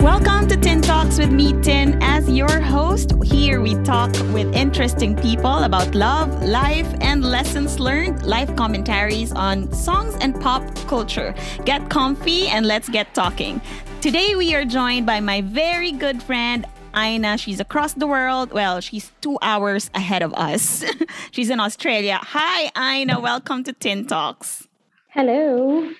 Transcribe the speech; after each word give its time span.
Welcome 0.00 0.48
to 0.48 0.56
Tin 0.56 0.80
Talks 0.80 1.18
with 1.18 1.30
me, 1.30 1.52
Tin. 1.60 2.02
As 2.02 2.26
your 2.26 2.58
host, 2.58 3.12
here 3.22 3.60
we 3.60 3.74
talk 3.82 4.10
with 4.32 4.50
interesting 4.54 5.14
people 5.14 5.64
about 5.64 5.94
love, 5.94 6.42
life, 6.42 6.88
and 7.02 7.22
lessons 7.22 7.78
learned, 7.78 8.24
life 8.24 8.56
commentaries 8.56 9.30
on 9.30 9.70
songs 9.74 10.16
and 10.22 10.40
pop 10.40 10.62
culture. 10.88 11.34
Get 11.66 11.90
comfy 11.90 12.48
and 12.48 12.64
let's 12.64 12.88
get 12.88 13.12
talking. 13.14 13.60
Today 14.00 14.34
we 14.34 14.54
are 14.54 14.64
joined 14.64 15.04
by 15.04 15.20
my 15.20 15.42
very 15.42 15.92
good 15.92 16.22
friend, 16.22 16.64
Aina. 16.96 17.36
She's 17.36 17.60
across 17.60 17.92
the 17.92 18.06
world. 18.06 18.52
Well, 18.52 18.80
she's 18.80 19.12
two 19.20 19.36
hours 19.42 19.90
ahead 19.92 20.22
of 20.22 20.32
us. 20.32 20.82
she's 21.30 21.50
in 21.50 21.60
Australia. 21.60 22.18
Hi, 22.22 22.70
Aina. 22.74 23.20
Welcome 23.20 23.64
to 23.64 23.74
Tin 23.74 24.06
Talks. 24.06 24.66
Hello. 25.08 25.90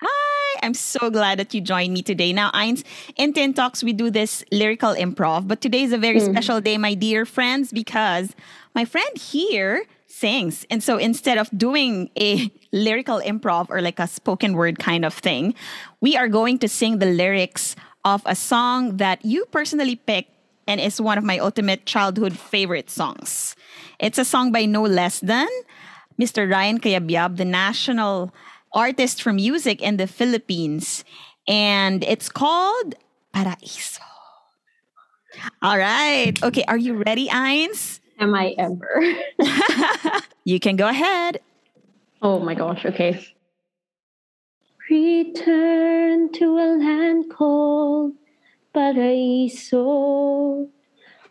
Hi, 0.00 0.41
I'm 0.62 0.74
so 0.74 1.10
glad 1.10 1.38
that 1.40 1.52
you 1.52 1.60
joined 1.60 1.92
me 1.92 2.02
today. 2.02 2.32
Now, 2.32 2.50
Eins, 2.52 2.84
in 3.16 3.32
Tin 3.32 3.52
Talks, 3.52 3.82
we 3.82 3.92
do 3.92 4.10
this 4.10 4.44
lyrical 4.52 4.94
improv, 4.94 5.48
but 5.48 5.60
today 5.60 5.82
is 5.82 5.92
a 5.92 5.98
very 5.98 6.20
mm. 6.20 6.30
special 6.30 6.60
day, 6.60 6.78
my 6.78 6.94
dear 6.94 7.26
friends, 7.26 7.72
because 7.72 8.34
my 8.74 8.84
friend 8.84 9.18
here 9.18 9.84
sings. 10.06 10.64
And 10.70 10.82
so 10.82 10.98
instead 10.98 11.36
of 11.36 11.50
doing 11.56 12.10
a 12.16 12.48
lyrical 12.72 13.20
improv 13.20 13.66
or 13.70 13.82
like 13.82 13.98
a 13.98 14.06
spoken 14.06 14.54
word 14.54 14.78
kind 14.78 15.04
of 15.04 15.12
thing, 15.12 15.54
we 16.00 16.16
are 16.16 16.28
going 16.28 16.58
to 16.60 16.68
sing 16.68 16.98
the 16.98 17.06
lyrics 17.06 17.74
of 18.04 18.22
a 18.24 18.36
song 18.36 18.98
that 18.98 19.24
you 19.24 19.44
personally 19.46 19.96
picked 19.96 20.30
and 20.68 20.80
is 20.80 21.00
one 21.00 21.18
of 21.18 21.24
my 21.24 21.38
ultimate 21.38 21.86
childhood 21.86 22.38
favorite 22.38 22.88
songs. 22.88 23.56
It's 23.98 24.18
a 24.18 24.24
song 24.24 24.52
by 24.52 24.64
no 24.64 24.82
less 24.82 25.18
than 25.18 25.48
Mr. 26.20 26.48
Ryan 26.48 26.78
Cayabyab, 26.78 27.36
the 27.36 27.44
national 27.44 28.32
artist 28.74 29.22
for 29.22 29.32
music 29.32 29.80
in 29.80 29.96
the 29.96 30.06
Philippines. 30.06 31.04
And 31.48 32.04
it's 32.04 32.28
called 32.28 32.94
Paraiso. 33.34 34.00
All 35.62 35.78
right. 35.78 36.34
Okay. 36.42 36.64
Are 36.68 36.76
you 36.76 37.02
ready, 37.02 37.28
Eins? 37.28 38.00
Am 38.18 38.34
I 38.34 38.54
ever? 38.58 39.02
you 40.44 40.60
can 40.60 40.76
go 40.76 40.88
ahead. 40.88 41.40
Oh 42.20 42.38
my 42.38 42.54
gosh. 42.54 42.84
Okay. 42.84 43.24
Return 44.90 46.30
to 46.32 46.58
a 46.58 46.68
land 46.76 47.30
called 47.30 48.12
Paraiso, 48.74 50.68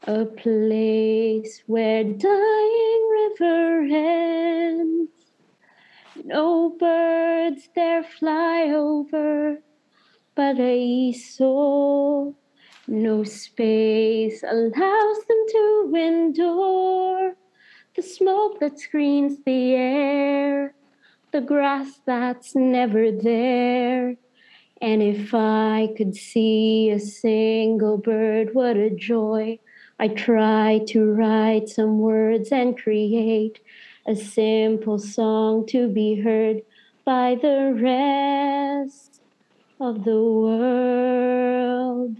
a 0.08 0.26
place 0.26 1.64
where 1.68 2.04
dying 2.04 3.10
river 3.12 3.88
ends 3.92 5.11
no 6.26 6.76
birds 6.80 7.70
there 7.76 8.04
fly 8.04 8.70
over 8.74 9.58
Paraiso. 10.38 12.36
No 12.88 13.24
space 13.24 14.44
allows 14.44 15.18
them 15.28 15.46
to 15.50 15.94
endure 15.96 17.36
the 17.96 18.02
smoke 18.02 18.60
that 18.60 18.80
screens 18.80 19.38
the 19.46 19.74
air, 19.74 20.74
the 21.32 21.42
grass 21.42 22.02
that's 22.06 22.56
never 22.56 23.12
there. 23.12 24.16
And 24.82 25.04
if 25.04 25.34
I 25.34 25.90
could 25.96 26.16
see 26.16 26.90
a 26.90 27.00
single 27.00 27.98
bird, 27.98 28.50
what 28.54 28.78
a 28.78 28.90
joy! 28.90 29.60
I 30.00 30.08
try 30.08 30.82
to 30.88 31.06
write 31.12 31.70
some 31.70 32.00
words 32.00 32.52
and 32.52 32.76
create 32.76 33.60
a 34.06 34.16
simple 34.16 34.98
song 34.98 35.66
to 35.68 35.88
be 35.88 36.22
heard 36.22 36.62
by 37.06 37.36
the 37.42 37.78
rest 37.78 39.22
of 39.80 40.04
the 40.04 40.22
world. 40.22 42.18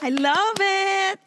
I 0.00 0.10
love 0.10 0.56
it. 0.60 1.18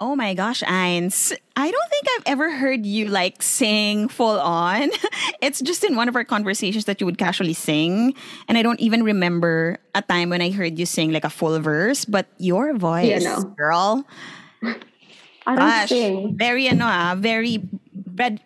Oh 0.00 0.14
my 0.14 0.32
gosh, 0.34 0.62
Eins. 0.62 1.36
I 1.56 1.70
don't 1.70 1.90
think 1.90 2.06
I've 2.16 2.22
ever 2.26 2.54
heard 2.54 2.86
you 2.86 3.08
like 3.08 3.42
sing 3.42 4.08
full 4.08 4.38
on. 4.38 4.90
It's 5.42 5.60
just 5.60 5.84
in 5.84 5.94
one 5.94 6.08
of 6.08 6.16
our 6.16 6.24
conversations 6.24 6.86
that 6.86 7.00
you 7.00 7.06
would 7.06 7.18
casually 7.18 7.54
sing. 7.54 8.14
And 8.48 8.58
I 8.58 8.62
don't 8.62 8.80
even 8.80 9.02
remember 9.02 9.78
a 9.94 10.02
time 10.02 10.30
when 10.30 10.42
I 10.42 10.50
heard 10.50 10.78
you 10.78 10.86
sing 10.86 11.12
like 11.12 11.24
a 11.24 11.30
full 11.30 11.58
verse, 11.60 12.04
but 12.04 12.26
your 12.38 12.74
voice, 12.74 13.06
yeah, 13.06 13.18
no. 13.18 13.42
girl. 13.54 14.06
I 15.46 15.54
don't 15.54 15.56
gosh, 15.56 15.88
sing. 15.88 16.36
Very 16.36 16.68
ano 16.68 16.86
ah, 16.86 17.14
very 17.18 17.62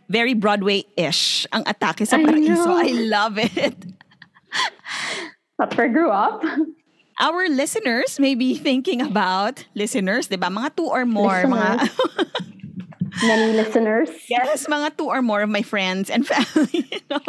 very 0.09 0.34
Broadway-ish 0.34 1.47
ang 1.53 1.65
atake 1.65 2.06
sa 2.06 2.21
Paraiso. 2.21 2.69
I, 2.69 2.88
I 2.88 2.93
love 2.93 3.38
it. 3.38 3.77
That's 5.59 5.77
where 5.77 5.88
I 5.88 5.93
grew 5.93 6.10
up. 6.10 6.44
Our 7.21 7.49
listeners 7.49 8.19
may 8.19 8.34
be 8.34 8.56
thinking 8.56 9.00
about 9.00 9.65
listeners, 9.75 10.28
'di 10.28 10.41
ba? 10.41 10.49
Mga 10.49 10.77
two 10.77 10.88
or 10.88 11.05
more, 11.05 11.47
listeners. 11.47 11.55
mga 11.55 11.71
many 13.28 13.53
listeners. 13.53 14.11
Yes, 14.28 14.66
mga 14.66 14.97
two 14.97 15.06
or 15.06 15.22
more 15.22 15.43
of 15.43 15.50
my 15.50 15.62
friends 15.62 16.11
and 16.11 16.27
family. 16.31 16.88
You 16.91 17.00
know? 17.11 17.25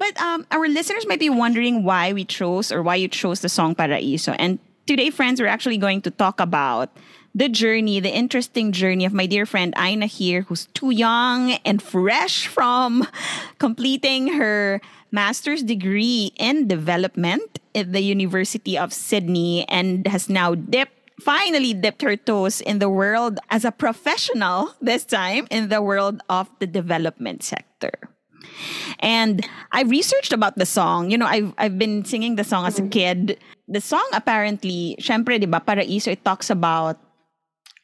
But 0.00 0.16
um, 0.16 0.46
our 0.50 0.68
listeners 0.68 1.06
might 1.06 1.20
be 1.20 1.28
wondering 1.28 1.84
why 1.84 2.12
we 2.16 2.24
chose 2.24 2.72
or 2.72 2.82
why 2.82 2.96
you 2.96 3.08
chose 3.08 3.44
the 3.44 3.52
song 3.52 3.74
Paraiso. 3.74 4.34
And 4.38 4.58
today, 4.86 5.10
friends, 5.10 5.40
we're 5.40 5.52
actually 5.52 5.76
going 5.76 6.00
to 6.02 6.10
talk 6.10 6.40
about 6.40 6.88
the 7.34 7.48
journey, 7.48 8.00
the 8.00 8.10
interesting 8.10 8.72
journey 8.72 9.04
of 9.04 9.12
my 9.12 9.26
dear 9.26 9.46
friend 9.46 9.74
Aina 9.78 10.06
here, 10.06 10.42
who's 10.42 10.66
too 10.74 10.90
young 10.90 11.52
and 11.64 11.82
fresh 11.82 12.46
from 12.46 13.06
completing 13.58 14.34
her 14.34 14.80
master's 15.12 15.62
degree 15.62 16.32
in 16.38 16.66
development 16.66 17.58
at 17.74 17.92
the 17.92 18.00
University 18.00 18.76
of 18.78 18.92
Sydney 18.92 19.66
and 19.68 20.06
has 20.06 20.28
now 20.28 20.54
dipped 20.54 20.96
finally 21.20 21.74
dipped 21.74 22.00
her 22.00 22.16
toes 22.16 22.62
in 22.62 22.78
the 22.78 22.88
world 22.88 23.38
as 23.50 23.64
a 23.64 23.70
professional 23.70 24.72
this 24.80 25.04
time 25.04 25.46
in 25.50 25.68
the 25.68 25.82
world 25.82 26.22
of 26.30 26.48
the 26.60 26.66
development 26.66 27.42
sector. 27.42 27.92
And 29.00 29.46
I 29.70 29.82
researched 29.82 30.32
about 30.32 30.56
the 30.56 30.64
song. 30.64 31.10
You 31.10 31.18
know, 31.18 31.26
I've, 31.26 31.52
I've 31.58 31.78
been 31.78 32.06
singing 32.06 32.36
the 32.36 32.44
song 32.44 32.66
as 32.66 32.78
a 32.78 32.82
mm-hmm. 32.82 32.90
kid. 32.90 33.38
The 33.68 33.80
song 33.80 34.08
apparently, 34.12 34.96
syempre, 34.98 35.38
di 35.38 35.46
ba, 35.46 35.60
Paraiso, 35.60 36.08
it 36.08 36.24
talks 36.24 36.48
about 36.48 36.98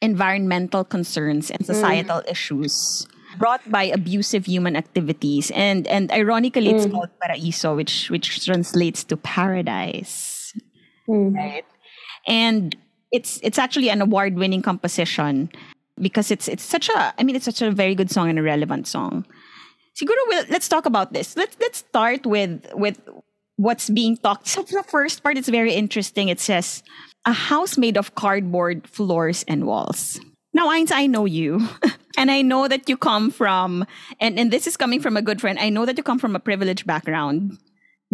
environmental 0.01 0.83
concerns 0.83 1.49
and 1.49 1.65
societal 1.65 2.21
mm. 2.21 2.31
issues 2.31 3.07
brought 3.37 3.61
by 3.69 3.83
abusive 3.83 4.45
human 4.45 4.75
activities 4.75 5.51
and 5.51 5.87
and 5.87 6.11
ironically 6.11 6.67
mm. 6.67 6.75
it's 6.75 6.85
called 6.85 7.09
paraiso 7.21 7.75
which 7.75 8.09
which 8.09 8.45
translates 8.45 9.03
to 9.03 9.17
paradise 9.17 10.53
mm. 11.09 11.33
right 11.35 11.65
and 12.27 12.75
it's 13.11 13.39
it's 13.41 13.57
actually 13.57 13.89
an 13.89 14.01
award 14.01 14.35
winning 14.35 14.61
composition 14.61 15.49
because 15.99 16.29
it's 16.31 16.47
it's 16.47 16.63
such 16.63 16.89
a 16.89 17.13
I 17.17 17.23
mean 17.23 17.35
it's 17.35 17.45
such 17.45 17.61
a 17.61 17.71
very 17.71 17.95
good 17.95 18.11
song 18.11 18.29
and 18.29 18.37
a 18.37 18.43
relevant 18.43 18.87
song. 18.87 19.25
Siguro 19.99 20.17
we'll, 20.27 20.45
let's 20.49 20.67
talk 20.67 20.85
about 20.85 21.13
this. 21.13 21.35
Let's 21.35 21.57
let's 21.59 21.79
start 21.79 22.25
with 22.25 22.67
with 22.73 22.99
what's 23.55 23.89
being 23.89 24.17
talked. 24.17 24.47
So 24.47 24.61
the 24.61 24.83
first 24.83 25.23
part 25.23 25.37
is 25.37 25.49
very 25.49 25.73
interesting. 25.73 26.29
It 26.29 26.39
says 26.39 26.83
a 27.27 27.33
house 27.33 27.77
made 27.77 27.97
of 27.97 28.15
cardboard 28.15 28.87
floors 28.87 29.43
and 29.47 29.67
walls. 29.67 30.19
Now, 30.53 30.69
Eins, 30.69 30.91
I 30.91 31.05
know 31.07 31.25
you. 31.25 31.67
and 32.17 32.31
I 32.31 32.41
know 32.41 32.67
that 32.67 32.87
you 32.89 32.95
come 32.95 33.29
from, 33.29 33.85
and, 34.19 34.39
and 34.39 34.49
this 34.49 34.65
is 34.65 34.77
coming 34.77 35.01
from 35.01 35.17
a 35.17 35.21
good 35.21 35.41
friend, 35.41 35.59
I 35.59 35.69
know 35.69 35.85
that 35.85 35.97
you 35.97 36.03
come 36.03 36.17
from 36.17 36.35
a 36.35 36.39
privileged 36.39 36.87
background. 36.87 37.59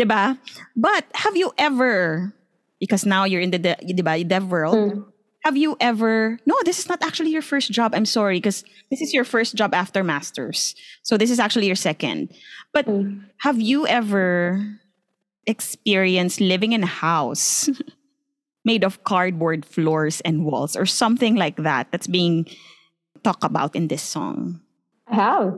Diba? 0.02 0.38
But 0.76 1.06
have 1.14 1.38
you 1.38 1.54
ever, 1.60 2.34
because 2.80 3.06
now 3.06 3.24
you're 3.24 3.40
in 3.40 3.52
the, 3.52 3.60
de, 3.60 3.76
diba, 3.76 4.28
dev 4.28 4.50
world, 4.50 4.94
mm. 4.94 5.06
have 5.44 5.56
you 5.56 5.78
ever, 5.80 6.40
no, 6.48 6.56
this 6.66 6.80
is 6.80 6.90
not 6.90 7.04
actually 7.04 7.30
your 7.30 7.44
first 7.44 7.72
job. 7.72 7.94
I'm 7.94 8.06
sorry, 8.06 8.38
because 8.38 8.64
this 8.90 9.00
is 9.00 9.14
your 9.14 9.24
first 9.24 9.54
job 9.54 9.76
after 9.76 10.04
master's. 10.04 10.74
So 11.04 11.18
this 11.18 11.30
is 11.30 11.40
actually 11.40 11.68
your 11.68 11.76
second. 11.76 12.34
But 12.74 12.88
mm. 12.88 13.24
have 13.42 13.62
you 13.62 13.86
ever 13.86 14.80
experienced 15.46 16.42
living 16.42 16.74
in 16.74 16.82
a 16.82 16.88
house 16.88 17.70
made 18.66 18.84
of 18.84 19.04
cardboard 19.04 19.66
floors 19.66 20.22
and 20.22 20.46
walls 20.46 20.76
or 20.76 20.86
something 20.86 21.36
like 21.36 21.58
that 21.58 21.92
that's 21.92 22.08
being 22.08 22.48
talked 23.24 23.44
about 23.44 23.76
in 23.76 23.88
this 23.88 24.02
song? 24.02 24.62
I 25.08 25.16
have. 25.16 25.54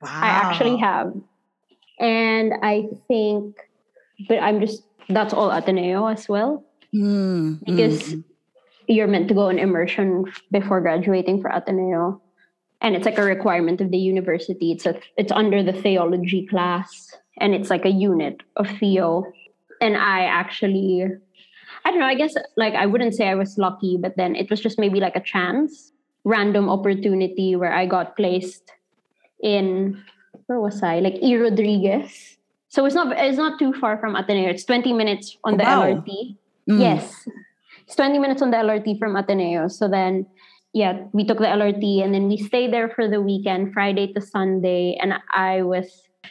Wow. 0.00 0.08
I 0.08 0.28
actually 0.28 0.76
have. 0.78 1.12
And 1.98 2.52
I 2.62 2.84
think, 3.08 3.56
but 4.28 4.38
I'm 4.38 4.60
just, 4.60 4.82
that's 5.08 5.34
all 5.34 5.50
Ateneo 5.50 6.06
as 6.06 6.28
well. 6.28 6.64
Mm, 6.94 7.64
because 7.64 8.14
mm. 8.14 8.24
you're 8.86 9.08
meant 9.08 9.28
to 9.28 9.34
go 9.34 9.48
on 9.48 9.58
immersion 9.58 10.24
before 10.50 10.80
graduating 10.80 11.42
for 11.42 11.50
Ateneo. 11.50 12.22
And 12.80 12.94
it's 12.94 13.04
like 13.04 13.18
a 13.18 13.24
requirement 13.24 13.80
of 13.80 13.90
the 13.90 13.98
university. 13.98 14.70
It's 14.70 14.86
a, 14.86 15.00
it's 15.16 15.32
under 15.32 15.62
the 15.64 15.72
theology 15.72 16.46
class 16.46 17.16
and 17.40 17.54
it's 17.54 17.70
like 17.70 17.84
a 17.84 17.90
unit 17.90 18.42
of 18.56 18.68
theo. 18.78 19.24
And 19.80 19.96
I 19.96 20.24
actually 20.24 21.06
I 21.88 21.90
don't 21.90 22.00
know. 22.00 22.06
I 22.06 22.14
guess 22.14 22.34
like 22.58 22.74
I 22.74 22.84
wouldn't 22.84 23.14
say 23.14 23.28
I 23.28 23.34
was 23.34 23.56
lucky, 23.56 23.96
but 23.96 24.18
then 24.18 24.36
it 24.36 24.50
was 24.50 24.60
just 24.60 24.78
maybe 24.78 25.00
like 25.00 25.16
a 25.16 25.24
chance, 25.24 25.92
random 26.22 26.68
opportunity 26.68 27.56
where 27.56 27.72
I 27.72 27.86
got 27.86 28.14
placed 28.14 28.72
in 29.42 29.96
where 30.46 30.60
was 30.60 30.82
I? 30.82 31.00
Like 31.00 31.14
E. 31.22 31.34
Rodriguez. 31.36 32.36
So 32.68 32.84
it's 32.84 32.94
not 32.94 33.16
it's 33.16 33.38
not 33.38 33.58
too 33.58 33.72
far 33.72 33.96
from 33.96 34.16
Ateneo. 34.16 34.50
It's 34.50 34.64
20 34.66 34.92
minutes 34.92 35.38
on 35.44 35.56
the 35.56 35.64
wow. 35.64 35.88
LRT. 35.88 36.36
Mm. 36.68 36.80
Yes. 36.80 37.26
it's 37.86 37.96
20 37.96 38.18
minutes 38.18 38.42
on 38.42 38.50
the 38.50 38.58
LRT 38.58 38.98
from 38.98 39.16
Ateneo. 39.16 39.68
So 39.68 39.88
then, 39.88 40.26
yeah, 40.74 41.04
we 41.12 41.24
took 41.24 41.38
the 41.38 41.48
LRT 41.48 42.04
and 42.04 42.12
then 42.12 42.28
we 42.28 42.36
stayed 42.36 42.70
there 42.70 42.90
for 42.90 43.08
the 43.08 43.22
weekend, 43.22 43.72
Friday 43.72 44.12
to 44.12 44.20
Sunday. 44.20 44.98
And 45.00 45.14
I 45.32 45.62
was 45.62 45.88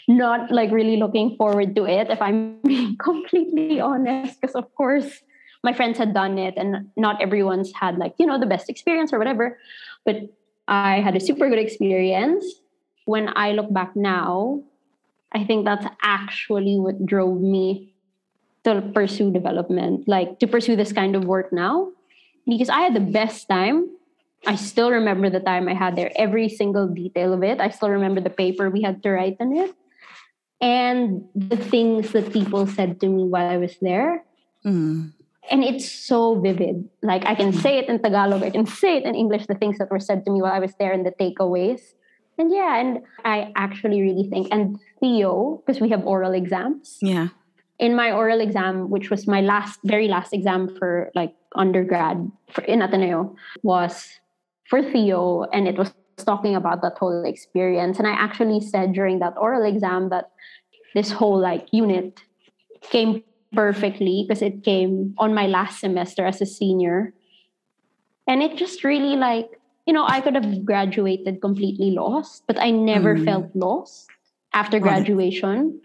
not 0.07 0.51
like 0.51 0.69
really 0.69 0.98
looking 0.98 1.36
forward 1.36 1.75
to 1.77 1.86
it, 1.86 2.12
if 2.12 2.21
I'm 2.21 2.60
being 2.63 2.95
completely 2.98 3.80
honest, 3.80 4.39
because 4.39 4.53
of 4.53 4.69
course 4.75 5.24
my 5.63 5.74
friends 5.74 5.98
had 5.98 6.13
done 6.13 6.38
it 6.38 6.56
and 6.57 6.89
not 6.95 7.21
everyone's 7.21 7.74
had 7.74 7.98
like, 7.98 8.15
you 8.18 8.25
know, 8.25 8.39
the 8.39 8.45
best 8.45 8.69
experience 8.69 9.12
or 9.13 9.19
whatever. 9.19 9.57
But 10.06 10.30
I 10.68 11.00
had 11.01 11.15
a 11.15 11.19
super 11.19 11.50
good 11.50 11.59
experience. 11.59 12.45
When 13.06 13.31
I 13.36 13.51
look 13.54 13.71
back 13.71 13.95
now, 13.95 14.63
I 15.31 15.44
think 15.44 15.65
that's 15.65 15.86
actually 16.01 16.77
what 16.77 17.06
drove 17.06 17.42
me 17.42 17.94
to 18.63 18.81
pursue 18.94 19.31
development, 19.31 20.07
like 20.07 20.39
to 20.39 20.48
pursue 20.48 20.75
this 20.75 20.92
kind 20.92 21.15
of 21.15 21.25
work 21.25 21.51
now. 21.51 21.92
Because 22.48 22.69
I 22.69 22.81
had 22.81 22.94
the 22.94 23.03
best 23.03 23.48
time. 23.50 23.89
I 24.45 24.56
still 24.56 24.92
remember 24.92 25.30
the 25.30 25.39
time 25.39 25.68
I 25.68 25.74
had 25.74 25.95
there, 25.95 26.12
every 26.15 26.48
single 26.48 26.88
detail 26.88 27.33
of 27.33 27.44
it. 27.44 27.60
I 27.60 27.69
still 27.69 27.89
remember 27.89 28.21
the 28.21 28.30
paper 28.30 28.69
we 28.69 28.81
had 28.81 29.01
to 29.03 29.12
write 29.12 29.38
on 29.39 29.56
it 29.56 29.74
and 30.62 31.27
the 31.36 31.57
things 31.57 32.12
that 32.12 32.33
people 32.33 32.65
said 32.68 33.00
to 33.01 33.07
me 33.07 33.24
while 33.24 33.50
I 33.50 33.57
was 33.57 33.75
there. 33.81 34.24
Mm. 34.65 35.13
And 35.49 35.63
it's 35.63 35.89
so 35.89 36.39
vivid. 36.39 36.89
Like 37.01 37.25
I 37.25 37.35
can 37.35 37.53
say 37.53 37.77
it 37.77 37.88
in 37.88 38.01
Tagalog, 38.01 38.44
I 38.44 38.49
can 38.49 38.65
say 38.65 38.97
it 38.97 39.03
in 39.03 39.15
English, 39.15 39.47
the 39.47 39.55
things 39.55 39.77
that 39.77 39.89
were 39.89 39.99
said 39.99 40.25
to 40.25 40.31
me 40.31 40.41
while 40.41 40.51
I 40.51 40.59
was 40.59 40.73
there 40.79 40.91
and 40.91 41.05
the 41.05 41.11
takeaways. 41.11 41.81
And 42.38 42.51
yeah, 42.51 42.79
and 42.79 42.99
I 43.25 43.51
actually 43.55 44.01
really 44.01 44.29
think, 44.29 44.49
and 44.51 44.77
Theo, 44.99 45.63
because 45.65 45.81
we 45.81 45.89
have 45.89 46.05
oral 46.05 46.33
exams. 46.33 46.97
Yeah. 47.01 47.29
In 47.79 47.95
my 47.95 48.11
oral 48.11 48.41
exam, 48.41 48.89
which 48.89 49.09
was 49.09 49.27
my 49.27 49.41
last, 49.41 49.79
very 49.83 50.07
last 50.07 50.33
exam 50.33 50.75
for 50.77 51.11
like 51.15 51.33
undergrad 51.55 52.29
for, 52.51 52.63
in 52.63 52.81
Ateneo, 52.81 53.35
was 53.63 54.19
for 54.69 54.83
Theo, 54.83 55.43
and 55.53 55.67
it 55.67 55.77
was 55.77 55.93
talking 56.17 56.55
about 56.55 56.81
that 56.81 56.97
whole 56.97 57.23
experience. 57.23 57.97
And 58.00 58.07
I 58.07 58.11
actually 58.11 58.61
said 58.61 58.93
during 58.93 59.19
that 59.19 59.35
oral 59.38 59.63
exam 59.63 60.09
that 60.09 60.31
this 60.93 61.11
whole 61.11 61.39
like 61.39 61.67
unit 61.71 62.21
came 62.81 63.23
perfectly 63.57 64.21
because 64.21 64.44
it 64.45 64.63
came 64.63 65.15
on 65.18 65.33
my 65.33 65.48
last 65.48 65.81
semester 65.81 66.24
as 66.24 66.39
a 66.39 66.45
senior. 66.45 67.12
And 68.30 68.44
it 68.44 68.56
just 68.56 68.83
really 68.83 69.18
like, 69.18 69.50
you 69.88 69.94
know, 69.94 70.06
I 70.06 70.21
could 70.21 70.36
have 70.36 70.63
graduated 70.63 71.42
completely 71.42 71.89
lost, 71.89 72.44
but 72.45 72.62
I 72.62 72.69
never 72.69 73.15
mm. 73.15 73.25
felt 73.25 73.50
lost 73.56 74.06
after 74.54 74.77
graduation 74.77 75.81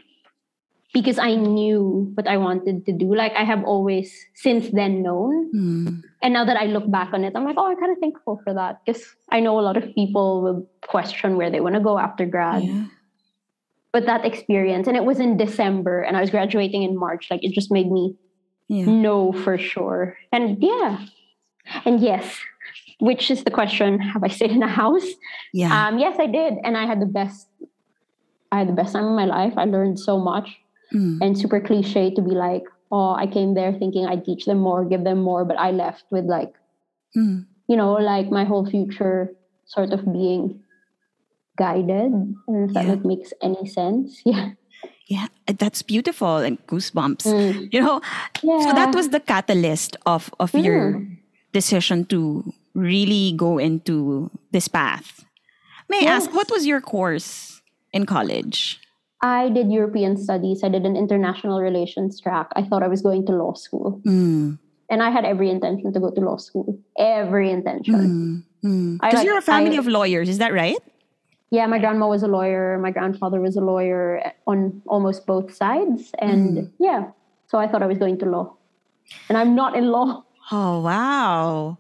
because 0.92 1.18
I 1.18 1.34
knew 1.34 2.12
what 2.12 2.28
I 2.28 2.36
wanted 2.36 2.84
to 2.84 2.92
do. 2.92 3.14
Like 3.14 3.32
I 3.40 3.44
have 3.44 3.64
always 3.64 4.12
since 4.34 4.68
then 4.68 5.02
known. 5.02 5.48
Mm. 5.56 6.02
And 6.20 6.34
now 6.34 6.44
that 6.44 6.60
I 6.60 6.66
look 6.66 6.90
back 6.90 7.14
on 7.14 7.24
it, 7.24 7.32
I'm 7.34 7.46
like, 7.46 7.56
oh, 7.56 7.72
I'm 7.72 7.80
kind 7.80 7.92
of 7.92 7.98
thankful 8.04 8.38
for 8.44 8.52
that 8.52 8.84
because 8.84 9.02
I 9.30 9.40
know 9.40 9.58
a 9.58 9.64
lot 9.64 9.78
of 9.78 9.88
people 9.94 10.42
will 10.42 10.68
question 10.84 11.38
where 11.38 11.48
they 11.48 11.60
want 11.60 11.76
to 11.76 11.80
go 11.80 11.98
after 11.98 12.26
grad. 12.26 12.64
Yeah. 12.64 12.84
But 13.92 14.06
that 14.06 14.24
experience, 14.24 14.88
and 14.88 14.96
it 14.96 15.04
was 15.04 15.20
in 15.20 15.36
December, 15.36 16.00
and 16.00 16.16
I 16.16 16.20
was 16.20 16.30
graduating 16.30 16.82
in 16.82 16.96
March. 16.96 17.28
Like 17.30 17.44
it 17.44 17.52
just 17.52 17.70
made 17.70 17.90
me 17.90 18.16
yeah. 18.68 18.86
know 18.86 19.32
for 19.32 19.58
sure. 19.58 20.16
And 20.32 20.62
yeah, 20.62 21.04
and 21.84 22.00
yes, 22.00 22.38
which 23.00 23.30
is 23.30 23.44
the 23.44 23.50
question: 23.50 24.00
Have 24.00 24.24
I 24.24 24.28
stayed 24.28 24.52
in 24.52 24.62
a 24.62 24.68
house? 24.68 25.06
Yeah. 25.52 25.88
Um, 25.88 25.98
yes, 25.98 26.16
I 26.18 26.26
did, 26.26 26.54
and 26.64 26.76
I 26.76 26.86
had 26.86 27.00
the 27.00 27.06
best. 27.06 27.48
I 28.50 28.58
had 28.60 28.68
the 28.68 28.72
best 28.72 28.92
time 28.94 29.04
of 29.04 29.12
my 29.12 29.26
life. 29.26 29.54
I 29.56 29.64
learned 29.64 29.98
so 29.98 30.18
much, 30.18 30.58
mm. 30.92 31.18
and 31.20 31.36
super 31.36 31.60
cliche 31.60 32.14
to 32.14 32.22
be 32.22 32.30
like, 32.32 32.64
oh, 32.92 33.14
I 33.14 33.26
came 33.26 33.54
there 33.54 33.72
thinking 33.72 34.06
I'd 34.06 34.24
teach 34.24 34.44
them 34.44 34.58
more, 34.58 34.84
give 34.84 35.02
them 35.02 35.22
more, 35.22 35.44
but 35.44 35.58
I 35.58 35.70
left 35.70 36.04
with 36.10 36.26
like, 36.26 36.52
mm. 37.16 37.44
you 37.66 37.76
know, 37.76 37.94
like 37.94 38.30
my 38.30 38.44
whole 38.44 38.68
future 38.68 39.32
sort 39.64 39.92
of 39.92 40.04
being 40.12 40.61
guided. 41.56 42.12
if 42.48 42.72
yeah. 42.72 42.82
that 42.84 43.04
makes 43.04 43.32
any 43.42 43.66
sense. 43.66 44.22
Yeah. 44.26 44.50
Yeah, 45.06 45.26
that's 45.58 45.82
beautiful 45.82 46.38
and 46.38 46.56
goosebumps. 46.66 47.26
Mm. 47.26 47.68
You 47.72 47.82
know, 47.82 48.00
yeah. 48.40 48.60
so 48.64 48.72
that 48.72 48.94
was 48.94 49.10
the 49.10 49.20
catalyst 49.20 49.96
of 50.06 50.32
of 50.40 50.52
mm. 50.52 50.64
your 50.64 51.04
decision 51.52 52.06
to 52.06 52.48
really 52.72 53.32
go 53.36 53.58
into 53.58 54.30
this 54.52 54.68
path. 54.68 55.24
May 55.88 56.02
yes. 56.02 56.08
I 56.08 56.16
ask, 56.16 56.26
what 56.32 56.50
was 56.50 56.64
your 56.64 56.80
course 56.80 57.60
in 57.92 58.06
college? 58.06 58.80
I 59.20 59.50
did 59.50 59.70
European 59.70 60.16
studies. 60.16 60.64
I 60.64 60.68
did 60.68 60.84
an 60.84 60.96
international 60.96 61.60
relations 61.60 62.20
track. 62.20 62.48
I 62.56 62.62
thought 62.62 62.82
I 62.82 62.88
was 62.88 63.02
going 63.02 63.26
to 63.26 63.32
law 63.32 63.54
school. 63.54 64.00
Mm. 64.06 64.58
And 64.90 65.02
I 65.02 65.10
had 65.10 65.24
every 65.24 65.48
intention 65.48 65.92
to 65.92 66.00
go 66.00 66.10
to 66.10 66.20
law 66.20 66.36
school. 66.36 66.78
Every 66.98 67.50
intention. 67.50 68.44
Because 68.62 68.72
mm. 68.72 68.98
mm. 68.98 69.14
like, 69.14 69.24
you're 69.24 69.38
a 69.38 69.42
family 69.42 69.76
I, 69.76 69.80
of 69.80 69.86
lawyers, 69.86 70.28
is 70.28 70.38
that 70.38 70.52
right? 70.52 70.76
Yeah, 71.52 71.68
my 71.68 71.78
grandma 71.78 72.08
was 72.08 72.24
a 72.24 72.32
lawyer. 72.32 72.80
My 72.80 72.90
grandfather 72.90 73.38
was 73.38 73.56
a 73.56 73.60
lawyer 73.60 74.32
on 74.46 74.80
almost 74.88 75.28
both 75.28 75.52
sides. 75.52 76.10
And 76.18 76.56
mm. 76.56 76.70
yeah, 76.80 77.12
so 77.46 77.58
I 77.58 77.68
thought 77.68 77.84
I 77.84 77.86
was 77.86 77.98
going 77.98 78.16
to 78.20 78.24
law. 78.24 78.56
And 79.28 79.36
I'm 79.36 79.54
not 79.54 79.76
in 79.76 79.92
law. 79.92 80.24
Oh, 80.50 80.80
wow. 80.80 81.76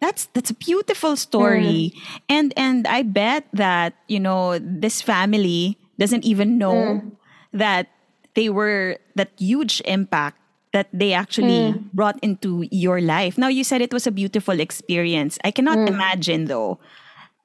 That's 0.00 0.26
that's 0.34 0.50
a 0.50 0.58
beautiful 0.58 1.14
story. 1.14 1.94
Mm. 1.94 2.20
And 2.28 2.48
and 2.56 2.86
I 2.90 3.06
bet 3.06 3.46
that, 3.54 3.94
you 4.10 4.18
know, 4.18 4.58
this 4.58 5.00
family 5.00 5.78
doesn't 6.02 6.26
even 6.26 6.58
know 6.58 6.98
mm. 6.98 7.12
that 7.54 7.86
they 8.34 8.50
were 8.50 8.98
that 9.14 9.30
huge 9.38 9.80
impact 9.86 10.36
that 10.74 10.90
they 10.92 11.14
actually 11.14 11.78
mm. 11.78 11.92
brought 11.94 12.18
into 12.26 12.66
your 12.74 13.00
life. 13.00 13.38
Now 13.38 13.48
you 13.48 13.62
said 13.62 13.80
it 13.80 13.94
was 13.94 14.06
a 14.06 14.12
beautiful 14.12 14.58
experience. 14.58 15.38
I 15.46 15.54
cannot 15.54 15.78
mm. 15.78 15.94
imagine 15.94 16.50
though 16.50 16.82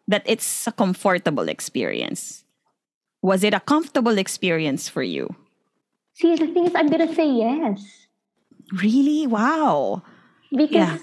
that 0.07 0.23
it's 0.25 0.67
a 0.67 0.71
comfortable 0.71 1.47
experience. 1.47 2.43
Was 3.21 3.43
it 3.43 3.53
a 3.53 3.59
comfortable 3.59 4.17
experience 4.17 4.89
for 4.89 5.03
you? 5.03 5.35
See, 6.13 6.35
the 6.35 6.47
thing 6.47 6.65
is 6.65 6.75
I'm 6.75 6.87
going 6.87 7.07
to 7.07 7.13
say 7.13 7.29
yes. 7.29 8.07
Really? 8.81 9.27
Wow. 9.27 10.03
Because 10.51 10.71
yeah. 10.71 10.97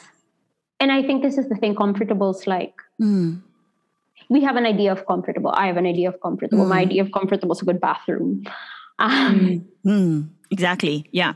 and 0.80 0.92
I 0.92 1.02
think 1.02 1.22
this 1.22 1.38
is 1.38 1.48
the 1.48 1.56
thing 1.56 1.74
comfortable 1.74 2.30
is 2.30 2.46
like 2.46 2.74
mm 3.00 3.42
we 4.28 4.42
have 4.42 4.56
an 4.56 4.66
idea 4.66 4.92
of 4.92 5.06
comfortable. 5.06 5.50
I 5.50 5.66
have 5.66 5.76
an 5.76 5.86
idea 5.86 6.08
of 6.08 6.20
comfortable. 6.20 6.64
Mm. 6.64 6.68
My 6.68 6.80
idea 6.80 7.02
of 7.02 7.12
comfortable 7.12 7.54
is 7.54 7.62
a 7.62 7.64
good 7.64 7.80
bathroom. 7.80 8.44
Um, 8.98 9.66
mm. 9.86 10.28
Exactly. 10.50 11.08
Yeah. 11.12 11.34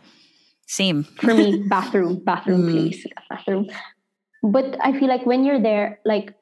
Same. 0.66 1.04
for 1.04 1.34
me, 1.34 1.64
bathroom, 1.68 2.22
bathroom, 2.24 2.62
mm. 2.62 2.70
please, 2.70 3.06
bathroom. 3.28 3.68
But 4.42 4.76
I 4.80 4.98
feel 4.98 5.08
like 5.08 5.24
when 5.26 5.44
you're 5.44 5.60
there, 5.60 6.00
like 6.04 6.34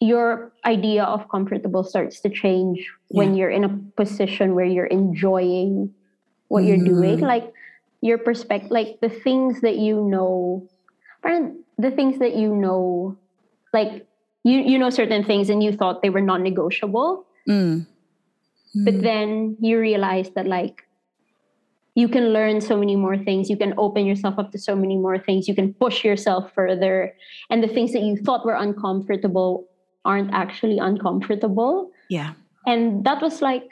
your 0.00 0.52
idea 0.64 1.04
of 1.04 1.28
comfortable 1.28 1.84
starts 1.84 2.20
to 2.20 2.30
change 2.30 2.78
yeah. 3.10 3.18
when 3.18 3.34
you're 3.34 3.50
in 3.50 3.64
a 3.64 3.68
position 3.96 4.54
where 4.54 4.64
you're 4.64 4.86
enjoying 4.86 5.92
what 6.48 6.64
you're 6.64 6.84
doing. 6.84 7.20
Like 7.20 7.52
your 8.00 8.18
perspective, 8.18 8.70
like 8.70 8.98
the 9.00 9.10
things 9.10 9.60
that 9.60 9.76
you 9.76 10.02
know, 10.02 10.66
the 11.22 11.90
things 11.90 12.18
that 12.18 12.34
you 12.34 12.56
know, 12.56 13.18
like 13.72 14.06
you 14.42 14.60
you 14.60 14.78
know 14.78 14.90
certain 14.90 15.24
things 15.24 15.50
and 15.50 15.62
you 15.62 15.72
thought 15.72 16.02
they 16.02 16.10
were 16.10 16.20
non-negotiable 16.20 17.26
mm. 17.48 17.86
Mm. 18.76 18.84
but 18.84 19.02
then 19.02 19.56
you 19.60 19.78
realize 19.78 20.30
that 20.30 20.46
like 20.46 20.86
you 21.94 22.08
can 22.08 22.32
learn 22.32 22.60
so 22.60 22.76
many 22.76 22.96
more 22.96 23.18
things 23.18 23.50
you 23.50 23.56
can 23.56 23.74
open 23.76 24.06
yourself 24.06 24.38
up 24.38 24.52
to 24.52 24.58
so 24.58 24.74
many 24.74 24.96
more 24.96 25.18
things 25.18 25.48
you 25.48 25.54
can 25.54 25.74
push 25.74 26.04
yourself 26.04 26.52
further 26.54 27.14
and 27.50 27.62
the 27.62 27.68
things 27.68 27.92
that 27.92 28.02
you 28.02 28.16
thought 28.16 28.46
were 28.46 28.54
uncomfortable 28.54 29.66
aren't 30.04 30.32
actually 30.32 30.78
uncomfortable 30.78 31.90
yeah 32.08 32.32
and 32.66 33.04
that 33.04 33.20
was 33.22 33.42
like 33.42 33.68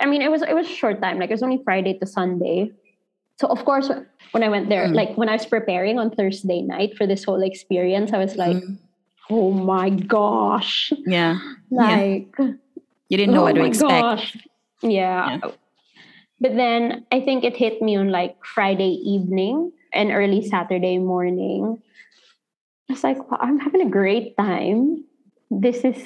i 0.00 0.06
mean 0.06 0.22
it 0.22 0.30
was 0.30 0.42
it 0.42 0.54
was 0.54 0.66
a 0.66 0.74
short 0.74 1.00
time 1.00 1.18
like 1.18 1.30
it 1.30 1.34
was 1.34 1.42
only 1.42 1.60
friday 1.64 1.96
to 1.98 2.06
sunday 2.06 2.70
so 3.38 3.46
of 3.48 3.64
course 3.64 3.90
when 4.32 4.42
i 4.42 4.48
went 4.48 4.68
there 4.68 4.88
mm. 4.88 4.94
like 4.94 5.16
when 5.16 5.28
i 5.28 5.32
was 5.32 5.46
preparing 5.46 5.98
on 5.98 6.10
thursday 6.10 6.62
night 6.62 6.96
for 6.96 7.06
this 7.06 7.24
whole 7.24 7.42
experience 7.42 8.12
i 8.12 8.18
was 8.18 8.36
like 8.36 8.56
mm 8.56 8.76
oh 9.30 9.50
my 9.50 9.90
gosh. 9.90 10.92
Yeah. 11.06 11.38
Like 11.70 12.34
yeah. 12.38 12.52
you 13.08 13.16
didn't 13.16 13.34
know 13.34 13.40
oh 13.40 13.44
what 13.44 13.54
to 13.54 13.64
expect. 13.64 14.36
Yeah. 14.82 15.38
yeah. 15.38 15.50
But 16.40 16.54
then 16.54 17.04
I 17.10 17.20
think 17.20 17.44
it 17.44 17.56
hit 17.56 17.82
me 17.82 17.96
on 17.96 18.10
like 18.10 18.36
Friday 18.44 19.00
evening 19.04 19.72
and 19.92 20.10
early 20.10 20.46
Saturday 20.46 20.98
morning. 20.98 21.82
I 22.88 22.92
was 22.92 23.04
like, 23.04 23.18
wow, 23.30 23.38
I'm 23.40 23.58
having 23.58 23.82
a 23.82 23.90
great 23.90 24.36
time. 24.36 25.04
This 25.50 25.84
is 25.84 25.96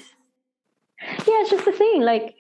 yeah, 1.00 1.40
it's 1.42 1.50
just 1.50 1.64
the 1.64 1.72
thing. 1.72 2.02
Like 2.02 2.37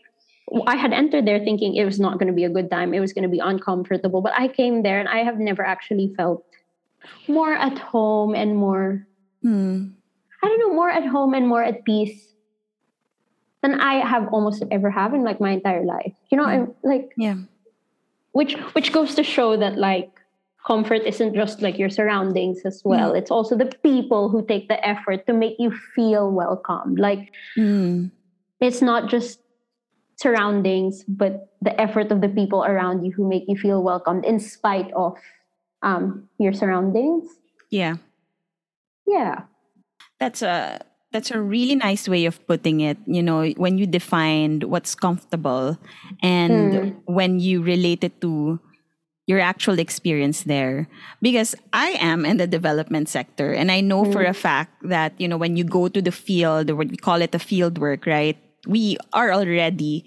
I 0.66 0.76
had 0.76 0.92
entered 0.92 1.26
there 1.26 1.38
thinking 1.38 1.76
it 1.76 1.84
was 1.84 1.98
not 1.98 2.18
going 2.18 2.26
to 2.26 2.32
be 2.32 2.44
a 2.44 2.50
good 2.50 2.70
time. 2.70 2.94
It 2.94 3.00
was 3.00 3.12
going 3.12 3.24
to 3.24 3.28
be 3.28 3.38
uncomfortable. 3.38 4.20
But 4.20 4.32
I 4.36 4.48
came 4.48 4.82
there 4.82 5.00
and 5.00 5.08
I 5.08 5.18
have 5.18 5.38
never 5.38 5.64
actually 5.64 6.14
felt 6.16 6.44
more 7.28 7.54
at 7.54 7.78
home 7.78 8.34
and 8.34 8.56
more 8.56 9.06
hmm. 9.42 9.88
I 10.44 10.48
don't 10.48 10.58
know, 10.58 10.74
more 10.74 10.90
at 10.90 11.06
home 11.06 11.34
and 11.34 11.46
more 11.46 11.62
at 11.62 11.84
peace 11.84 12.32
than 13.62 13.80
I 13.80 14.04
have 14.04 14.28
almost 14.32 14.64
ever 14.72 14.90
have 14.90 15.14
in 15.14 15.22
like 15.22 15.40
my 15.40 15.50
entire 15.50 15.84
life. 15.84 16.12
You 16.30 16.38
know, 16.38 16.44
I'm 16.44 16.74
like 16.82 17.12
yeah. 17.16 17.36
Which 18.32 18.54
which 18.74 18.92
goes 18.92 19.14
to 19.16 19.22
show 19.22 19.56
that 19.56 19.76
like 19.76 20.11
comfort 20.66 21.02
isn't 21.04 21.34
just 21.34 21.60
like 21.60 21.78
your 21.78 21.90
surroundings 21.90 22.60
as 22.64 22.82
well. 22.84 23.12
Mm. 23.12 23.18
It's 23.18 23.30
also 23.30 23.56
the 23.56 23.70
people 23.82 24.28
who 24.28 24.44
take 24.46 24.68
the 24.68 24.78
effort 24.86 25.26
to 25.26 25.32
make 25.32 25.56
you 25.58 25.72
feel 25.94 26.30
welcome. 26.30 26.94
Like 26.96 27.32
mm. 27.58 28.10
it's 28.60 28.82
not 28.82 29.10
just 29.10 29.40
surroundings, 30.16 31.04
but 31.08 31.50
the 31.60 31.78
effort 31.80 32.12
of 32.12 32.20
the 32.20 32.28
people 32.28 32.64
around 32.64 33.04
you 33.04 33.10
who 33.10 33.28
make 33.28 33.44
you 33.48 33.56
feel 33.56 33.82
welcomed 33.82 34.24
in 34.24 34.38
spite 34.38 34.92
of 34.94 35.18
um, 35.82 36.28
your 36.38 36.52
surroundings. 36.52 37.26
Yeah. 37.70 37.96
Yeah. 39.06 39.42
That's 40.20 40.42
a 40.42 40.80
that's 41.10 41.30
a 41.30 41.40
really 41.40 41.74
nice 41.74 42.08
way 42.08 42.24
of 42.24 42.44
putting 42.46 42.80
it. 42.80 42.96
You 43.06 43.22
know, 43.22 43.50
when 43.56 43.78
you 43.78 43.86
defined 43.86 44.64
what's 44.64 44.94
comfortable 44.94 45.76
and 46.22 46.72
mm. 46.72 46.96
when 47.04 47.40
you 47.40 47.62
relate 47.62 48.04
it 48.04 48.20
to 48.20 48.60
your 49.26 49.38
actual 49.38 49.78
experience 49.78 50.42
there 50.44 50.88
because 51.20 51.54
i 51.72 51.90
am 52.00 52.24
in 52.24 52.36
the 52.36 52.46
development 52.46 53.08
sector 53.08 53.52
and 53.52 53.70
i 53.70 53.80
know 53.80 54.04
mm. 54.04 54.12
for 54.12 54.22
a 54.24 54.34
fact 54.34 54.74
that 54.82 55.12
you 55.18 55.28
know 55.28 55.36
when 55.36 55.56
you 55.56 55.64
go 55.64 55.88
to 55.88 56.02
the 56.02 56.10
field 56.10 56.70
or 56.70 56.76
what 56.76 56.88
we 56.88 56.96
call 56.96 57.22
it 57.22 57.34
a 57.34 57.38
field 57.38 57.78
work 57.78 58.06
right 58.06 58.36
we 58.66 58.96
are 59.12 59.32
already 59.32 60.04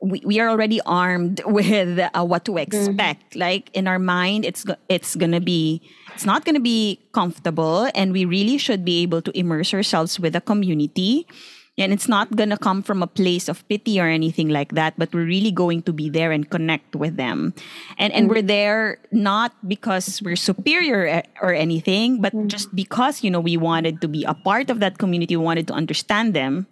we, 0.00 0.22
we 0.24 0.38
are 0.40 0.48
already 0.48 0.80
armed 0.86 1.42
with 1.46 1.98
uh, 1.98 2.24
what 2.24 2.44
to 2.44 2.56
expect 2.56 3.34
mm. 3.34 3.40
like 3.40 3.70
in 3.74 3.86
our 3.86 3.98
mind 3.98 4.44
it's 4.44 4.64
it's 4.88 5.16
gonna 5.16 5.40
be 5.40 5.82
it's 6.14 6.24
not 6.24 6.44
gonna 6.44 6.60
be 6.60 6.98
comfortable 7.12 7.90
and 7.94 8.12
we 8.12 8.24
really 8.24 8.58
should 8.58 8.84
be 8.84 9.02
able 9.02 9.20
to 9.20 9.36
immerse 9.38 9.74
ourselves 9.74 10.18
with 10.18 10.34
a 10.34 10.40
community 10.40 11.26
and 11.78 11.92
it's 11.92 12.08
not 12.08 12.34
going 12.34 12.50
to 12.50 12.58
come 12.58 12.82
from 12.82 13.02
a 13.02 13.06
place 13.06 13.48
of 13.48 13.66
pity 13.68 14.00
or 14.00 14.06
anything 14.06 14.48
like 14.48 14.72
that, 14.72 14.94
but 14.98 15.14
we're 15.14 15.24
really 15.24 15.52
going 15.52 15.82
to 15.82 15.92
be 15.92 16.10
there 16.10 16.32
and 16.32 16.50
connect 16.50 16.96
with 16.96 17.16
them. 17.16 17.54
And 17.98 18.12
and 18.12 18.28
we're 18.28 18.42
there 18.42 18.98
not 19.12 19.54
because 19.66 20.20
we're 20.22 20.36
superior 20.36 21.06
eh, 21.06 21.22
or 21.40 21.54
anything, 21.54 22.20
but 22.20 22.34
mm. 22.34 22.48
just 22.48 22.74
because, 22.74 23.22
you 23.22 23.30
know, 23.30 23.40
we 23.40 23.56
wanted 23.56 24.00
to 24.02 24.08
be 24.08 24.24
a 24.24 24.34
part 24.34 24.70
of 24.70 24.80
that 24.80 24.98
community, 24.98 25.36
we 25.36 25.44
wanted 25.44 25.66
to 25.68 25.74
understand 25.74 26.34
them. 26.34 26.66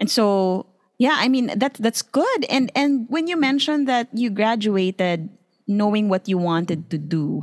And 0.00 0.10
so, 0.10 0.66
yeah, 0.98 1.16
I 1.18 1.28
mean, 1.28 1.52
that 1.58 1.74
that's 1.74 2.02
good. 2.02 2.44
And 2.48 2.72
and 2.74 3.06
when 3.08 3.28
you 3.28 3.36
mentioned 3.36 3.86
that 3.88 4.08
you 4.12 4.30
graduated 4.30 5.28
knowing 5.68 6.08
what 6.08 6.28
you 6.28 6.38
wanted 6.38 6.88
to 6.90 6.98
do, 6.98 7.42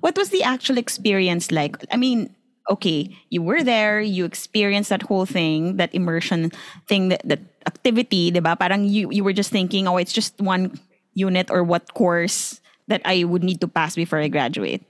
what 0.00 0.16
was 0.16 0.28
the 0.28 0.42
actual 0.42 0.78
experience 0.78 1.50
like? 1.50 1.76
I 1.90 1.96
mean, 1.96 2.34
okay, 2.70 3.16
you 3.30 3.42
were 3.42 3.62
there, 3.62 4.00
you 4.00 4.24
experienced 4.24 4.90
that 4.90 5.02
whole 5.02 5.26
thing, 5.26 5.76
that 5.76 5.94
immersion 5.94 6.50
thing, 6.88 7.08
that, 7.08 7.22
that 7.24 7.40
activity, 7.66 8.30
diba? 8.30 8.58
Parang 8.58 8.84
you, 8.84 9.10
you 9.10 9.24
were 9.24 9.32
just 9.32 9.50
thinking, 9.50 9.88
oh, 9.88 9.96
it's 9.96 10.12
just 10.12 10.40
one 10.40 10.78
unit 11.14 11.50
or 11.50 11.62
what 11.62 11.94
course 11.94 12.60
that 12.88 13.02
I 13.04 13.24
would 13.24 13.42
need 13.42 13.60
to 13.60 13.68
pass 13.68 13.94
before 13.94 14.18
I 14.18 14.28
graduate. 14.28 14.82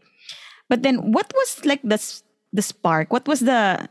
But 0.69 0.83
then 0.83 1.13
what 1.13 1.33
was 1.35 1.65
like 1.65 1.83
the, 1.83 2.01
the 2.53 2.63
spark? 2.63 3.13
What 3.13 3.27
was 3.27 3.41
the, 3.41 3.89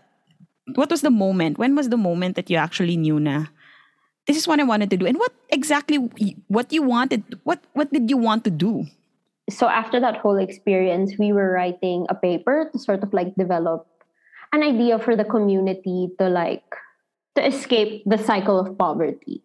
what 0.76 0.90
was 0.90 1.02
the 1.02 1.12
moment? 1.12 1.58
When 1.58 1.76
was 1.76 1.90
the 1.90 1.98
moment 1.98 2.36
that 2.36 2.50
you 2.50 2.58
actually 2.58 2.98
knew 2.98 3.20
na, 3.20 3.46
this 4.28 4.38
is 4.38 4.48
what 4.48 4.60
I 4.60 4.64
wanted 4.64 4.90
to 4.92 4.98
do? 4.98 5.06
And 5.06 5.18
what 5.18 5.34
exactly, 5.50 5.98
what 6.48 6.72
you 6.72 6.84
wanted, 6.84 7.40
what, 7.44 7.64
what 7.74 7.92
did 7.92 8.10
you 8.10 8.18
want 8.18 8.44
to 8.46 8.52
do? 8.52 8.86
So 9.52 9.68
after 9.68 10.00
that 10.00 10.18
whole 10.18 10.38
experience, 10.38 11.14
we 11.20 11.34
were 11.34 11.52
writing 11.52 12.06
a 12.10 12.16
paper 12.16 12.70
to 12.72 12.80
sort 12.80 13.04
of 13.04 13.14
like 13.14 13.36
develop 13.36 13.88
an 14.54 14.64
idea 14.64 15.00
for 15.00 15.16
the 15.16 15.24
community 15.24 16.10
to 16.20 16.30
like 16.30 16.76
to 17.36 17.46
escape 17.46 18.04
the 18.06 18.18
cycle 18.18 18.60
of 18.60 18.78
poverty 18.78 19.42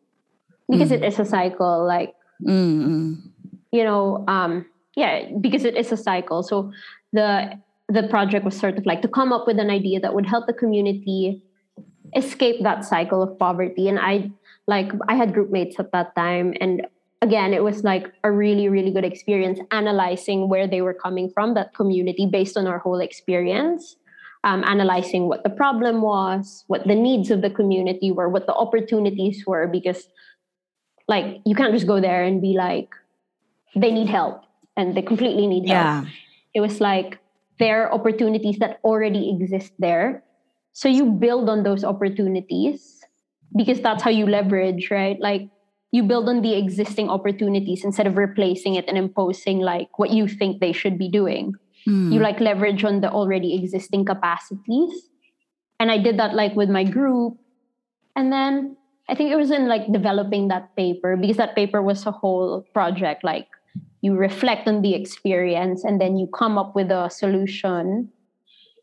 because 0.68 0.90
mm. 0.90 0.98
it 0.98 1.04
is 1.04 1.18
a 1.18 1.25
cycle 1.25 1.86
like 1.86 2.14
mm-hmm. 2.42 3.14
you 3.70 3.84
know 3.84 4.25
um 4.26 4.66
yeah 4.96 5.30
because 5.40 5.64
it 5.64 5.76
is 5.76 5.92
a 5.92 5.96
cycle 5.96 6.42
so 6.42 6.72
the 7.12 7.52
the 7.88 8.02
project 8.08 8.44
was 8.44 8.58
sort 8.58 8.76
of 8.76 8.84
like 8.84 9.02
to 9.02 9.08
come 9.08 9.32
up 9.32 9.46
with 9.46 9.58
an 9.58 9.70
idea 9.70 10.00
that 10.00 10.14
would 10.14 10.26
help 10.26 10.46
the 10.46 10.52
community 10.52 11.40
escape 12.16 12.62
that 12.62 12.84
cycle 12.84 13.22
of 13.22 13.38
poverty 13.38 13.88
and 13.88 14.00
i 14.00 14.28
like 14.66 14.90
i 15.08 15.14
had 15.14 15.32
group 15.32 15.50
mates 15.50 15.78
at 15.78 15.92
that 15.92 16.14
time 16.16 16.52
and 16.60 16.86
again, 17.23 17.52
it 17.54 17.62
was 17.62 17.85
like 17.85 18.12
a 18.25 18.30
really, 18.30 18.68
really 18.68 18.90
good 18.90 19.04
experience 19.04 19.58
analyzing 19.70 20.49
where 20.49 20.66
they 20.66 20.82
were 20.82 20.94
coming 20.94 21.30
from, 21.30 21.54
that 21.54 21.75
community, 21.75 22.26
based 22.26 22.56
on 22.56 22.66
our 22.66 22.78
whole 22.78 23.00
experience. 23.00 23.96
Um, 24.44 24.62
analyzing 24.62 25.26
what 25.26 25.42
the 25.42 25.50
problem 25.50 26.02
was, 26.02 26.62
what 26.68 26.87
the 26.87 26.94
needs 26.94 27.32
of 27.32 27.42
the 27.42 27.50
community 27.50 28.12
were, 28.12 28.28
what 28.28 28.46
the 28.46 28.54
opportunities 28.54 29.42
were, 29.44 29.66
because 29.66 30.08
like 31.08 31.40
you 31.44 31.56
can't 31.56 31.73
just 31.75 31.88
go 31.88 32.00
there 32.00 32.23
and 32.23 32.40
be 32.40 32.54
like, 32.54 32.90
they 33.75 33.90
need 33.90 34.08
help 34.08 34.44
and 34.76 34.96
they 34.96 35.02
completely 35.02 35.49
need 35.49 35.68
help. 35.68 36.04
Yeah. 36.04 36.11
It 36.54 36.61
was 36.61 36.80
like 36.80 37.18
there 37.58 37.85
are 37.85 37.92
opportunities 37.92 38.58
that 38.58 38.78
already 38.85 39.30
exist 39.30 39.73
there. 39.80 40.23
So 40.75 40.88
you 40.88 41.06
build 41.06 41.49
on 41.49 41.64
those 41.64 41.82
opportunities 41.82 43.00
because 43.56 43.80
that's 43.80 44.02
how 44.02 44.11
you 44.11 44.26
leverage, 44.26 44.92
right? 44.92 45.18
Like 45.18 45.49
you 45.93 46.02
build 46.02 46.28
on 46.28 46.43
the 46.43 46.57
existing 46.57 47.09
opportunities 47.09 47.85
instead 47.85 48.07
of 48.07 48.16
replacing 48.16 48.75
it 48.75 48.85
and 48.88 48.99
imposing 48.99 49.61
like 49.61 49.99
what 49.99 50.11
you 50.11 50.28
think 50.28 50.61
they 50.61 50.73
should 50.73 50.99
be 50.99 51.09
doing. 51.09 51.55
Mm. 51.87 52.12
you 52.12 52.19
like 52.19 52.40
leverage 52.40 52.83
on 52.83 53.00
the 53.00 53.11
already 53.11 53.55
existing 53.55 54.05
capacities. 54.05 55.09
And 55.78 55.90
i 55.90 55.99
did 55.99 56.19
that 56.19 56.35
like 56.35 56.57
with 56.57 56.69
my 56.69 56.85
group. 56.85 57.38
And 58.16 58.33
then 58.33 58.76
i 59.09 59.14
think 59.14 59.31
it 59.31 59.37
was 59.37 59.50
in 59.50 59.69
like 59.69 59.93
developing 59.93 60.49
that 60.49 60.75
paper 60.75 61.16
because 61.16 61.37
that 61.37 61.55
paper 61.55 61.81
was 61.83 62.05
a 62.07 62.11
whole 62.11 62.66
project 62.75 63.23
like 63.23 63.47
you 64.02 64.14
reflect 64.14 64.66
on 64.66 64.83
the 64.83 64.95
experience 64.95 65.85
and 65.85 66.00
then 66.00 66.16
you 66.16 66.26
come 66.26 66.59
up 66.59 66.75
with 66.75 66.90
a 66.90 67.09
solution 67.09 68.11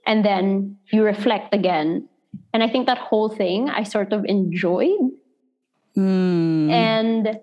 and 0.06 0.24
then 0.24 0.78
you 0.92 1.04
reflect 1.04 1.54
again. 1.54 2.08
And 2.54 2.64
i 2.64 2.70
think 2.70 2.88
that 2.88 2.98
whole 2.98 3.30
thing 3.30 3.70
i 3.70 3.84
sort 3.84 4.14
of 4.14 4.24
enjoyed 4.26 5.12
Mm. 5.98 6.70
And 6.70 7.40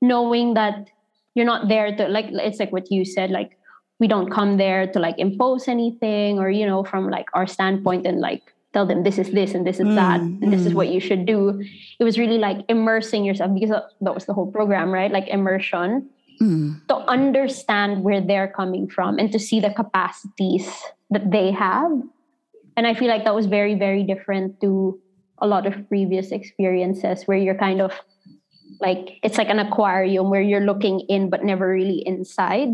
knowing 0.00 0.54
that 0.54 0.88
you're 1.36 1.46
not 1.46 1.68
there 1.68 1.94
to 1.94 2.08
like 2.08 2.26
it's 2.30 2.58
like 2.58 2.72
what 2.72 2.90
you 2.90 3.04
said 3.04 3.30
like 3.30 3.56
we 4.00 4.08
don't 4.08 4.30
come 4.30 4.56
there 4.56 4.86
to 4.86 4.98
like 4.98 5.18
impose 5.18 5.68
anything 5.68 6.38
or 6.38 6.50
you 6.50 6.66
know 6.66 6.82
from 6.82 7.08
like 7.08 7.26
our 7.34 7.46
standpoint 7.46 8.06
and 8.06 8.20
like 8.20 8.54
tell 8.72 8.84
them 8.86 9.04
this 9.04 9.18
is 9.18 9.30
this 9.30 9.54
and 9.54 9.66
this 9.66 9.78
is 9.78 9.86
mm, 9.86 9.94
that 9.94 10.20
and 10.20 10.52
this 10.52 10.66
is 10.66 10.72
mm. 10.72 10.76
what 10.76 10.88
you 10.88 11.00
should 11.00 11.24
do 11.24 11.62
it 12.00 12.04
was 12.04 12.18
really 12.18 12.38
like 12.38 12.64
immersing 12.68 13.24
yourself 13.24 13.52
because 13.54 13.70
that 14.00 14.14
was 14.14 14.26
the 14.26 14.34
whole 14.34 14.50
program 14.50 14.90
right 14.90 15.12
like 15.12 15.28
immersion 15.28 16.08
mm. 16.40 16.86
to 16.88 16.96
understand 17.08 18.02
where 18.02 18.20
they're 18.20 18.48
coming 18.48 18.88
from 18.88 19.18
and 19.18 19.30
to 19.32 19.38
see 19.38 19.60
the 19.60 19.70
capacities 19.70 20.68
that 21.10 21.30
they 21.30 21.50
have 21.50 21.90
and 22.76 22.86
i 22.86 22.92
feel 22.92 23.08
like 23.08 23.24
that 23.24 23.34
was 23.34 23.46
very 23.46 23.74
very 23.74 24.02
different 24.02 24.60
to 24.60 24.98
a 25.38 25.46
lot 25.46 25.66
of 25.66 25.88
previous 25.88 26.32
experiences 26.32 27.24
where 27.24 27.36
you're 27.36 27.58
kind 27.58 27.80
of 27.80 27.92
like 28.80 29.18
it's 29.22 29.38
like 29.38 29.48
an 29.48 29.58
aquarium 29.58 30.30
where 30.30 30.40
you're 30.40 30.64
looking 30.64 31.00
in 31.08 31.30
but 31.30 31.44
never 31.44 31.68
really 31.68 32.02
inside. 32.06 32.68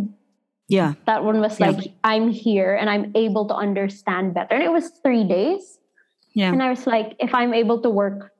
Yeah. 0.69 0.95
That 1.07 1.25
one 1.25 1.41
was 1.41 1.61
like 1.61 1.87
yeah. 1.87 1.93
I'm 2.05 2.31
here 2.31 2.75
and 2.75 2.89
I'm 2.89 3.13
able 3.15 3.47
to 3.49 3.55
understand 3.55 4.35
better. 4.35 4.55
And 4.55 4.63
it 4.63 4.73
was 4.73 4.91
3 5.03 5.25
days. 5.25 5.79
Yeah. 6.35 6.53
And 6.53 6.63
I 6.63 6.71
was 6.71 6.87
like 6.87 7.17
if 7.19 7.35
I'm 7.35 7.53
able 7.53 7.81
to 7.83 7.91
work 7.91 8.33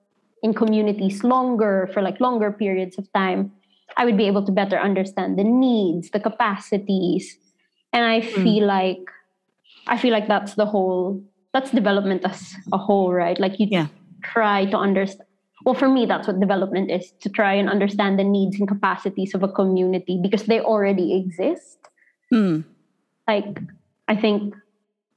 in 0.43 0.55
communities 0.55 1.23
longer 1.23 1.89
for 1.93 2.03
like 2.03 2.21
longer 2.21 2.51
periods 2.51 2.99
of 2.99 3.13
time, 3.13 3.53
I 3.97 4.05
would 4.05 4.17
be 4.17 4.27
able 4.27 4.45
to 4.47 4.53
better 4.53 4.79
understand 4.79 5.39
the 5.39 5.45
needs, 5.45 6.11
the 6.11 6.21
capacities. 6.21 7.39
And 7.93 8.05
I 8.05 8.21
mm. 8.21 8.43
feel 8.43 8.67
like 8.67 9.05
I 9.87 9.99
feel 9.99 10.13
like 10.13 10.29
that's 10.29 10.55
the 10.55 10.67
whole 10.67 11.23
that's 11.53 11.71
development 11.71 12.25
as 12.25 12.55
a 12.73 12.79
whole, 12.79 13.13
right? 13.13 13.39
Like 13.39 13.61
you 13.61 13.67
yeah 13.71 13.89
try 14.23 14.65
to 14.67 14.77
understand 14.77 15.29
well 15.65 15.75
for 15.75 15.89
me 15.89 16.07
that's 16.07 16.27
what 16.27 16.41
development 16.41 16.91
is 16.91 17.13
to 17.21 17.29
try 17.29 17.55
and 17.55 17.69
understand 17.69 18.19
the 18.19 18.25
needs 18.25 18.59
and 18.59 18.69
capacities 18.69 19.35
of 19.35 19.43
a 19.43 19.49
community 19.49 20.19
because 20.23 20.45
they 20.45 20.61
already 20.61 21.15
exist 21.15 21.79
mm. 22.33 22.65
like 23.29 23.59
i 24.09 24.17
think 24.17 24.55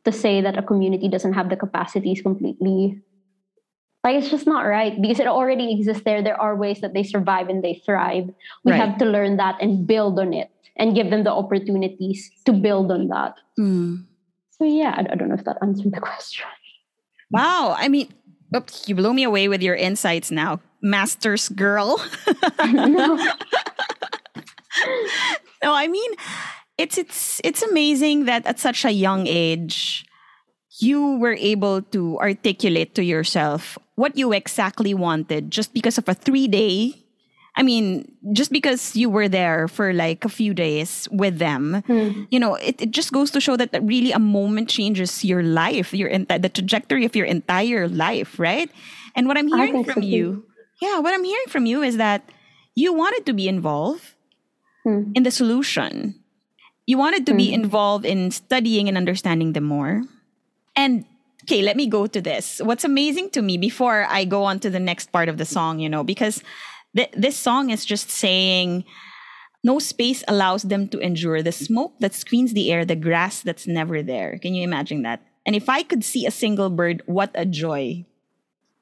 to 0.03 0.11
say 0.11 0.41
that 0.41 0.57
a 0.57 0.61
community 0.61 1.09
doesn't 1.09 1.33
have 1.33 1.49
the 1.49 1.55
capacities 1.55 2.21
completely 2.21 3.01
like 4.03 4.15
it's 4.15 4.29
just 4.29 4.45
not 4.45 4.61
right 4.61 5.01
because 5.01 5.19
it 5.19 5.27
already 5.27 5.73
exists 5.73 6.03
there 6.05 6.21
there 6.21 6.39
are 6.39 6.55
ways 6.55 6.79
that 6.81 6.93
they 6.93 7.03
survive 7.03 7.49
and 7.49 7.63
they 7.63 7.81
thrive 7.85 8.29
we 8.63 8.71
right. 8.71 8.79
have 8.79 8.97
to 8.97 9.05
learn 9.05 9.37
that 9.37 9.55
and 9.59 9.87
build 9.87 10.19
on 10.19 10.33
it 10.33 10.49
and 10.77 10.95
give 10.95 11.09
them 11.09 11.23
the 11.23 11.31
opportunities 11.31 12.29
to 12.45 12.53
build 12.53 12.91
on 12.91 13.07
that 13.07 13.35
mm. 13.59 14.03
so 14.51 14.63
yeah 14.63 14.93
I, 14.95 15.11
I 15.11 15.15
don't 15.15 15.29
know 15.29 15.35
if 15.35 15.43
that 15.45 15.57
answered 15.61 15.91
the 15.91 16.01
question 16.09 16.45
wow 17.31 17.75
i 17.77 17.89
mean 17.89 18.13
Oops, 18.53 18.89
you 18.89 18.95
blew 18.95 19.13
me 19.13 19.23
away 19.23 19.47
with 19.47 19.61
your 19.61 19.75
insights 19.75 20.31
now. 20.31 20.59
Master's 20.81 21.49
girl. 21.49 22.01
no. 22.59 23.15
no, 25.63 25.73
I 25.73 25.87
mean 25.87 26.11
it's 26.77 26.97
it's 26.97 27.41
it's 27.43 27.63
amazing 27.63 28.25
that 28.25 28.45
at 28.45 28.59
such 28.59 28.83
a 28.83 28.91
young 28.91 29.27
age 29.27 30.05
you 30.79 31.17
were 31.17 31.37
able 31.39 31.81
to 31.81 32.19
articulate 32.19 32.95
to 32.95 33.03
yourself 33.03 33.77
what 33.95 34.17
you 34.17 34.33
exactly 34.33 34.93
wanted 34.93 35.49
just 35.49 35.73
because 35.73 35.97
of 35.97 36.09
a 36.09 36.15
3-day 36.15 37.04
I 37.57 37.63
mean, 37.63 38.11
just 38.33 38.51
because 38.51 38.95
you 38.95 39.09
were 39.09 39.29
there 39.29 39.67
for 39.67 39.93
like 39.93 40.25
a 40.25 40.29
few 40.29 40.53
days 40.53 41.07
with 41.11 41.39
them, 41.39 41.83
mm. 41.87 42.27
you 42.29 42.39
know, 42.39 42.55
it, 42.55 42.81
it 42.81 42.91
just 42.91 43.13
goes 43.13 43.31
to 43.31 43.39
show 43.39 43.55
that 43.55 43.71
that 43.71 43.83
really 43.83 44.11
a 44.11 44.19
moment 44.19 44.67
changes 44.67 45.23
your 45.23 45.41
life, 45.41 45.93
your 45.93 46.09
enti- 46.09 46.41
the 46.41 46.49
trajectory 46.49 47.05
of 47.05 47.15
your 47.15 47.25
entire 47.25 47.87
life, 47.87 48.37
right? 48.39 48.69
And 49.15 49.27
what 49.27 49.37
I'm 49.37 49.47
hearing 49.47 49.85
from 49.85 50.03
so 50.03 50.07
you, 50.07 50.45
yeah, 50.81 50.99
what 50.99 51.13
I'm 51.13 51.23
hearing 51.23 51.47
from 51.47 51.65
you 51.65 51.81
is 51.81 51.95
that 51.95 52.27
you 52.75 52.93
wanted 52.93 53.25
to 53.25 53.33
be 53.33 53.47
involved 53.47 54.03
mm. 54.85 55.11
in 55.15 55.23
the 55.23 55.31
solution. 55.31 56.19
You 56.85 56.97
wanted 56.97 57.25
to 57.27 57.31
mm. 57.31 57.37
be 57.37 57.47
hmm. 57.47 57.63
involved 57.63 58.05
in 58.05 58.29
studying 58.31 58.87
and 58.87 58.97
understanding 58.97 59.53
them 59.53 59.63
more. 59.63 60.03
And 60.75 61.05
okay, 61.43 61.61
let 61.61 61.77
me 61.77 61.87
go 61.87 62.05
to 62.05 62.21
this. 62.21 62.61
What's 62.63 62.83
amazing 62.83 63.31
to 63.31 63.41
me 63.41 63.57
before 63.57 64.05
I 64.09 64.25
go 64.25 64.43
on 64.43 64.59
to 64.59 64.69
the 64.69 64.79
next 64.79 65.11
part 65.11 65.29
of 65.29 65.37
the 65.37 65.45
song, 65.45 65.79
you 65.79 65.89
know, 65.89 66.03
because 66.03 66.43
th- 66.95 67.11
this 67.13 67.37
song 67.37 67.69
is 67.69 67.85
just 67.85 68.09
saying 68.09 68.85
no 69.63 69.79
space 69.79 70.23
allows 70.27 70.63
them 70.63 70.87
to 70.89 70.99
endure 70.99 71.41
the 71.41 71.51
smoke 71.51 71.97
that 71.99 72.13
screens 72.13 72.53
the 72.53 72.71
air, 72.71 72.85
the 72.85 72.95
grass 72.95 73.41
that's 73.41 73.65
never 73.65 74.03
there. 74.03 74.37
Can 74.37 74.53
you 74.53 74.63
imagine 74.63 75.01
that? 75.03 75.21
And 75.45 75.55
if 75.55 75.69
I 75.69 75.83
could 75.83 76.03
see 76.03 76.25
a 76.25 76.31
single 76.31 76.69
bird, 76.69 77.01
what 77.05 77.31
a 77.33 77.45
joy. 77.45 78.05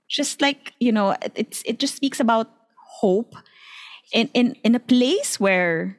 Just 0.10 0.42
like, 0.42 0.74
you 0.80 0.92
know, 0.92 1.16
it's 1.36 1.64
it 1.66 1.80
just 1.80 1.96
speaks 1.96 2.20
about 2.20 2.52
hope 3.00 3.36
in 4.14 4.30
in, 4.34 4.56
in 4.64 4.76
a 4.76 4.80
place 4.80 5.40
where 5.40 5.98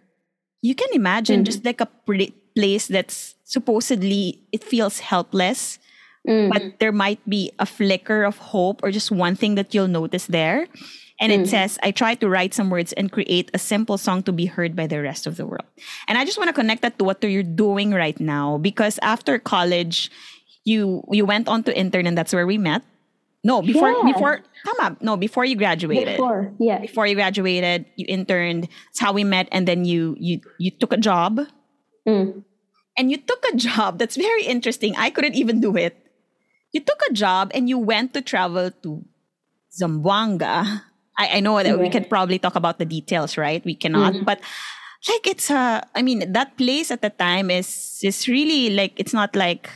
you 0.62 0.74
can 0.74 0.88
imagine 0.92 1.42
mm. 1.42 1.46
just 1.46 1.64
like 1.64 1.80
a 1.80 1.88
place 2.54 2.86
that's 2.86 3.34
supposedly 3.44 4.40
it 4.52 4.64
feels 4.64 5.00
helpless 5.00 5.78
mm. 6.26 6.48
but 6.48 6.78
there 6.78 6.92
might 6.92 7.20
be 7.28 7.52
a 7.58 7.66
flicker 7.66 8.24
of 8.24 8.38
hope 8.38 8.80
or 8.82 8.90
just 8.90 9.10
one 9.10 9.36
thing 9.36 9.56
that 9.56 9.74
you'll 9.74 9.90
notice 9.90 10.26
there 10.26 10.66
and 11.24 11.32
mm. 11.32 11.40
it 11.40 11.48
says, 11.48 11.78
I 11.82 11.90
tried 11.90 12.20
to 12.20 12.28
write 12.28 12.52
some 12.52 12.68
words 12.68 12.92
and 12.92 13.10
create 13.10 13.50
a 13.54 13.58
simple 13.58 13.96
song 13.96 14.22
to 14.24 14.32
be 14.32 14.44
heard 14.44 14.76
by 14.76 14.86
the 14.86 15.00
rest 15.00 15.26
of 15.26 15.38
the 15.38 15.46
world. 15.46 15.64
And 16.06 16.18
I 16.18 16.26
just 16.26 16.36
want 16.36 16.48
to 16.48 16.52
connect 16.52 16.82
that 16.82 16.98
to 16.98 17.04
what 17.04 17.24
you're 17.24 17.42
doing 17.42 17.92
right 17.92 18.18
now 18.20 18.58
because 18.58 18.98
after 19.00 19.38
college, 19.38 20.10
you 20.64 21.02
you 21.10 21.24
went 21.24 21.48
on 21.48 21.64
to 21.64 21.72
intern 21.72 22.06
and 22.06 22.16
that's 22.16 22.34
where 22.34 22.46
we 22.46 22.58
met. 22.58 22.82
No, 23.42 23.62
before 23.62 23.88
yeah. 23.88 24.12
before 24.12 24.40
come 24.64 24.76
up. 24.80 25.00
No, 25.00 25.16
before 25.16 25.46
you 25.46 25.56
graduated. 25.56 26.16
Before, 26.16 26.52
yeah. 26.60 26.80
Before 26.80 27.06
you 27.06 27.14
graduated, 27.14 27.86
you 27.96 28.04
interned. 28.06 28.68
That's 28.92 29.00
how 29.00 29.12
we 29.12 29.24
met, 29.24 29.48
and 29.50 29.68
then 29.68 29.84
you 29.84 30.16
you 30.20 30.40
you 30.60 30.70
took 30.72 30.92
a 30.92 31.00
job. 31.00 31.40
Mm. 32.06 32.44
And 32.96 33.10
you 33.10 33.16
took 33.16 33.44
a 33.48 33.56
job 33.56 33.98
that's 33.98 34.16
very 34.16 34.44
interesting. 34.44 34.94
I 34.96 35.08
couldn't 35.08 35.34
even 35.34 35.60
do 35.60 35.76
it. 35.76 35.96
You 36.72 36.80
took 36.80 37.00
a 37.08 37.12
job 37.12 37.50
and 37.54 37.68
you 37.68 37.78
went 37.78 38.14
to 38.14 38.20
travel 38.20 38.70
to 38.70 39.04
Zamboanga 39.72 40.84
I, 41.18 41.38
I 41.38 41.40
know 41.40 41.56
that 41.56 41.66
yeah. 41.66 41.76
we 41.76 41.90
could 41.90 42.08
probably 42.08 42.38
talk 42.38 42.56
about 42.56 42.78
the 42.78 42.84
details, 42.84 43.36
right? 43.36 43.64
We 43.64 43.74
cannot, 43.74 44.14
mm-hmm. 44.14 44.24
but 44.24 44.40
like 45.08 45.26
it's 45.26 45.50
a, 45.50 45.86
I 45.94 46.02
mean, 46.02 46.32
that 46.32 46.56
place 46.56 46.90
at 46.90 47.02
the 47.02 47.10
time 47.10 47.50
is 47.50 48.00
is 48.02 48.26
really 48.28 48.70
like 48.70 48.92
it's 48.96 49.12
not 49.12 49.36
like 49.36 49.70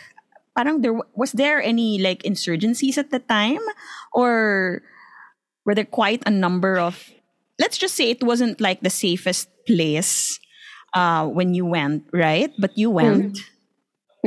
parang 0.58 0.82
there 0.82 0.98
was 1.14 1.30
there 1.38 1.62
any 1.62 2.02
like 2.02 2.26
insurgencies 2.26 2.98
at 2.98 3.14
the 3.14 3.22
time 3.22 3.62
or 4.10 4.82
were 5.62 5.74
there 5.78 5.86
quite 5.86 6.26
a 6.26 6.34
number 6.34 6.82
of 6.82 6.98
let's 7.62 7.78
just 7.78 7.94
say 7.94 8.10
it 8.10 8.26
wasn't 8.26 8.58
like 8.58 8.82
the 8.82 8.90
safest 8.90 9.46
place 9.70 10.42
uh 10.98 11.22
when 11.30 11.54
you 11.54 11.62
went 11.62 12.02
right 12.10 12.50
but 12.58 12.74
you 12.74 12.90
went 12.90 13.38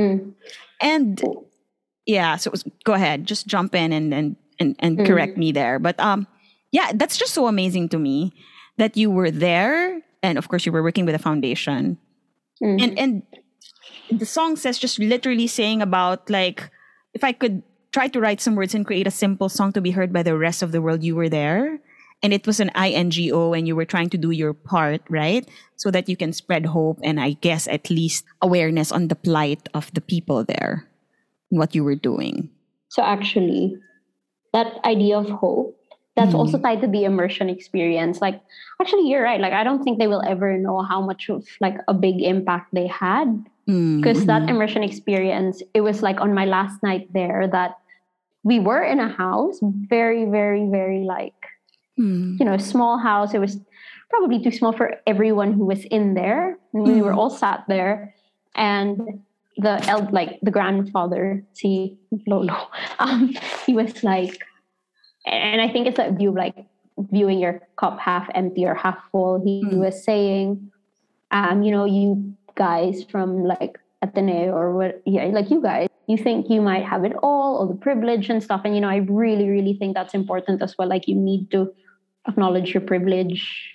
Mm. 0.00 0.32
and 0.80 1.20
yeah 2.06 2.40
so 2.40 2.48
it 2.48 2.52
was, 2.56 2.64
go 2.88 2.96
ahead 2.96 3.28
just 3.28 3.44
jump 3.46 3.74
in 3.74 3.92
and 3.92 4.14
and 4.14 4.36
and, 4.56 4.76
and 4.78 4.96
mm. 4.96 5.04
correct 5.04 5.36
me 5.36 5.52
there 5.52 5.76
but 5.78 6.00
um 6.00 6.24
yeah, 6.72 6.90
that's 6.94 7.16
just 7.16 7.34
so 7.34 7.46
amazing 7.46 7.88
to 7.90 7.98
me 7.98 8.32
that 8.78 8.96
you 8.96 9.10
were 9.10 9.30
there 9.30 10.02
and 10.22 10.38
of 10.38 10.48
course 10.48 10.66
you 10.66 10.72
were 10.72 10.82
working 10.82 11.04
with 11.04 11.14
a 11.14 11.20
foundation. 11.20 11.98
Mm-hmm. 12.62 12.82
And 12.82 12.98
and 12.98 13.22
the 14.10 14.26
song 14.26 14.56
says 14.56 14.78
just 14.78 14.98
literally 14.98 15.46
saying 15.46 15.82
about 15.82 16.28
like 16.30 16.70
if 17.14 17.22
I 17.22 17.32
could 17.32 17.62
try 17.92 18.08
to 18.08 18.20
write 18.20 18.40
some 18.40 18.56
words 18.56 18.74
and 18.74 18.86
create 18.86 19.06
a 19.06 19.12
simple 19.12 19.48
song 19.48 19.72
to 19.72 19.80
be 19.80 19.90
heard 19.90 20.12
by 20.12 20.22
the 20.22 20.36
rest 20.36 20.62
of 20.62 20.72
the 20.72 20.80
world, 20.80 21.04
you 21.04 21.14
were 21.14 21.28
there. 21.28 21.78
And 22.22 22.32
it 22.32 22.46
was 22.46 22.60
an 22.60 22.70
INGO 22.76 23.52
and 23.52 23.66
you 23.66 23.74
were 23.74 23.84
trying 23.84 24.08
to 24.10 24.18
do 24.18 24.30
your 24.30 24.54
part, 24.54 25.02
right? 25.10 25.46
So 25.76 25.90
that 25.90 26.08
you 26.08 26.16
can 26.16 26.32
spread 26.32 26.66
hope 26.66 27.00
and 27.02 27.20
I 27.20 27.32
guess 27.32 27.66
at 27.66 27.90
least 27.90 28.24
awareness 28.40 28.92
on 28.92 29.08
the 29.08 29.16
plight 29.16 29.68
of 29.74 29.92
the 29.92 30.00
people 30.00 30.44
there, 30.44 30.88
what 31.50 31.74
you 31.74 31.82
were 31.82 31.96
doing. 31.96 32.48
So 32.88 33.02
actually, 33.02 33.76
that 34.52 34.72
idea 34.84 35.18
of 35.18 35.28
hope 35.28 35.81
that's 36.14 36.28
mm-hmm. 36.28 36.36
also 36.36 36.58
tied 36.58 36.80
to 36.80 36.86
the 36.86 37.04
immersion 37.04 37.48
experience 37.48 38.20
like 38.20 38.40
actually 38.80 39.08
you're 39.08 39.22
right 39.22 39.40
like 39.40 39.52
i 39.52 39.64
don't 39.64 39.82
think 39.82 39.98
they 39.98 40.06
will 40.06 40.22
ever 40.26 40.58
know 40.58 40.82
how 40.82 41.00
much 41.00 41.28
of 41.28 41.46
like 41.60 41.76
a 41.88 41.94
big 41.94 42.20
impact 42.20 42.72
they 42.72 42.86
had 42.86 43.44
because 43.66 44.18
mm-hmm. 44.18 44.26
that 44.26 44.48
immersion 44.48 44.82
experience 44.82 45.62
it 45.74 45.80
was 45.80 46.02
like 46.02 46.20
on 46.20 46.34
my 46.34 46.44
last 46.44 46.82
night 46.82 47.08
there 47.12 47.48
that 47.50 47.78
we 48.42 48.58
were 48.58 48.82
in 48.82 48.98
a 48.98 49.08
house 49.08 49.60
very 49.62 50.24
very 50.24 50.66
very 50.68 51.04
like 51.04 51.46
mm. 51.98 52.38
you 52.38 52.44
know 52.44 52.56
small 52.56 52.98
house 52.98 53.34
it 53.34 53.38
was 53.38 53.58
probably 54.10 54.42
too 54.42 54.50
small 54.50 54.72
for 54.72 54.96
everyone 55.06 55.52
who 55.52 55.64
was 55.64 55.84
in 55.86 56.14
there 56.14 56.58
and 56.74 56.82
we 56.82 57.00
were 57.00 57.12
mm. 57.12 57.16
all 57.16 57.30
sat 57.30 57.64
there 57.68 58.14
and 58.56 59.22
the 59.58 60.08
like 60.10 60.38
the 60.42 60.50
grandfather 60.50 61.44
see 61.52 61.96
lolo 62.26 62.68
um, 62.98 63.34
he 63.64 63.74
was 63.74 64.02
like 64.02 64.42
and 65.24 65.60
I 65.60 65.68
think 65.68 65.86
it's 65.86 65.98
a 65.98 66.10
view 66.10 66.30
of 66.30 66.36
like 66.36 66.56
viewing 66.98 67.38
your 67.38 67.60
cup 67.76 67.98
half 67.98 68.28
empty 68.34 68.64
or 68.66 68.74
half 68.74 68.98
full. 69.10 69.42
He 69.42 69.64
mm. 69.64 69.78
was 69.78 70.04
saying, 70.04 70.70
um, 71.30 71.62
you 71.62 71.70
know, 71.70 71.84
you 71.84 72.34
guys 72.54 73.04
from 73.04 73.44
like 73.44 73.78
Ateneo 74.02 74.52
or 74.52 74.74
what, 74.74 75.02
yeah, 75.06 75.24
like 75.26 75.50
you 75.50 75.62
guys, 75.62 75.88
you 76.06 76.16
think 76.16 76.50
you 76.50 76.60
might 76.60 76.84
have 76.84 77.04
it 77.04 77.12
all, 77.22 77.56
all 77.58 77.66
the 77.66 77.74
privilege 77.74 78.28
and 78.28 78.42
stuff. 78.42 78.62
And, 78.64 78.74
you 78.74 78.80
know, 78.80 78.88
I 78.88 78.96
really, 78.96 79.48
really 79.48 79.74
think 79.74 79.94
that's 79.94 80.14
important 80.14 80.60
as 80.60 80.76
well. 80.76 80.88
Like 80.88 81.08
you 81.08 81.14
need 81.14 81.50
to 81.52 81.72
acknowledge 82.28 82.74
your 82.74 82.82
privilege. 82.82 83.70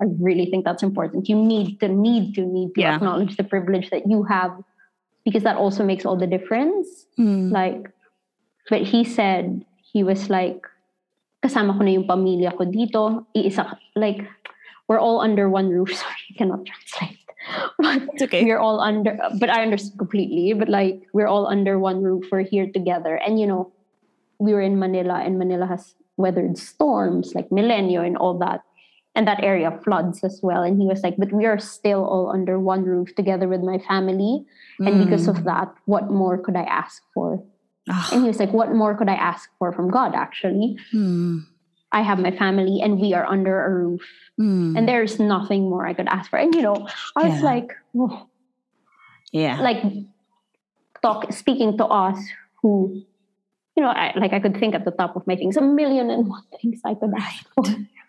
I 0.00 0.06
really 0.18 0.46
think 0.46 0.64
that's 0.64 0.82
important. 0.82 1.28
You 1.28 1.36
need 1.36 1.80
to, 1.80 1.88
need 1.88 2.34
to, 2.36 2.42
need 2.42 2.74
to 2.76 2.80
yeah. 2.80 2.96
acknowledge 2.96 3.36
the 3.36 3.44
privilege 3.44 3.90
that 3.90 4.08
you 4.08 4.22
have 4.22 4.52
because 5.24 5.42
that 5.42 5.56
also 5.56 5.84
makes 5.84 6.06
all 6.06 6.16
the 6.16 6.26
difference. 6.26 7.06
Mm. 7.18 7.50
Like, 7.50 7.90
but 8.70 8.82
he 8.82 9.04
said, 9.04 9.64
he 9.94 10.02
was 10.02 10.28
like, 10.28 10.66
kasama 11.38 11.78
ko 11.78 11.86
na 11.86 11.94
yung 11.94 12.10
pamilya 12.10 12.50
ko 12.50 12.66
dito. 12.66 13.24
Iisa, 13.30 13.78
like, 13.94 14.26
we're 14.90 14.98
all 14.98 15.22
under 15.22 15.48
one 15.48 15.70
roof. 15.70 15.94
Sorry, 16.02 16.26
I 16.28 16.34
cannot 16.36 16.66
translate. 16.66 17.22
But 17.78 18.02
it's 18.16 18.22
okay. 18.24 18.42
we're 18.42 18.58
all 18.58 18.80
under, 18.80 19.20
but 19.38 19.52
I 19.52 19.62
understand 19.62 20.00
completely. 20.00 20.56
But 20.56 20.72
like, 20.72 21.04
we're 21.12 21.28
all 21.28 21.46
under 21.46 21.78
one 21.78 22.02
roof. 22.02 22.32
We're 22.32 22.40
here 22.40 22.72
together. 22.72 23.20
And, 23.20 23.38
you 23.38 23.46
know, 23.46 23.70
we 24.40 24.56
were 24.56 24.64
in 24.64 24.80
Manila, 24.80 25.20
and 25.20 25.38
Manila 25.38 25.68
has 25.68 25.94
weathered 26.16 26.56
storms 26.56 27.34
like 27.34 27.50
Milenyo 27.50 28.00
and 28.00 28.16
all 28.16 28.38
that. 28.40 28.64
And 29.14 29.28
that 29.28 29.44
area 29.44 29.70
floods 29.84 30.24
as 30.24 30.40
well. 30.42 30.64
And 30.64 30.80
he 30.80 30.88
was 30.88 31.04
like, 31.04 31.20
but 31.20 31.30
we 31.30 31.44
are 31.44 31.60
still 31.60 32.02
all 32.02 32.32
under 32.32 32.58
one 32.58 32.82
roof 32.82 33.14
together 33.14 33.46
with 33.46 33.60
my 33.60 33.78
family. 33.78 34.42
And 34.80 34.96
mm. 34.96 35.04
because 35.04 35.28
of 35.28 35.44
that, 35.44 35.70
what 35.84 36.10
more 36.10 36.40
could 36.40 36.56
I 36.56 36.64
ask 36.64 37.04
for? 37.12 37.44
Oh. 37.90 38.08
And 38.12 38.22
he 38.22 38.28
was 38.28 38.38
like, 38.38 38.52
What 38.52 38.72
more 38.72 38.96
could 38.96 39.08
I 39.08 39.14
ask 39.14 39.50
for 39.58 39.72
from 39.72 39.90
God, 39.90 40.14
actually? 40.14 40.78
Mm. 40.92 41.46
I 41.92 42.02
have 42.02 42.18
my 42.18 42.36
family 42.36 42.80
and 42.82 43.00
we 43.00 43.14
are 43.14 43.24
under 43.24 43.64
a 43.64 43.70
roof. 43.70 44.02
Mm. 44.40 44.76
And 44.76 44.88
there's 44.88 45.20
nothing 45.20 45.70
more 45.70 45.86
I 45.86 45.94
could 45.94 46.08
ask 46.08 46.28
for. 46.28 46.38
And, 46.38 46.52
you 46.54 46.62
know, 46.62 46.88
I 47.14 47.28
was 47.28 47.38
yeah. 47.38 47.44
like, 47.44 47.72
oh. 47.96 48.26
Yeah. 49.32 49.60
Like, 49.60 49.82
talk, 51.02 51.32
speaking 51.32 51.78
to 51.78 51.86
us 51.86 52.18
who, 52.62 53.02
you 53.76 53.82
know, 53.82 53.90
I, 53.90 54.12
like 54.16 54.32
I 54.32 54.40
could 54.40 54.56
think 54.56 54.74
at 54.74 54.84
the 54.84 54.90
top 54.90 55.14
of 55.14 55.26
my 55.26 55.36
things, 55.36 55.56
a 55.56 55.60
million 55.60 56.10
and 56.10 56.28
one 56.28 56.42
things 56.60 56.80
I 56.84 56.94
could 56.94 57.12
ask 57.16 57.46
for. 57.54 57.64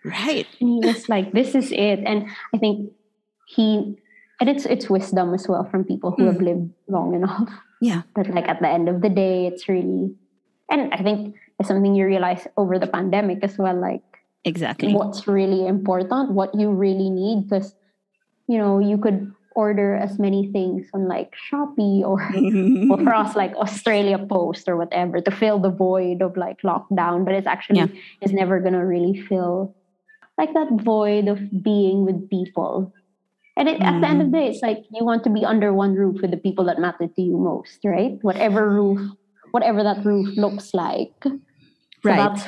Right. 0.05 0.47
And 0.59 0.69
he 0.69 0.87
was 0.87 1.09
like, 1.09 1.31
This 1.33 1.55
is 1.55 1.71
it. 1.71 1.99
And 2.05 2.29
I 2.53 2.57
think 2.57 2.91
he, 3.47 3.97
and 4.39 4.49
it's 4.49 4.65
it's 4.65 4.89
wisdom 4.89 5.33
as 5.33 5.47
well 5.47 5.63
from 5.63 5.83
people 5.83 6.11
who 6.11 6.23
mm. 6.23 6.33
have 6.33 6.41
lived 6.41 6.69
long 6.87 7.15
enough 7.15 7.49
yeah. 7.81 8.01
But 8.15 8.27
like 8.29 8.47
at 8.47 8.61
the 8.61 8.67
end 8.67 8.89
of 8.89 9.01
the 9.01 9.09
day, 9.09 9.47
it's 9.47 9.67
really, 9.67 10.15
and 10.69 10.93
I 10.93 11.03
think 11.03 11.35
it's 11.59 11.69
something 11.69 11.95
you 11.95 12.05
realize 12.05 12.47
over 12.57 12.79
the 12.79 12.87
pandemic 12.87 13.39
as 13.43 13.57
well. 13.57 13.79
Like, 13.79 14.03
exactly 14.43 14.93
what's 14.93 15.27
really 15.27 15.65
important, 15.67 16.31
what 16.31 16.53
you 16.55 16.71
really 16.71 17.09
need. 17.09 17.49
Because, 17.49 17.75
you 18.47 18.57
know, 18.57 18.79
you 18.79 18.97
could 18.97 19.31
order 19.55 19.95
as 19.95 20.19
many 20.19 20.51
things 20.51 20.87
on 20.93 21.07
like 21.07 21.33
Shopee 21.49 22.01
or, 22.03 22.19
mm-hmm. 22.19 22.91
or 22.91 22.97
for 23.03 23.13
us, 23.13 23.35
like 23.35 23.55
Australia 23.55 24.19
Post 24.19 24.67
or 24.67 24.75
whatever 24.75 25.21
to 25.21 25.31
fill 25.31 25.59
the 25.59 25.69
void 25.69 26.21
of 26.21 26.35
like 26.35 26.61
lockdown. 26.61 27.23
But 27.23 27.35
it's 27.35 27.47
actually, 27.47 27.79
yeah. 27.79 27.87
it's 28.21 28.33
never 28.33 28.59
going 28.59 28.73
to 28.73 28.85
really 28.85 29.21
fill 29.21 29.75
like 30.37 30.53
that 30.53 30.67
void 30.83 31.29
of 31.29 31.39
being 31.63 32.05
with 32.05 32.29
people 32.29 32.93
and 33.57 33.69
it, 33.69 33.79
mm. 33.79 33.85
at 33.85 34.01
the 34.01 34.07
end 34.07 34.21
of 34.21 34.31
the 34.31 34.37
day, 34.37 34.47
it's 34.47 34.61
like 34.61 34.85
you 34.91 35.05
want 35.05 35.23
to 35.23 35.29
be 35.29 35.45
under 35.45 35.73
one 35.73 35.95
roof 35.95 36.21
with 36.21 36.31
the 36.31 36.37
people 36.37 36.65
that 36.65 36.79
matter 36.79 37.07
to 37.07 37.21
you 37.21 37.37
most, 37.37 37.79
right? 37.83 38.17
Whatever 38.21 38.69
roof, 38.69 39.11
whatever 39.51 39.83
that 39.83 40.05
roof 40.05 40.35
looks 40.37 40.73
like. 40.73 41.13
So 41.23 41.39
right. 42.03 42.17
That's, 42.17 42.47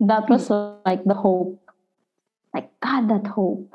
that 0.00 0.28
was 0.28 0.50
like 0.50 1.04
the 1.04 1.14
hope 1.14 1.60
like 2.54 2.70
God, 2.80 3.08
that 3.10 3.26
hope 3.26 3.74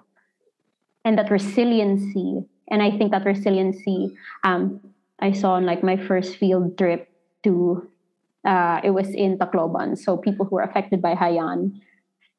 and 1.03 1.17
that 1.17 1.29
resiliency. 1.29 2.43
And 2.71 2.81
I 2.81 2.97
think 2.97 3.11
that 3.11 3.25
resiliency, 3.25 4.15
um, 4.43 4.79
I 5.19 5.33
saw 5.33 5.53
on 5.53 5.65
like 5.65 5.83
my 5.83 5.97
first 5.97 6.37
field 6.37 6.77
trip 6.77 7.11
to, 7.43 7.87
uh, 8.45 8.79
it 8.83 8.91
was 8.91 9.09
in 9.09 9.37
Tacloban. 9.37 9.97
So 9.97 10.17
people 10.17 10.45
who 10.45 10.55
were 10.55 10.63
affected 10.63 11.01
by 11.01 11.13
Haiyan. 11.13 11.81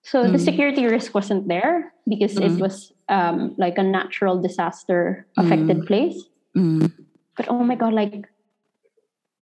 So 0.03 0.25
mm. 0.25 0.33
the 0.33 0.39
security 0.39 0.87
risk 0.87 1.15
wasn't 1.15 1.49
there 1.49 1.93
because 2.09 2.35
mm. 2.35 2.47
it 2.47 2.61
was 2.61 2.93
um, 3.09 3.55
like 3.59 3.79
a 3.79 3.83
natural 3.83 4.41
disaster 4.41 5.27
affected 5.37 5.79
mm. 5.79 5.87
place. 5.87 6.25
Mm. 6.57 6.93
But 7.37 7.49
oh 7.49 7.63
my 7.63 7.75
God, 7.75 7.93
like 7.93 8.27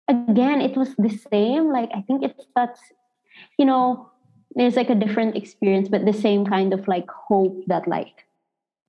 again, 0.09 0.61
it 0.61 0.77
was 0.77 0.95
the 0.97 1.11
same. 1.31 1.73
Like 1.73 1.91
I 1.95 2.03
think 2.03 2.23
it's 2.25 2.47
that's, 2.57 2.81
you 3.59 3.65
know, 3.65 4.11
there's 4.55 4.77
like 4.77 4.91
a 4.91 4.95
different 4.95 5.37
experience, 5.37 5.89
but 5.89 6.05
the 6.05 6.13
same 6.13 6.45
kind 6.45 6.73
of 6.73 6.89
like 6.89 7.09
hope 7.11 7.63
that 7.67 7.87
like 7.87 8.27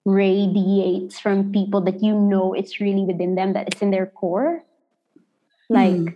radiates 0.06 1.20
from 1.20 1.52
people 1.52 1.82
that 1.82 2.02
you 2.02 2.16
know 2.16 2.54
it's 2.54 2.80
really 2.80 3.04
within 3.04 3.36
them, 3.36 3.54
that 3.54 3.68
it's 3.68 3.82
in 3.82 3.92
their 3.92 4.08
core. 4.08 4.64
Like 5.70 5.94
mm. 5.94 6.16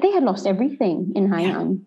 they 0.00 0.10
had 0.10 0.22
lost 0.22 0.46
everything 0.46 1.12
in 1.14 1.28
Haiyan. 1.28 1.84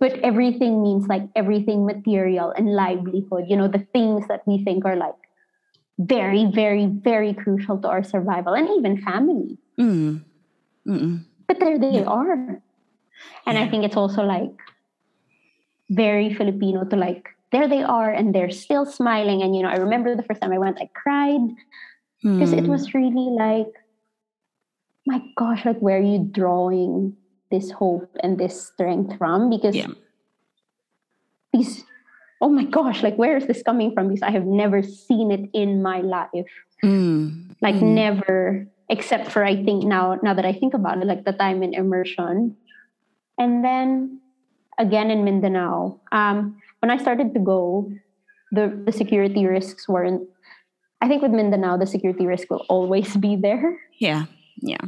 But 0.00 0.18
everything 0.20 0.82
means 0.82 1.06
like 1.08 1.22
everything 1.34 1.86
material 1.86 2.52
and 2.56 2.74
livelihood, 2.74 3.44
you 3.48 3.56
know, 3.56 3.68
the 3.68 3.86
things 3.92 4.28
that 4.28 4.46
we 4.46 4.62
think 4.62 4.84
are 4.84 4.96
like 4.96 5.16
very, 5.98 6.46
very, 6.52 6.86
very 6.86 7.34
crucial 7.34 7.78
to 7.78 7.88
our 7.88 8.04
survival 8.04 8.54
and 8.54 8.68
even 8.78 9.00
family. 9.02 9.58
Mm. 9.78 10.24
But 11.46 11.58
there 11.58 11.78
they 11.78 12.00
yeah. 12.00 12.04
are. 12.04 12.32
And 13.46 13.56
yeah. 13.56 13.62
I 13.62 13.68
think 13.68 13.84
it's 13.84 13.96
also 13.96 14.22
like 14.22 14.52
very 15.90 16.32
Filipino 16.34 16.84
to 16.84 16.96
like 16.96 17.28
there 17.50 17.68
they 17.68 17.82
are 17.82 18.10
and 18.10 18.34
they're 18.34 18.50
still 18.50 18.84
smiling 18.84 19.42
and 19.42 19.56
you 19.56 19.62
know 19.62 19.68
i 19.68 19.76
remember 19.76 20.14
the 20.14 20.22
first 20.22 20.40
time 20.40 20.52
i 20.52 20.58
went 20.58 20.78
i 20.80 20.88
cried 20.94 21.40
because 22.22 22.52
mm. 22.52 22.58
it 22.58 22.68
was 22.68 22.94
really 22.94 23.30
like 23.30 23.72
my 25.06 25.22
gosh 25.36 25.64
like 25.64 25.78
where 25.78 25.98
are 25.98 26.02
you 26.02 26.28
drawing 26.30 27.16
this 27.50 27.70
hope 27.70 28.10
and 28.22 28.38
this 28.38 28.68
strength 28.68 29.16
from 29.18 29.50
because 29.50 29.74
yeah. 29.74 29.86
these 31.52 31.84
oh 32.40 32.48
my 32.48 32.64
gosh 32.64 33.02
like 33.02 33.16
where 33.16 33.36
is 33.36 33.46
this 33.46 33.62
coming 33.62 33.92
from 33.92 34.08
because 34.08 34.22
i 34.22 34.30
have 34.30 34.44
never 34.44 34.82
seen 34.82 35.30
it 35.30 35.48
in 35.52 35.82
my 35.82 36.00
life 36.00 36.52
mm. 36.84 37.32
like 37.60 37.74
mm. 37.76 37.94
never 37.94 38.66
except 38.88 39.30
for 39.30 39.44
i 39.44 39.56
think 39.64 39.84
now 39.84 40.18
now 40.22 40.34
that 40.34 40.44
i 40.44 40.52
think 40.52 40.74
about 40.74 40.98
it 40.98 41.06
like 41.06 41.24
the 41.24 41.32
time 41.32 41.62
in 41.62 41.74
immersion 41.74 42.56
and 43.38 43.64
then 43.64 44.20
again 44.78 45.10
in 45.10 45.24
Mindanao. 45.24 46.00
Um, 46.12 46.56
when 46.80 46.90
I 46.90 46.96
started 46.96 47.34
to 47.34 47.40
go, 47.40 47.90
the, 48.52 48.82
the 48.86 48.92
security 48.92 49.44
risks 49.44 49.88
weren't. 49.88 50.22
I 51.00 51.08
think 51.08 51.22
with 51.22 51.32
Mindanao, 51.32 51.76
the 51.76 51.86
security 51.86 52.26
risk 52.26 52.48
will 52.50 52.64
always 52.68 53.16
be 53.16 53.36
there. 53.36 53.78
Yeah, 53.98 54.24
yeah. 54.56 54.82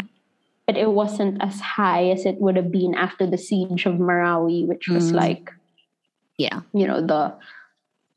But 0.71 0.79
it 0.79 0.93
wasn't 0.93 1.43
as 1.43 1.59
high 1.59 2.11
as 2.11 2.25
it 2.25 2.37
would 2.39 2.55
have 2.55 2.71
been 2.71 2.95
after 2.95 3.27
the 3.27 3.37
siege 3.37 3.87
of 3.87 3.95
Marawi, 3.95 4.69
which 4.69 4.87
was 4.87 5.11
mm. 5.11 5.17
like, 5.17 5.51
yeah, 6.39 6.61
you 6.73 6.87
know, 6.87 7.05
the 7.05 7.35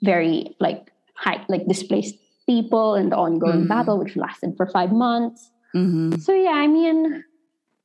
very 0.04 0.56
like 0.60 0.92
high, 1.16 1.44
like 1.50 1.66
displaced 1.66 2.14
people 2.46 2.94
and 2.94 3.12
the 3.12 3.18
ongoing 3.18 3.66
mm. 3.66 3.68
battle, 3.68 3.98
which 3.98 4.16
lasted 4.16 4.54
for 4.56 4.68
five 4.68 4.92
months. 4.92 5.50
Mm-hmm. 5.74 6.22
So 6.22 6.32
yeah, 6.32 6.52
I 6.52 6.68
mean, 6.68 7.24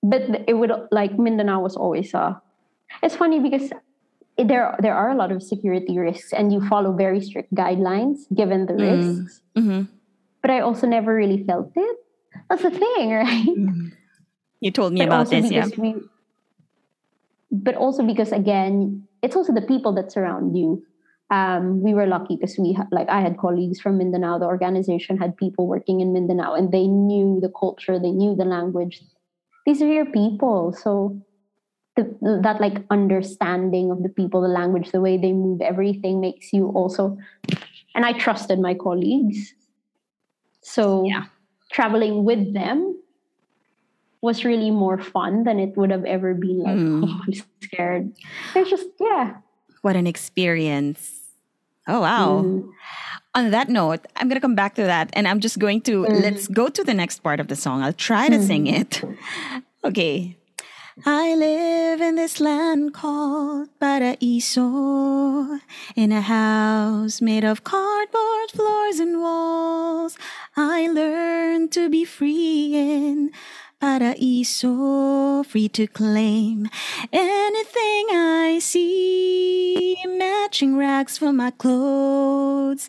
but 0.03 0.45
it 0.47 0.53
would 0.53 0.71
like 0.91 1.19
Mindanao 1.19 1.61
was 1.61 1.75
always 1.75 2.13
a 2.13 2.39
it's 3.03 3.17
funny 3.17 3.41
because 3.41 3.73
there 4.37 4.77
there 4.81 4.95
are 4.95 5.09
a 5.09 5.17
lot 5.17 5.33
of 5.33 5.43
security 5.43 5.97
risks, 5.97 6.35
and 6.35 6.53
you 6.53 6.61
follow 6.69 6.93
very 6.93 7.25
strict 7.25 7.55
guidelines 7.55 8.29
given 8.37 8.67
the 8.67 8.75
mm. 8.75 8.85
risks. 8.85 9.41
Mm-hmm. 9.57 9.83
But 10.43 10.51
I 10.51 10.61
also 10.61 10.87
never 10.87 11.15
really 11.15 11.43
felt 11.49 11.73
it. 11.75 11.97
That's 12.51 12.63
the 12.63 12.71
thing, 12.71 13.11
right? 13.25 13.57
Mm. 13.57 13.97
You 14.61 14.71
told 14.71 14.93
me 14.93 15.01
but 15.01 15.07
about 15.07 15.31
this, 15.31 15.51
yeah. 15.51 15.69
We, 15.77 15.95
but 17.51 17.75
also 17.77 18.05
because 18.05 18.33
again, 18.33 19.07
it's 19.23 19.37
also 19.37 19.53
the 19.53 19.63
people 19.63 19.95
that 19.95 20.13
surround 20.13 20.57
you. 20.57 20.85
Um, 21.31 21.83
we 21.83 21.93
were 21.93 22.07
lucky 22.07 22.37
because 22.37 22.57
we 22.59 22.73
ha- 22.73 22.89
like 22.91 23.09
I 23.09 23.21
had 23.21 23.37
colleagues 23.39 23.81
from 23.81 23.99
Mindanao. 23.99 24.39
The 24.39 24.47
organization 24.47 25.19
had 25.19 25.37
people 25.37 25.67
working 25.67 26.01
in 26.01 26.13
Mindanao, 26.13 26.55
and 26.55 26.73
they 26.73 26.87
knew 26.87 27.39
the 27.41 27.51
culture, 27.51 27.99
they 27.99 28.11
knew 28.11 28.35
the 28.35 28.47
language. 28.47 29.03
These 29.67 29.83
are 29.83 29.93
your 29.93 30.07
people, 30.07 30.73
so 30.73 31.21
the, 31.97 32.17
that 32.43 32.61
like 32.61 32.79
understanding 32.91 33.91
of 33.91 34.03
the 34.03 34.09
people, 34.09 34.41
the 34.41 34.49
language, 34.49 34.91
the 34.91 35.03
way 35.03 35.19
they 35.19 35.33
move, 35.33 35.61
everything 35.61 36.21
makes 36.21 36.53
you 36.53 36.69
also. 36.69 37.19
And 37.95 38.07
I 38.07 38.15
trusted 38.15 38.59
my 38.59 38.73
colleagues, 38.75 39.53
so 40.63 41.05
yeah. 41.05 41.25
traveling 41.71 42.25
with 42.25 42.55
them 42.55 42.98
was 44.21 44.45
really 44.45 44.71
more 44.71 44.99
fun 44.99 45.45
than 45.45 45.59
it 45.59 45.77
would 45.77 45.91
have 45.91 46.05
ever 46.05 46.35
been. 46.35 46.61
Like, 46.61 46.77
mm. 46.77 47.05
oh, 47.07 47.21
I'm 47.27 47.35
scared. 47.63 48.13
It's 48.55 48.71
just 48.71 48.89
yeah. 49.01 49.37
What 49.83 49.97
an 49.97 50.07
experience! 50.07 51.21
Oh 51.87 52.01
wow. 52.01 52.43
Mm. 52.43 52.71
On 53.35 53.51
that 53.51 53.69
note, 53.69 54.01
I'm 54.17 54.29
gonna 54.29 54.41
come 54.41 54.57
back 54.57 54.75
to 54.77 54.83
that, 54.83 55.11
and 55.13 55.29
I'm 55.29 55.41
just 55.41 55.59
going 55.59 55.83
to 55.83 56.05
mm. 56.05 56.23
let's 56.23 56.49
go 56.49 56.69
to 56.69 56.83
the 56.85 56.95
next 56.95 57.21
part 57.21 57.41
of 57.41 57.49
the 57.49 57.57
song. 57.57 57.83
I'll 57.83 57.93
try 57.93 58.29
to 58.29 58.43
sing 58.43 58.67
mm. 58.67 58.81
it. 58.81 59.03
Okay, 59.85 60.37
I 61.07 61.37
live 61.37 62.01
in 62.01 62.17
this 62.17 62.41
land 62.41 62.93
called 62.93 63.69
Paraiso, 63.81 65.61
in 65.95 66.11
a 66.11 66.21
house 66.21 67.21
made 67.21 67.45
of 67.45 67.63
cardboard 67.63 68.51
floors 68.51 68.99
and 68.99 69.21
walls. 69.21 70.19
I 70.57 70.89
learned 70.89 71.71
to 71.73 71.89
be 71.89 72.05
free 72.05 72.75
in 72.75 73.31
Paraiso, 73.81 75.47
free 75.47 75.69
to 75.69 75.87
claim 75.87 76.69
anything 77.13 78.07
I 78.11 78.59
see, 78.61 79.97
matching 80.07 80.77
rags 80.77 81.19
for 81.19 81.33
my 81.33 81.51
clothes 81.53 82.89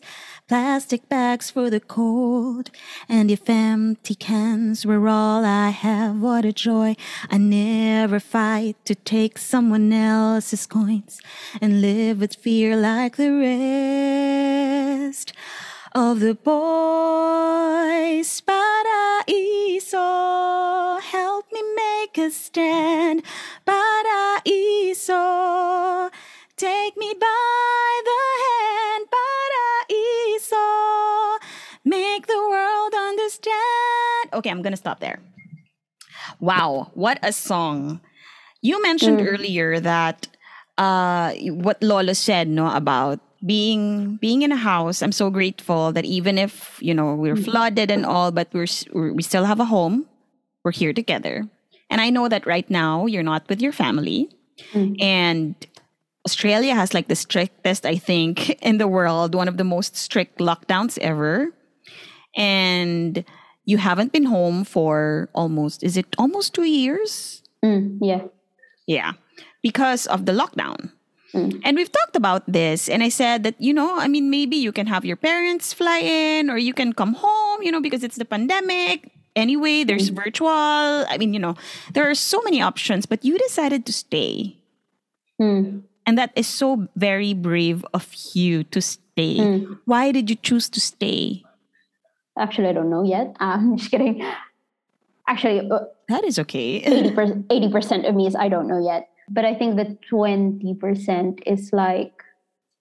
plastic 0.50 1.08
bags 1.08 1.48
for 1.48 1.70
the 1.70 1.78
cold. 1.78 2.72
And 3.08 3.30
if 3.30 3.48
empty 3.48 4.16
cans 4.16 4.84
were 4.84 5.08
all 5.08 5.44
I 5.44 5.68
have, 5.68 6.20
what 6.20 6.44
a 6.44 6.52
joy. 6.52 6.96
I 7.30 7.38
never 7.38 8.18
fight 8.18 8.74
to 8.86 8.96
take 8.96 9.38
someone 9.38 9.92
else's 9.92 10.66
coins 10.66 11.20
and 11.60 11.80
live 11.80 12.18
with 12.20 12.34
fear 12.34 12.74
like 12.76 13.14
the 13.14 13.30
rest 15.06 15.32
of 15.92 16.20
the 16.20 16.34
boys. 16.34 16.60
Paraiso, 18.42 19.98
help 21.00 21.46
me 21.52 21.62
make 21.74 22.18
a 22.18 22.30
stand. 22.30 23.22
Paraiso, 23.66 25.20
take 26.56 26.96
me 26.96 27.14
by 27.18 28.00
the 28.04 28.20
hand. 28.46 29.06
But 29.10 29.18
I 29.18 30.38
so 30.40 31.38
make 31.84 32.26
the 32.26 32.38
world 32.38 32.94
understand. 32.94 34.32
Okay, 34.34 34.50
I'm 34.50 34.62
gonna 34.62 34.76
stop 34.76 35.00
there. 35.00 35.20
Wow, 36.38 36.90
what 36.94 37.18
a 37.22 37.32
song. 37.32 38.00
You 38.62 38.82
mentioned 38.82 39.20
mm. 39.20 39.26
earlier 39.26 39.80
that 39.80 40.28
uh, 40.78 41.32
what 41.32 41.82
Lolo 41.82 42.12
said, 42.12 42.48
no, 42.48 42.70
about 42.70 43.20
being 43.44 44.16
being 44.16 44.42
in 44.42 44.52
a 44.52 44.56
house. 44.56 45.02
I'm 45.02 45.12
so 45.12 45.30
grateful 45.30 45.92
that 45.92 46.04
even 46.04 46.38
if 46.38 46.78
you 46.80 46.94
know 46.94 47.14
we're 47.14 47.36
mm. 47.36 47.44
flooded 47.44 47.90
and 47.90 48.04
all, 48.04 48.30
but 48.30 48.48
we're 48.52 48.66
we 48.92 49.22
still 49.22 49.44
have 49.44 49.60
a 49.60 49.64
home. 49.64 50.06
We're 50.64 50.72
here 50.72 50.92
together, 50.92 51.48
and 51.88 52.00
I 52.00 52.10
know 52.10 52.28
that 52.28 52.46
right 52.46 52.68
now 52.68 53.06
you're 53.06 53.22
not 53.22 53.48
with 53.48 53.62
your 53.62 53.72
family, 53.72 54.28
mm. 54.72 55.00
and 55.00 55.54
Australia 56.26 56.74
has 56.74 56.92
like 56.92 57.08
the 57.08 57.16
strictest, 57.16 57.86
I 57.86 57.96
think, 57.96 58.50
in 58.62 58.78
the 58.78 58.88
world, 58.88 59.34
one 59.34 59.48
of 59.48 59.56
the 59.56 59.64
most 59.64 59.96
strict 59.96 60.38
lockdowns 60.38 60.98
ever. 60.98 61.52
And 62.36 63.24
you 63.64 63.78
haven't 63.78 64.12
been 64.12 64.24
home 64.24 64.64
for 64.64 65.28
almost, 65.34 65.82
is 65.82 65.96
it 65.96 66.06
almost 66.18 66.54
two 66.54 66.64
years? 66.64 67.42
Mm, 67.64 67.98
yeah. 68.00 68.22
Yeah. 68.86 69.12
Because 69.62 70.06
of 70.06 70.26
the 70.26 70.32
lockdown. 70.32 70.92
Mm. 71.34 71.60
And 71.64 71.76
we've 71.76 71.90
talked 71.90 72.16
about 72.16 72.42
this, 72.50 72.88
and 72.88 73.02
I 73.02 73.08
said 73.08 73.44
that, 73.44 73.54
you 73.60 73.72
know, 73.72 73.98
I 73.98 74.08
mean, 74.08 74.30
maybe 74.30 74.56
you 74.56 74.72
can 74.72 74.86
have 74.86 75.04
your 75.04 75.16
parents 75.16 75.72
fly 75.72 75.98
in 75.98 76.50
or 76.50 76.58
you 76.58 76.74
can 76.74 76.92
come 76.92 77.14
home, 77.14 77.62
you 77.62 77.70
know, 77.70 77.80
because 77.80 78.02
it's 78.02 78.16
the 78.16 78.24
pandemic. 78.24 79.12
Anyway, 79.36 79.84
there's 79.84 80.10
mm. 80.10 80.16
virtual. 80.16 80.50
I 80.50 81.16
mean, 81.18 81.32
you 81.32 81.38
know, 81.38 81.54
there 81.92 82.08
are 82.10 82.14
so 82.14 82.42
many 82.42 82.60
options, 82.60 83.06
but 83.06 83.24
you 83.24 83.38
decided 83.38 83.86
to 83.86 83.92
stay. 83.92 84.56
Mm. 85.40 85.82
And 86.06 86.18
that 86.18 86.32
is 86.34 86.48
so 86.48 86.88
very 86.96 87.34
brave 87.34 87.84
of 87.94 88.10
you 88.34 88.64
to 88.64 88.82
stay. 88.82 89.38
Mm. 89.38 89.78
Why 89.84 90.10
did 90.10 90.28
you 90.28 90.36
choose 90.36 90.68
to 90.70 90.80
stay? 90.80 91.44
Actually, 92.38 92.68
I 92.68 92.72
don't 92.72 92.90
know 92.90 93.04
yet. 93.04 93.36
I'm 93.40 93.76
just 93.76 93.90
kidding. 93.90 94.24
Actually, 95.28 95.70
uh, 95.70 95.86
that 96.08 96.24
is 96.24 96.40
okay. 96.40 96.82
80%, 96.82 97.46
80% 97.46 98.02
of 98.08 98.16
me 98.16 98.26
is 98.26 98.34
I 98.34 98.48
don't 98.48 98.66
know 98.66 98.82
yet. 98.82 99.06
But 99.30 99.44
I 99.44 99.54
think 99.54 99.76
the 99.76 99.96
20% 100.10 101.42
is 101.46 101.72
like, 101.72 102.24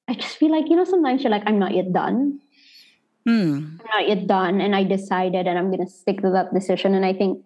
I 0.07 0.15
just 0.15 0.37
feel 0.37 0.51
like, 0.51 0.67
you 0.67 0.75
know, 0.75 0.83
sometimes 0.83 1.21
you're 1.21 1.29
like, 1.29 1.43
I'm 1.45 1.59
not 1.59 1.75
yet 1.75 1.93
done. 1.93 2.39
Mm. 3.27 3.79
I'm 3.79 3.85
not 3.93 4.07
yet 4.07 4.25
done. 4.25 4.59
And 4.59 4.75
I 4.75 4.83
decided 4.83 5.45
and 5.45 5.59
I'm 5.59 5.69
gonna 5.69 5.87
stick 5.87 6.21
to 6.21 6.31
that 6.31 6.51
decision. 6.53 6.95
And 6.95 7.05
I 7.05 7.13
think 7.13 7.43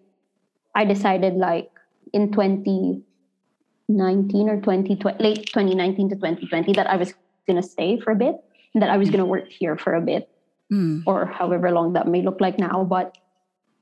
I 0.74 0.86
decided 0.86 1.34
like 1.34 1.70
in 2.14 2.32
2019 2.32 4.48
or 4.48 4.56
2020, 4.60 5.22
late 5.22 5.44
2019 5.52 6.08
to 6.08 6.16
2020 6.16 6.72
that 6.72 6.88
I 6.88 6.96
was 6.96 7.12
gonna 7.46 7.62
stay 7.62 8.00
for 8.00 8.12
a 8.12 8.16
bit, 8.16 8.36
and 8.72 8.82
that 8.82 8.88
I 8.88 8.96
was 8.96 9.10
gonna 9.10 9.26
work 9.26 9.50
here 9.50 9.76
for 9.76 9.92
a 9.94 10.00
bit, 10.00 10.30
mm. 10.72 11.02
or 11.06 11.26
however 11.26 11.70
long 11.70 11.92
that 11.92 12.08
may 12.08 12.22
look 12.22 12.40
like 12.40 12.58
now. 12.58 12.84
But 12.84 13.18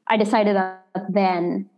I 0.08 0.16
decided 0.16 0.56
that 0.56 0.84
then, 1.08 1.70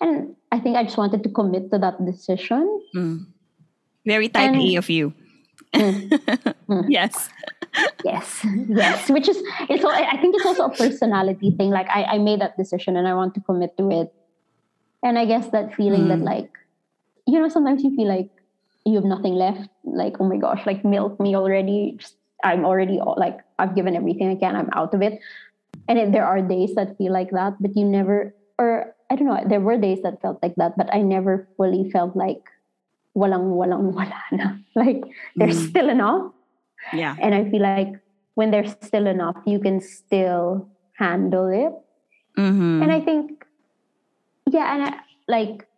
and 0.00 0.34
I 0.52 0.60
think 0.60 0.76
I 0.76 0.84
just 0.84 0.98
wanted 0.98 1.24
to 1.24 1.30
commit 1.30 1.72
to 1.72 1.78
that 1.78 1.96
decision. 2.04 2.68
Mm. 2.94 3.26
Very 4.04 4.28
type 4.28 4.52
and, 4.52 4.60
A 4.60 4.76
of 4.76 4.88
you. 4.88 5.12
Mm. 5.72 6.84
yes. 6.88 7.30
yes. 8.04 8.44
Yes. 8.68 9.08
Which 9.08 9.28
is 9.28 9.40
it's 9.68 9.84
I 9.84 10.16
think 10.20 10.36
it's 10.36 10.44
also 10.44 10.66
a 10.66 10.70
personality 10.70 11.50
thing. 11.50 11.70
Like 11.70 11.88
I, 11.88 12.04
I 12.04 12.18
made 12.18 12.40
that 12.40 12.56
decision 12.58 12.96
and 12.96 13.08
I 13.08 13.14
want 13.14 13.34
to 13.34 13.40
commit 13.40 13.76
to 13.78 13.90
it. 13.90 14.12
And 15.02 15.18
I 15.18 15.24
guess 15.24 15.48
that 15.48 15.74
feeling 15.74 16.08
that 16.08 16.18
mm. 16.18 16.24
like, 16.24 16.50
you 17.26 17.40
know, 17.40 17.48
sometimes 17.48 17.82
you 17.82 17.96
feel 17.96 18.08
like 18.08 18.28
you 18.84 18.96
have 18.96 19.04
nothing 19.04 19.34
left. 19.34 19.68
Like, 19.84 20.20
oh 20.20 20.28
my 20.28 20.36
gosh, 20.36 20.64
like 20.66 20.84
milk 20.84 21.18
me 21.20 21.34
already. 21.34 21.96
Just, 21.96 22.16
I'm 22.44 22.64
already 22.64 23.00
like 23.16 23.38
I've 23.58 23.74
given 23.74 23.96
everything 23.96 24.28
I 24.28 24.36
can. 24.36 24.56
I'm 24.56 24.70
out 24.74 24.92
of 24.92 25.00
it. 25.00 25.20
And 25.88 25.98
it, 25.98 26.12
there 26.12 26.26
are 26.26 26.42
days 26.42 26.74
that 26.74 26.98
feel 26.98 27.12
like 27.12 27.30
that, 27.30 27.56
but 27.60 27.74
you 27.76 27.84
never 27.84 28.34
or 28.58 28.94
I 29.12 29.16
don't 29.16 29.28
know, 29.28 29.44
there 29.44 29.60
were 29.60 29.76
days 29.76 30.00
that 30.02 30.22
felt 30.22 30.40
like 30.42 30.54
that, 30.56 30.72
but 30.78 30.88
I 30.88 31.02
never 31.02 31.46
fully 31.58 31.90
felt 31.90 32.16
like 32.16 32.40
walang 33.14 33.52
walang 33.52 33.92
wala 33.96 34.22
na. 34.32 34.56
Like 34.74 35.04
there's 35.36 35.60
mm. 35.60 35.68
still 35.68 35.90
enough. 35.90 36.32
Yeah. 36.96 37.14
And 37.20 37.34
I 37.34 37.44
feel 37.50 37.60
like 37.60 37.92
when 38.34 38.50
there's 38.50 38.72
still 38.80 39.06
enough, 39.06 39.36
you 39.44 39.60
can 39.60 39.80
still 39.84 40.66
handle 40.96 41.52
it. 41.52 41.76
Mm-hmm. 42.40 42.82
And 42.82 42.90
I 42.90 43.00
think, 43.00 43.44
yeah, 44.48 44.72
and 44.72 44.82
I, 44.88 44.92
like 45.28 45.68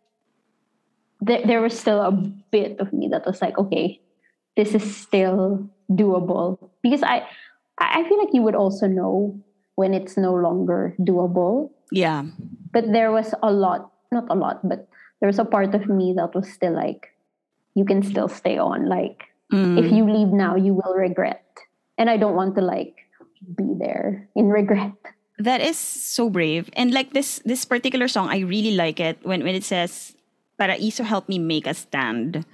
there, 1.19 1.45
there 1.45 1.61
was 1.61 1.77
still 1.77 1.99
a 1.99 2.11
bit 2.55 2.79
of 2.79 2.93
me 2.93 3.09
that 3.11 3.25
was 3.25 3.41
like, 3.41 3.57
okay, 3.57 3.99
this 4.55 4.73
is 4.73 4.95
still 4.95 5.67
doable 5.91 6.57
because 6.81 7.03
I 7.03 7.27
I 7.77 8.07
feel 8.07 8.17
like 8.17 8.33
you 8.33 8.41
would 8.41 8.55
also 8.55 8.87
know 8.87 9.37
when 9.75 9.93
it's 9.93 10.15
no 10.15 10.33
longer 10.33 10.95
doable. 10.99 11.74
Yeah. 11.91 12.23
But 12.71 12.91
there 12.91 13.11
was 13.11 13.33
a 13.41 13.51
lot, 13.51 13.91
not 14.11 14.25
a 14.29 14.35
lot, 14.35 14.67
but 14.67 14.87
there 15.19 15.27
was 15.27 15.39
a 15.39 15.45
part 15.45 15.73
of 15.73 15.87
me 15.87 16.13
that 16.17 16.35
was 16.35 16.51
still 16.51 16.73
like, 16.73 17.13
you 17.73 17.85
can 17.85 18.03
still 18.03 18.27
stay 18.27 18.57
on. 18.57 18.87
Like, 18.87 19.23
mm. 19.51 19.77
if 19.77 19.91
you 19.91 20.09
leave 20.09 20.29
now, 20.29 20.55
you 20.55 20.73
will 20.73 20.93
regret. 20.93 21.43
And 21.97 22.09
I 22.09 22.17
don't 22.17 22.35
want 22.35 22.55
to 22.55 22.61
like 22.61 22.95
be 23.55 23.75
there 23.79 24.27
in 24.35 24.49
regret. 24.49 24.93
That 25.39 25.61
is 25.61 25.77
so 25.77 26.29
brave. 26.29 26.69
And 26.73 26.93
like 26.93 27.13
this 27.13 27.39
this 27.43 27.65
particular 27.65 28.07
song, 28.07 28.29
I 28.29 28.39
really 28.39 28.75
like 28.75 28.99
it 28.99 29.19
when, 29.23 29.43
when 29.43 29.55
it 29.55 29.63
says, 29.63 30.15
"Para 30.57 30.75
Paraiso 30.75 31.03
help 31.03 31.27
me 31.27 31.39
make 31.39 31.67
a 31.67 31.73
stand. 31.73 32.45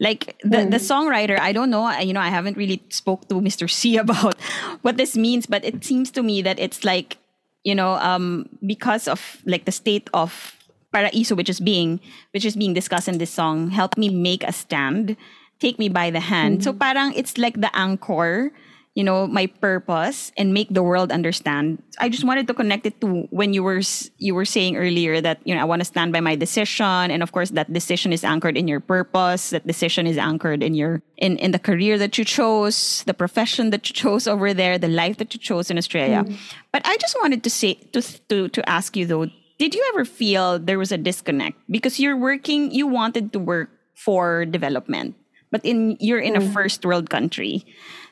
Like 0.00 0.40
the, 0.42 0.64
mm. 0.64 0.70
the 0.70 0.80
songwriter, 0.80 1.38
I 1.38 1.52
don't 1.52 1.68
know, 1.68 1.84
you 2.00 2.14
know, 2.14 2.24
I 2.24 2.32
haven't 2.32 2.56
really 2.56 2.82
spoke 2.88 3.28
to 3.28 3.36
Mr. 3.36 3.68
C 3.68 3.96
about 4.04 4.40
what 4.80 4.96
this 4.96 5.14
means, 5.14 5.44
but 5.44 5.62
it 5.62 5.84
seems 5.84 6.10
to 6.12 6.22
me 6.22 6.40
that 6.40 6.58
it's 6.58 6.84
like, 6.84 7.18
you 7.64 7.74
know, 7.74 7.94
um, 7.94 8.48
because 8.64 9.08
of 9.08 9.42
like 9.44 9.64
the 9.64 9.72
state 9.72 10.08
of 10.14 10.56
paraiso, 10.92 11.36
which 11.36 11.48
is 11.48 11.60
being 11.60 12.00
which 12.32 12.44
is 12.44 12.56
being 12.56 12.74
discussed 12.74 13.08
in 13.08 13.18
this 13.18 13.30
song, 13.30 13.70
help 13.70 13.96
me 13.96 14.08
make 14.08 14.42
a 14.44 14.52
stand, 14.52 15.16
take 15.58 15.78
me 15.78 15.88
by 15.88 16.10
the 16.10 16.20
hand. 16.20 16.60
Mm-hmm. 16.60 16.64
So 16.64 16.72
parang 16.72 17.12
it's 17.14 17.38
like 17.38 17.60
the 17.60 17.70
anchor, 17.76 18.52
you 18.94 19.04
know, 19.04 19.26
my 19.26 19.46
purpose 19.46 20.32
and 20.36 20.52
make 20.52 20.68
the 20.68 20.82
world 20.82 21.12
understand. 21.12 21.82
I 22.00 22.08
just 22.08 22.24
wanted 22.24 22.48
to 22.48 22.54
connect 22.54 22.86
it 22.86 23.00
to 23.00 23.28
when 23.30 23.54
you 23.54 23.62
were 23.62 23.80
you 24.18 24.34
were 24.34 24.44
saying 24.44 24.76
earlier 24.76 25.20
that 25.20 25.38
you 25.44 25.54
know 25.54 25.60
I 25.60 25.64
want 25.64 25.80
to 25.80 25.84
stand 25.84 26.12
by 26.12 26.20
my 26.20 26.34
decision, 26.34 27.10
and 27.10 27.22
of 27.22 27.30
course 27.30 27.50
that 27.50 27.72
decision 27.72 28.12
is 28.12 28.24
anchored 28.24 28.56
in 28.56 28.66
your 28.66 28.80
purpose. 28.80 29.50
That 29.50 29.66
decision 29.66 30.06
is 30.06 30.18
anchored 30.18 30.62
in 30.62 30.74
your 30.74 31.02
in 31.16 31.38
in 31.38 31.52
the 31.52 31.58
career 31.58 31.98
that 31.98 32.18
you 32.18 32.24
chose, 32.24 33.04
the 33.06 33.14
profession 33.14 33.70
that 33.70 33.88
you 33.88 33.94
chose 33.94 34.26
over 34.26 34.52
there, 34.52 34.76
the 34.76 34.88
life 34.88 35.18
that 35.18 35.34
you 35.34 35.40
chose 35.40 35.70
in 35.70 35.78
Australia. 35.78 36.24
Mm-hmm. 36.24 36.34
But 36.72 36.82
I 36.84 36.96
just 36.96 37.16
wanted 37.22 37.44
to 37.44 37.50
say 37.50 37.74
to 37.94 38.02
to 38.28 38.48
to 38.48 38.68
ask 38.68 38.96
you 38.96 39.06
though 39.06 39.26
did 39.60 39.74
you 39.74 39.84
ever 39.92 40.06
feel 40.06 40.58
there 40.58 40.78
was 40.78 40.90
a 40.90 40.96
disconnect 40.96 41.60
because 41.68 42.00
you're 42.00 42.16
working 42.16 42.72
you 42.72 42.86
wanted 42.86 43.30
to 43.34 43.38
work 43.38 43.68
for 43.94 44.46
development 44.46 45.14
but 45.52 45.60
in 45.64 45.98
you're 46.00 46.18
in 46.18 46.34
a 46.34 46.40
mm. 46.40 46.52
first 46.52 46.84
world 46.84 47.10
country 47.10 47.62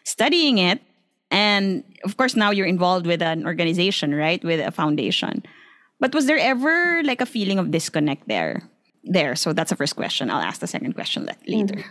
studying 0.09 0.59
it. 0.59 0.81
And 1.31 1.85
of 2.05 2.17
course 2.17 2.35
now 2.35 2.51
you're 2.51 2.67
involved 2.67 3.07
with 3.07 3.23
an 3.23 3.47
organization 3.47 4.15
right? 4.15 4.43
With 4.43 4.61
a 4.61 4.71
foundation. 4.71 5.45
But 6.01 6.15
was 6.15 6.27
there 6.27 6.39
ever 6.39 7.03
like 7.03 7.21
a 7.21 7.27
feeling 7.27 7.59
of 7.59 7.71
disconnect 7.71 8.29
there? 8.29 8.63
There. 9.05 9.37
So 9.37 9.53
that's 9.53 9.71
the 9.71 9.77
first 9.77 9.97
question. 9.97 10.31
I'll 10.31 10.43
ask 10.43 10.61
the 10.61 10.67
second 10.67 10.95
question 10.95 11.29
later. 11.47 11.85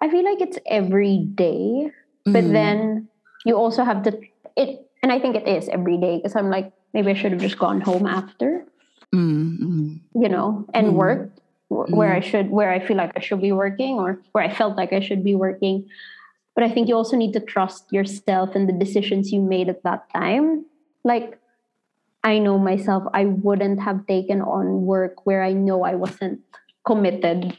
I 0.00 0.08
feel 0.08 0.24
like 0.24 0.40
it's 0.40 0.58
every 0.66 1.18
day 1.18 1.90
but 2.24 2.44
mm. 2.44 2.52
then 2.52 3.08
you 3.44 3.54
also 3.56 3.84
have 3.84 4.02
to 4.02 4.18
it 4.56 4.90
and 5.02 5.12
i 5.12 5.18
think 5.18 5.36
it 5.36 5.46
is 5.46 5.68
every 5.68 5.98
day 5.98 6.16
because 6.16 6.34
i'm 6.36 6.50
like 6.50 6.72
maybe 6.92 7.10
i 7.10 7.14
should 7.14 7.32
have 7.32 7.40
just 7.40 7.58
gone 7.58 7.80
home 7.80 8.06
after. 8.06 8.64
Mm-hmm. 9.14 10.20
you 10.20 10.28
know, 10.28 10.66
and 10.74 10.88
mm-hmm. 10.88 10.96
work 10.96 11.30
where 11.68 12.12
I 12.12 12.18
should, 12.18 12.50
where 12.50 12.72
I 12.72 12.84
feel 12.84 12.96
like 12.96 13.12
I 13.14 13.20
should 13.20 13.40
be 13.40 13.52
working 13.52 13.94
or 13.94 14.20
where 14.32 14.42
I 14.42 14.52
felt 14.52 14.76
like 14.76 14.92
I 14.92 14.98
should 14.98 15.22
be 15.22 15.36
working. 15.36 15.86
But 16.54 16.64
I 16.64 16.70
think 16.70 16.88
you 16.88 16.94
also 16.94 17.16
need 17.16 17.32
to 17.32 17.40
trust 17.40 17.92
yourself 17.92 18.54
and 18.54 18.68
the 18.68 18.72
decisions 18.72 19.32
you 19.32 19.40
made 19.40 19.68
at 19.68 19.82
that 19.82 20.08
time. 20.10 20.64
Like, 21.02 21.38
I 22.22 22.38
know 22.38 22.58
myself, 22.58 23.04
I 23.12 23.26
wouldn't 23.26 23.80
have 23.80 24.06
taken 24.06 24.40
on 24.40 24.86
work 24.86 25.26
where 25.26 25.42
I 25.42 25.52
know 25.52 25.84
I 25.84 25.94
wasn't 25.94 26.40
committed 26.86 27.58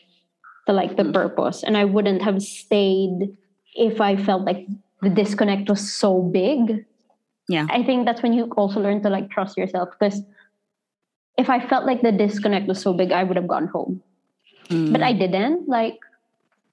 to 0.66 0.74
like 0.74 0.98
the 0.98 1.04
mm. 1.04 1.14
purpose. 1.14 1.64
And 1.64 1.78
I 1.78 1.86
wouldn't 1.86 2.22
have 2.24 2.42
stayed 2.42 3.36
if 3.76 4.02
I 4.02 4.16
felt 4.16 4.44
like 4.44 4.66
the 5.02 5.10
disconnect 5.10 5.70
was 5.70 5.94
so 5.94 6.22
big. 6.22 6.86
Yeah. 7.48 7.68
I 7.70 7.84
think 7.84 8.06
that's 8.06 8.24
when 8.24 8.34
you 8.34 8.46
also 8.58 8.80
learn 8.80 9.04
to 9.04 9.10
like 9.10 9.30
trust 9.30 9.58
yourself 9.58 9.90
because 9.92 10.24
if 11.38 11.50
I 11.50 11.60
felt 11.68 11.86
like 11.86 12.02
the 12.02 12.12
disconnect 12.12 12.68
was 12.68 12.82
so 12.82 12.94
big, 12.94 13.12
I 13.12 13.24
would 13.24 13.36
have 13.36 13.48
gone 13.48 13.68
home. 13.68 14.02
Mm. 14.70 14.92
But 14.92 15.04
I 15.04 15.14
didn't. 15.14 15.68
Like, 15.68 16.00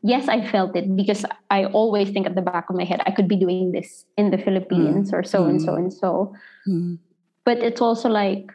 yes, 0.03 0.29
I 0.29 0.45
felt 0.47 0.77
it 0.77 0.95
because 0.97 1.25
I 1.51 1.67
always 1.67 2.11
think 2.11 2.27
at 2.27 2.35
the 2.35 2.43
back 2.43 2.69
of 2.69 2.77
my 2.77 2.85
head, 2.85 3.01
I 3.07 3.11
could 3.11 3.29
be 3.29 3.37
doing 3.37 3.73
this 3.73 4.05
in 4.17 4.31
the 4.31 4.39
Philippines 4.39 5.11
mm. 5.11 5.15
or 5.15 5.23
so 5.23 5.45
mm. 5.45 5.51
and 5.51 5.63
so 5.63 5.75
and 5.75 5.93
so. 5.93 6.35
Mm. 6.69 6.99
But 7.45 7.59
it's 7.59 7.81
also 7.81 8.09
like, 8.09 8.53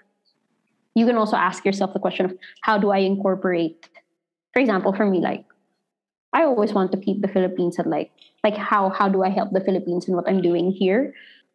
you 0.96 1.06
can 1.06 1.16
also 1.16 1.36
ask 1.36 1.66
yourself 1.66 1.94
the 1.94 2.00
question 2.00 2.26
of 2.26 2.38
how 2.62 2.78
do 2.78 2.92
I 2.92 3.00
incorporate, 3.00 3.90
for 4.54 4.60
example, 4.60 4.94
for 4.94 5.06
me, 5.06 5.20
like, 5.20 5.46
I 6.34 6.44
always 6.44 6.74
want 6.74 6.92
to 6.92 6.98
keep 6.98 7.22
the 7.22 7.28
Philippines 7.28 7.80
at 7.80 7.88
like, 7.88 8.12
like 8.44 8.58
how 8.58 8.90
how 8.90 9.08
do 9.08 9.24
I 9.24 9.30
help 9.30 9.52
the 9.52 9.62
Philippines 9.62 10.08
in 10.08 10.16
what 10.16 10.28
I'm 10.28 10.42
doing 10.42 10.72
here? 10.72 11.14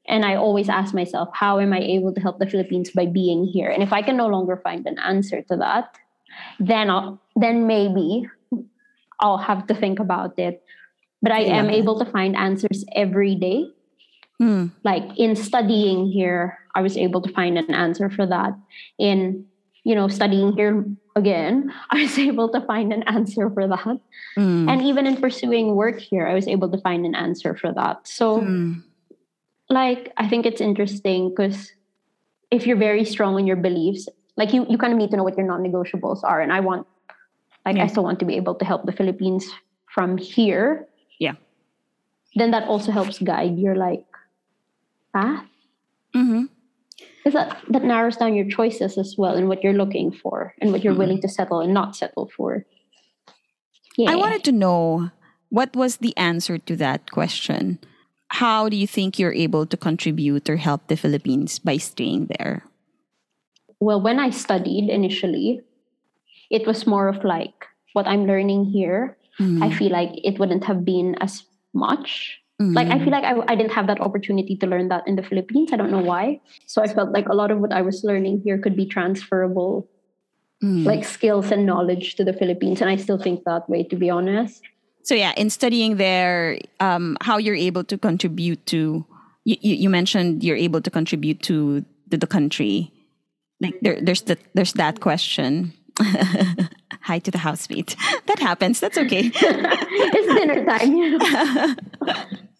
And 0.08 0.24
I 0.24 0.34
always 0.34 0.68
ask 0.68 0.94
myself, 0.94 1.28
how 1.32 1.60
am 1.60 1.72
I 1.72 1.78
able 1.78 2.12
to 2.12 2.20
help 2.20 2.38
the 2.38 2.46
Philippines 2.46 2.90
by 2.90 3.06
being 3.06 3.44
here? 3.44 3.70
And 3.70 3.82
if 3.82 3.92
I 3.92 4.02
can 4.02 4.16
no 4.16 4.26
longer 4.26 4.56
find 4.56 4.84
an 4.86 4.98
answer 4.98 5.42
to 5.42 5.56
that, 5.58 5.96
then 6.58 6.90
I'll, 6.90 7.20
then 7.36 7.66
maybe 7.68 8.26
I'll 9.22 9.38
have 9.38 9.66
to 9.68 9.74
think 9.74 9.98
about 9.98 10.38
it. 10.38 10.62
But 11.22 11.32
I 11.32 11.40
yeah. 11.40 11.56
am 11.56 11.70
able 11.70 11.98
to 11.98 12.04
find 12.04 12.36
answers 12.36 12.84
every 12.94 13.34
day. 13.34 13.70
Hmm. 14.38 14.66
Like 14.84 15.04
in 15.16 15.36
studying 15.36 16.10
here, 16.10 16.58
I 16.74 16.82
was 16.82 16.96
able 16.96 17.22
to 17.22 17.32
find 17.32 17.56
an 17.56 17.72
answer 17.72 18.10
for 18.10 18.26
that. 18.26 18.52
In 18.98 19.46
you 19.84 19.94
know 19.94 20.08
studying 20.08 20.52
here 20.52 20.84
again, 21.16 21.72
I 21.90 22.02
was 22.02 22.18
able 22.18 22.50
to 22.50 22.60
find 22.66 22.92
an 22.92 23.04
answer 23.04 23.48
for 23.50 23.68
that. 23.68 24.00
Hmm. 24.34 24.68
And 24.68 24.82
even 24.82 25.06
in 25.06 25.16
pursuing 25.16 25.76
work 25.76 26.00
here, 26.00 26.26
I 26.26 26.34
was 26.34 26.48
able 26.48 26.68
to 26.70 26.78
find 26.78 27.06
an 27.06 27.14
answer 27.14 27.56
for 27.56 27.72
that. 27.72 28.06
So. 28.06 28.40
Hmm 28.40 28.92
like 29.72 30.12
I 30.16 30.28
think 30.28 30.46
it's 30.46 30.60
interesting 30.60 31.30
because 31.30 31.72
if 32.50 32.66
you're 32.66 32.76
very 32.76 33.04
strong 33.04 33.38
in 33.38 33.46
your 33.46 33.56
beliefs, 33.56 34.08
like 34.36 34.52
you 34.52 34.66
you 34.68 34.78
kind 34.78 34.92
of 34.92 34.98
need 34.98 35.10
to 35.10 35.16
know 35.16 35.24
what 35.24 35.36
your 35.36 35.46
non-negotiables 35.46 36.22
are. 36.22 36.40
And 36.40 36.52
I 36.52 36.60
want 36.60 36.86
like 37.64 37.76
yeah. 37.76 37.84
I 37.84 37.86
still 37.86 38.04
want 38.04 38.18
to 38.20 38.24
be 38.24 38.36
able 38.36 38.54
to 38.56 38.64
help 38.64 38.86
the 38.86 38.92
Philippines 38.92 39.48
from 39.92 40.16
here. 40.16 40.86
Yeah. 41.18 41.34
Then 42.34 42.50
that 42.50 42.68
also 42.68 42.92
helps 42.92 43.18
guide 43.18 43.58
your 43.58 43.76
like 43.76 44.04
path. 45.14 45.46
Mm-hmm. 46.14 46.44
Because 47.24 47.34
that, 47.34 47.62
that 47.68 47.84
narrows 47.84 48.16
down 48.16 48.34
your 48.34 48.48
choices 48.48 48.98
as 48.98 49.14
well 49.16 49.34
and 49.34 49.48
what 49.48 49.62
you're 49.62 49.72
looking 49.78 50.10
for 50.10 50.54
and 50.60 50.72
what 50.72 50.82
you're 50.82 50.92
mm-hmm. 50.92 51.00
willing 51.00 51.20
to 51.22 51.28
settle 51.28 51.60
and 51.60 51.72
not 51.72 51.94
settle 51.94 52.30
for. 52.36 52.66
Yeah. 53.96 54.10
I 54.10 54.16
wanted 54.16 54.42
to 54.44 54.52
know 54.52 55.10
what 55.50 55.76
was 55.76 55.98
the 55.98 56.16
answer 56.16 56.58
to 56.58 56.76
that 56.76 57.10
question 57.10 57.78
how 58.32 58.68
do 58.70 58.76
you 58.76 58.86
think 58.86 59.18
you're 59.18 59.34
able 59.34 59.66
to 59.66 59.76
contribute 59.76 60.48
or 60.48 60.56
help 60.56 60.88
the 60.88 60.96
Philippines 60.96 61.58
by 61.58 61.76
staying 61.76 62.32
there? 62.38 62.64
Well, 63.78 64.00
when 64.00 64.18
I 64.18 64.30
studied 64.30 64.88
initially, 64.88 65.60
it 66.52 66.66
was 66.66 66.86
more 66.86 67.08
of 67.08 67.24
like 67.24 67.66
what 67.94 68.06
I'm 68.06 68.26
learning 68.26 68.66
here. 68.66 69.16
Mm. 69.40 69.64
I 69.64 69.72
feel 69.74 69.90
like 69.90 70.12
it 70.22 70.38
wouldn't 70.38 70.64
have 70.64 70.84
been 70.84 71.16
as 71.20 71.42
much 71.74 72.42
Mm-hmm. 72.62 72.74
Like 72.74 72.88
I 72.88 72.98
feel 72.98 73.10
like 73.10 73.24
I, 73.24 73.34
I 73.48 73.54
didn't 73.56 73.72
have 73.72 73.86
that 73.88 74.00
opportunity 74.00 74.56
to 74.56 74.66
learn 74.66 74.88
that 74.88 75.06
in 75.06 75.16
the 75.16 75.22
Philippines. 75.22 75.70
I 75.72 75.76
don't 75.76 75.90
know 75.90 76.00
why. 76.00 76.40
So 76.66 76.82
I 76.82 76.86
felt 76.86 77.10
like 77.12 77.28
a 77.28 77.34
lot 77.34 77.50
of 77.50 77.58
what 77.58 77.72
I 77.72 77.82
was 77.82 78.04
learning 78.04 78.42
here 78.44 78.58
could 78.58 78.76
be 78.76 78.86
transferable, 78.86 79.88
mm. 80.62 80.84
like 80.84 81.04
skills 81.04 81.50
and 81.50 81.66
knowledge 81.66 82.14
to 82.16 82.24
the 82.24 82.32
Philippines. 82.32 82.80
And 82.80 82.88
I 82.88 82.96
still 82.96 83.18
think 83.18 83.44
that 83.44 83.68
way, 83.68 83.82
to 83.84 83.96
be 83.96 84.10
honest. 84.10 84.62
So 85.02 85.14
yeah, 85.14 85.32
in 85.36 85.50
studying 85.50 85.96
there, 85.96 86.58
um, 86.78 87.16
how 87.20 87.38
you're 87.38 87.56
able 87.56 87.82
to 87.84 87.98
contribute 87.98 88.64
to 88.66 89.04
you, 89.44 89.56
you 89.60 89.90
mentioned 89.90 90.44
you're 90.44 90.56
able 90.56 90.80
to 90.80 90.90
contribute 90.90 91.42
to, 91.42 91.84
to 92.10 92.16
the 92.16 92.28
country. 92.28 92.92
Like 93.60 93.74
there, 93.80 94.00
there's 94.00 94.22
the, 94.22 94.38
there's 94.54 94.74
that 94.74 95.00
question. 95.00 95.72
Hi 97.02 97.18
to 97.18 97.30
the 97.30 97.38
housemate. 97.38 97.96
That 98.26 98.38
happens. 98.38 98.80
That's 98.80 98.98
okay. 98.98 99.30
it's 99.34 100.34
dinner 100.34 100.64
time. 100.64 101.76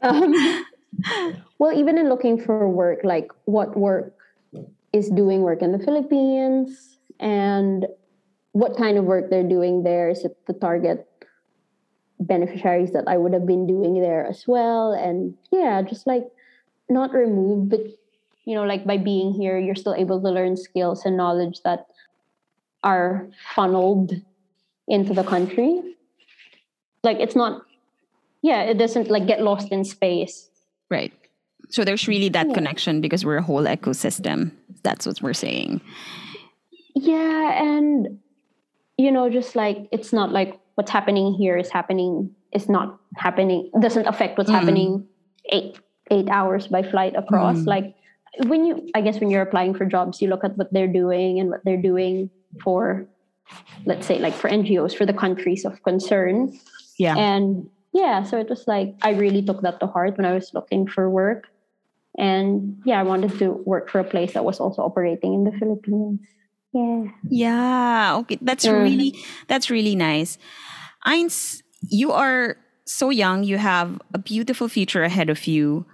um, 0.02 0.64
well, 1.58 1.72
even 1.72 1.98
in 1.98 2.08
looking 2.08 2.40
for 2.40 2.68
work, 2.68 3.00
like 3.04 3.30
what 3.44 3.76
work 3.76 4.14
is 4.92 5.08
doing 5.10 5.40
work 5.42 5.62
in 5.62 5.72
the 5.72 5.78
Philippines 5.78 6.98
and 7.20 7.86
what 8.52 8.76
kind 8.76 8.98
of 8.98 9.04
work 9.04 9.30
they're 9.30 9.48
doing 9.48 9.82
there 9.82 10.10
is 10.10 10.24
it 10.24 10.36
the 10.46 10.52
target 10.52 11.06
beneficiaries 12.20 12.92
that 12.92 13.04
I 13.08 13.16
would 13.16 13.32
have 13.32 13.46
been 13.46 13.66
doing 13.66 14.00
there 14.00 14.26
as 14.26 14.44
well. 14.46 14.92
And 14.92 15.34
yeah, 15.50 15.80
just 15.82 16.06
like 16.06 16.24
not 16.88 17.14
removed, 17.14 17.70
but 17.70 17.80
you 18.44 18.54
know, 18.54 18.64
like 18.64 18.84
by 18.84 18.98
being 18.98 19.32
here, 19.32 19.58
you're 19.58 19.74
still 19.74 19.94
able 19.94 20.20
to 20.20 20.28
learn 20.28 20.56
skills 20.56 21.04
and 21.04 21.16
knowledge 21.16 21.62
that 21.64 21.86
are 22.82 23.28
funneled 23.54 24.12
into 24.88 25.14
the 25.14 25.24
country. 25.24 25.80
Like 27.02 27.18
it's 27.18 27.36
not, 27.36 27.62
yeah, 28.42 28.62
it 28.62 28.78
doesn't 28.78 29.10
like 29.10 29.26
get 29.26 29.40
lost 29.40 29.68
in 29.68 29.84
space. 29.84 30.50
Right. 30.90 31.12
So 31.70 31.84
there's 31.84 32.06
really 32.06 32.28
that 32.30 32.48
yeah. 32.48 32.54
connection 32.54 33.00
because 33.00 33.24
we're 33.24 33.38
a 33.38 33.42
whole 33.42 33.64
ecosystem. 33.64 34.52
That's 34.82 35.06
what 35.06 35.22
we're 35.22 35.32
saying. 35.32 35.80
Yeah, 36.94 37.62
and 37.62 38.18
you 38.98 39.10
know, 39.10 39.30
just 39.30 39.56
like 39.56 39.88
it's 39.90 40.12
not 40.12 40.32
like 40.32 40.60
what's 40.74 40.90
happening 40.90 41.32
here 41.32 41.56
is 41.56 41.70
happening 41.70 42.34
is 42.52 42.68
not 42.68 42.98
happening 43.16 43.70
doesn't 43.80 44.06
affect 44.06 44.36
what's 44.36 44.50
mm. 44.50 44.54
happening 44.54 45.06
eight 45.50 45.78
eight 46.10 46.28
hours 46.28 46.66
by 46.66 46.82
flight 46.82 47.16
across. 47.16 47.56
Mm. 47.58 47.66
Like 47.66 47.94
when 48.46 48.66
you 48.66 48.90
I 48.94 49.00
guess 49.00 49.18
when 49.18 49.30
you're 49.30 49.42
applying 49.42 49.74
for 49.74 49.86
jobs, 49.86 50.20
you 50.20 50.28
look 50.28 50.44
at 50.44 50.56
what 50.58 50.72
they're 50.72 50.92
doing 50.92 51.40
and 51.40 51.48
what 51.48 51.64
they're 51.64 51.80
doing 51.80 52.30
for 52.60 53.06
let's 53.84 54.06
say 54.06 54.18
like 54.18 54.34
for 54.34 54.48
NGOs 54.48 54.96
for 54.96 55.06
the 55.06 55.12
countries 55.12 55.64
of 55.64 55.82
concern. 55.82 56.58
Yeah. 56.98 57.16
And 57.16 57.68
yeah, 57.92 58.22
so 58.22 58.38
it 58.38 58.48
was 58.48 58.66
like 58.66 58.94
I 59.02 59.10
really 59.10 59.42
took 59.42 59.62
that 59.62 59.80
to 59.80 59.86
heart 59.86 60.16
when 60.16 60.26
I 60.26 60.32
was 60.32 60.52
looking 60.54 60.86
for 60.86 61.08
work. 61.10 61.48
And 62.18 62.80
yeah, 62.84 63.00
I 63.00 63.02
wanted 63.02 63.38
to 63.38 63.52
work 63.64 63.88
for 63.88 63.98
a 64.00 64.04
place 64.04 64.34
that 64.34 64.44
was 64.44 64.60
also 64.60 64.82
operating 64.82 65.34
in 65.34 65.44
the 65.44 65.52
Philippines. 65.52 66.20
Yeah. 66.72 67.04
Yeah. 67.28 68.16
Okay. 68.20 68.38
That's 68.40 68.66
mm. 68.66 68.82
really 68.82 69.14
that's 69.48 69.70
really 69.70 69.94
nice. 69.94 70.38
Aina, 71.06 71.30
you 71.88 72.12
are 72.12 72.56
so 72.84 73.10
young, 73.10 73.44
you 73.44 73.58
have 73.58 74.00
a 74.14 74.18
beautiful 74.18 74.68
future 74.68 75.02
ahead 75.02 75.30
of 75.30 75.46
you. 75.46 75.86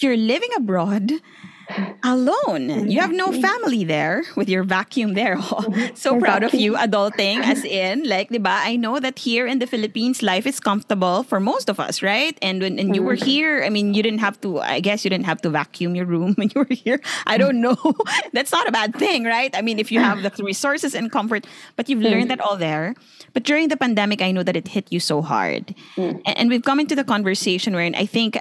You're 0.00 0.16
living 0.16 0.50
abroad 0.56 1.12
alone. 2.02 2.90
You 2.90 3.00
have 3.00 3.12
no 3.12 3.32
family 3.32 3.84
there 3.84 4.24
with 4.36 4.48
your 4.48 4.62
vacuum 4.62 5.14
there. 5.14 5.40
so 5.94 6.18
proud 6.18 6.42
of 6.42 6.54
you 6.54 6.74
adulting 6.74 7.42
as 7.42 7.64
in 7.82 8.04
like 8.04 8.30
diba 8.30 8.52
I 8.52 8.76
know 8.76 9.00
that 9.00 9.18
here 9.18 9.46
in 9.46 9.58
the 9.58 9.66
Philippines 9.66 10.22
life 10.22 10.46
is 10.46 10.60
comfortable 10.60 11.22
for 11.22 11.40
most 11.40 11.68
of 11.68 11.80
us, 11.80 12.02
right? 12.02 12.36
And 12.42 12.60
when 12.60 12.78
and 12.78 12.94
you 12.94 13.02
were 13.02 13.16
mm. 13.16 13.24
here, 13.24 13.64
I 13.64 13.70
mean 13.70 13.94
you 13.94 14.02
didn't 14.02 14.20
have 14.20 14.40
to 14.42 14.60
I 14.60 14.80
guess 14.80 15.04
you 15.04 15.10
didn't 15.10 15.26
have 15.26 15.40
to 15.42 15.50
vacuum 15.50 15.94
your 15.94 16.06
room 16.06 16.34
when 16.38 16.50
you 16.54 16.60
were 16.60 16.74
here. 16.74 17.00
I 17.26 17.38
don't 17.38 17.60
know. 17.60 17.76
That's 18.32 18.52
not 18.52 18.68
a 18.68 18.72
bad 18.72 18.94
thing, 18.94 19.24
right? 19.24 19.54
I 19.56 19.62
mean 19.62 19.78
if 19.78 19.90
you 19.90 20.00
have 20.00 20.22
the 20.22 20.30
resources 20.44 20.94
and 20.94 21.10
comfort, 21.10 21.46
but 21.76 21.88
you've 21.88 22.02
learned 22.02 22.30
that 22.30 22.40
all 22.40 22.56
there. 22.56 22.94
But 23.32 23.42
during 23.42 23.68
the 23.68 23.76
pandemic, 23.76 24.22
I 24.22 24.30
know 24.30 24.42
that 24.42 24.56
it 24.56 24.68
hit 24.68 24.92
you 24.92 25.00
so 25.00 25.22
hard. 25.22 25.74
Mm. 25.96 26.22
And 26.24 26.48
we've 26.50 26.62
come 26.62 26.78
into 26.78 26.94
the 26.94 27.04
conversation 27.04 27.74
wherein 27.74 27.94
I 27.94 28.06
think 28.06 28.38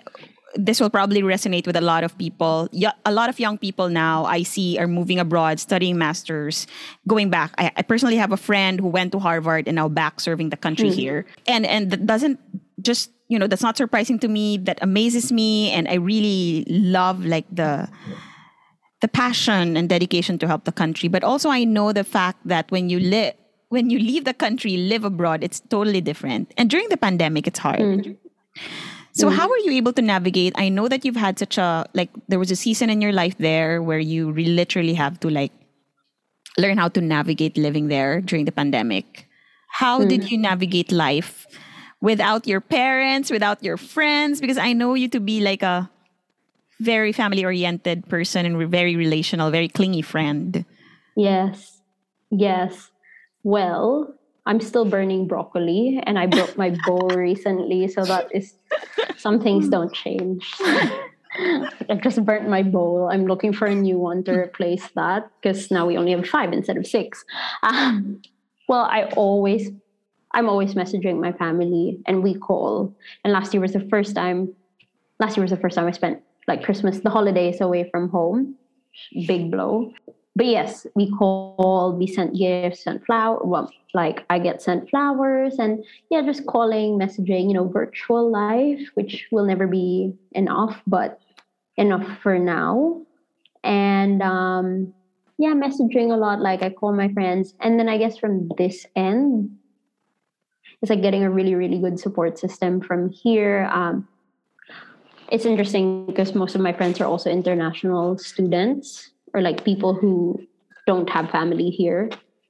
this 0.55 0.79
will 0.79 0.89
probably 0.89 1.21
resonate 1.21 1.65
with 1.65 1.75
a 1.75 1.81
lot 1.81 2.03
of 2.03 2.17
people. 2.17 2.69
A 3.05 3.11
lot 3.11 3.29
of 3.29 3.39
young 3.39 3.57
people 3.57 3.89
now 3.89 4.25
I 4.25 4.43
see 4.43 4.77
are 4.77 4.87
moving 4.87 5.19
abroad, 5.19 5.59
studying 5.59 5.97
masters, 5.97 6.67
going 7.07 7.29
back. 7.29 7.53
I, 7.57 7.71
I 7.77 7.81
personally 7.81 8.17
have 8.17 8.31
a 8.31 8.37
friend 8.37 8.79
who 8.79 8.87
went 8.87 9.11
to 9.13 9.19
Harvard 9.19 9.67
and 9.67 9.75
now 9.75 9.89
back 9.89 10.19
serving 10.19 10.49
the 10.49 10.57
country 10.57 10.89
mm-hmm. 10.89 10.99
here, 10.99 11.25
and 11.47 11.65
and 11.65 11.91
that 11.91 12.05
doesn't 12.05 12.39
just 12.81 13.11
you 13.29 13.39
know 13.39 13.47
that's 13.47 13.63
not 13.63 13.77
surprising 13.77 14.19
to 14.19 14.27
me. 14.27 14.57
That 14.57 14.79
amazes 14.81 15.31
me, 15.31 15.71
and 15.71 15.87
I 15.87 15.95
really 15.95 16.65
love 16.67 17.25
like 17.25 17.45
the 17.51 17.89
the 19.01 19.07
passion 19.07 19.75
and 19.75 19.89
dedication 19.89 20.37
to 20.39 20.47
help 20.47 20.65
the 20.65 20.71
country. 20.71 21.09
But 21.09 21.23
also 21.23 21.49
I 21.49 21.63
know 21.63 21.91
the 21.93 22.03
fact 22.03 22.39
that 22.45 22.69
when 22.71 22.89
you 22.89 22.99
live 22.99 23.33
when 23.69 23.89
you 23.89 23.97
leave 23.97 24.23
the 24.25 24.35
country, 24.35 24.77
live 24.77 25.03
abroad, 25.03 25.43
it's 25.43 25.59
totally 25.59 25.99
different. 25.99 26.53
And 26.57 26.69
during 26.69 26.89
the 26.89 26.97
pandemic, 26.97 27.47
it's 27.47 27.57
hard. 27.57 27.81
Mm-hmm. 27.81 28.13
So 29.13 29.27
mm-hmm. 29.27 29.37
how 29.37 29.47
were 29.47 29.57
you 29.57 29.71
able 29.71 29.93
to 29.93 30.01
navigate? 30.01 30.53
I 30.55 30.69
know 30.69 30.87
that 30.87 31.05
you've 31.05 31.15
had 31.15 31.37
such 31.37 31.57
a 31.57 31.85
like 31.93 32.09
there 32.27 32.39
was 32.39 32.51
a 32.51 32.55
season 32.55 32.89
in 32.89 33.01
your 33.01 33.13
life 33.13 33.37
there 33.37 33.81
where 33.81 33.99
you 33.99 34.31
literally 34.33 34.93
have 34.95 35.19
to 35.21 35.29
like 35.29 35.51
learn 36.57 36.77
how 36.77 36.89
to 36.89 37.01
navigate 37.01 37.57
living 37.57 37.87
there 37.87 38.21
during 38.21 38.45
the 38.45 38.51
pandemic. 38.51 39.27
How 39.69 39.99
mm-hmm. 39.99 40.09
did 40.09 40.31
you 40.31 40.37
navigate 40.37 40.91
life 40.91 41.45
without 42.01 42.47
your 42.47 42.61
parents, 42.61 43.31
without 43.31 43.63
your 43.63 43.77
friends 43.77 44.41
because 44.41 44.57
I 44.57 44.73
know 44.73 44.93
you 44.93 45.07
to 45.09 45.19
be 45.19 45.41
like 45.41 45.63
a 45.63 45.89
very 46.83 47.11
family 47.11 47.45
oriented 47.45 48.07
person 48.07 48.45
and 48.45 48.69
very 48.69 48.95
relational, 48.95 49.49
very 49.51 49.67
clingy 49.69 50.01
friend. 50.01 50.65
Yes. 51.15 51.81
Yes. 52.29 52.91
Well, 53.43 54.13
I'm 54.45 54.59
still 54.59 54.85
burning 54.85 55.27
broccoli 55.27 56.01
and 56.05 56.19
I 56.19 56.25
broke 56.25 56.57
my 56.57 56.75
bowl 56.85 57.09
recently, 57.09 57.87
so 57.87 58.03
that 58.05 58.27
is 58.35 58.55
some 59.17 59.39
things 59.41 59.69
don't 59.69 59.93
change. 59.93 60.53
I 60.59 61.95
just 62.01 62.23
burnt 62.25 62.47
my 62.49 62.61
bowl. 62.61 63.09
I'm 63.11 63.25
looking 63.25 63.53
for 63.53 63.65
a 63.65 63.73
new 63.73 63.97
one 63.97 64.23
to 64.25 64.33
replace 64.33 64.87
that 64.95 65.29
because 65.41 65.71
now 65.71 65.85
we 65.85 65.97
only 65.97 66.11
have 66.11 66.27
five 66.27 66.51
instead 66.53 66.77
of 66.77 66.85
six. 66.85 67.23
Um, 67.63 68.21
well, 68.67 68.83
I 68.83 69.05
always, 69.15 69.71
I'm 70.31 70.49
always 70.49 70.75
messaging 70.75 71.19
my 71.19 71.31
family 71.31 71.99
and 72.05 72.21
we 72.21 72.35
call. 72.35 72.93
And 73.23 73.33
last 73.33 73.53
year 73.53 73.61
was 73.61 73.73
the 73.73 73.87
first 73.89 74.13
time, 74.13 74.53
last 75.19 75.37
year 75.37 75.43
was 75.43 75.51
the 75.51 75.57
first 75.57 75.75
time 75.75 75.87
I 75.87 75.91
spent 75.91 76.21
like 76.47 76.63
Christmas, 76.63 76.99
the 76.99 77.09
holidays 77.09 77.61
away 77.61 77.89
from 77.89 78.09
home. 78.09 78.55
Big 79.25 79.49
blow 79.49 79.91
but 80.35 80.47
yes, 80.47 80.87
we 80.95 81.11
call, 81.11 81.95
we 81.97 82.07
sent 82.07 82.35
gifts, 82.35 82.83
sent 82.83 83.05
flower. 83.05 83.39
Well, 83.43 83.71
like 83.93 84.25
I 84.29 84.39
get 84.39 84.61
sent 84.61 84.89
flowers, 84.89 85.59
and 85.59 85.83
yeah, 86.09 86.23
just 86.23 86.47
calling, 86.47 86.97
messaging. 86.97 87.47
You 87.47 87.53
know, 87.53 87.67
virtual 87.67 88.31
life, 88.31 88.81
which 88.95 89.27
will 89.31 89.45
never 89.45 89.67
be 89.67 90.13
enough, 90.31 90.81
but 90.87 91.19
enough 91.77 92.17
for 92.21 92.39
now. 92.39 93.01
And 93.63 94.23
um, 94.23 94.93
yeah, 95.37 95.53
messaging 95.53 96.11
a 96.11 96.17
lot. 96.17 96.41
Like 96.41 96.63
I 96.63 96.71
call 96.71 96.93
my 96.93 97.13
friends, 97.13 97.53
and 97.59 97.79
then 97.79 97.87
I 97.87 97.99
guess 97.99 98.17
from 98.17 98.49
this 98.57 98.87
end, 98.95 99.55
it's 100.81 100.89
like 100.89 101.03
getting 101.03 101.23
a 101.23 101.29
really, 101.29 101.53
really 101.53 101.77
good 101.77 101.99
support 101.99 102.39
system 102.39 102.81
from 102.81 103.11
here. 103.11 103.69
Um, 103.71 104.07
it's 105.31 105.45
interesting 105.45 106.07
because 106.07 106.33
most 106.33 106.55
of 106.55 106.61
my 106.61 106.73
friends 106.73 106.99
are 106.99 107.05
also 107.05 107.29
international 107.29 108.17
students 108.17 109.12
or 109.33 109.41
like 109.41 109.65
people 109.65 109.93
who 109.93 110.39
don't 110.85 111.09
have 111.09 111.29
family 111.29 111.69
here. 111.69 112.09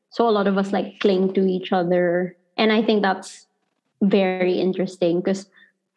So 0.10 0.28
a 0.28 0.32
lot 0.32 0.48
of 0.48 0.58
us 0.58 0.72
like 0.72 1.00
cling 1.00 1.34
to 1.34 1.46
each 1.46 1.72
other. 1.72 2.36
And 2.58 2.72
I 2.72 2.84
think 2.84 3.02
that's 3.02 3.48
very 4.02 4.60
interesting 4.60 5.22
because, 5.22 5.48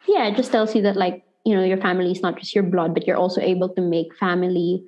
yeah, 0.08 0.26
it 0.26 0.36
just 0.36 0.52
tells 0.52 0.74
you 0.74 0.82
that, 0.82 0.96
like, 0.96 1.24
you 1.44 1.54
know, 1.54 1.64
your 1.64 1.76
family 1.78 2.12
is 2.12 2.22
not 2.22 2.38
just 2.38 2.54
your 2.54 2.64
blood, 2.64 2.94
but 2.94 3.06
you're 3.06 3.16
also 3.16 3.40
able 3.40 3.68
to 3.70 3.80
make 3.80 4.16
family 4.16 4.84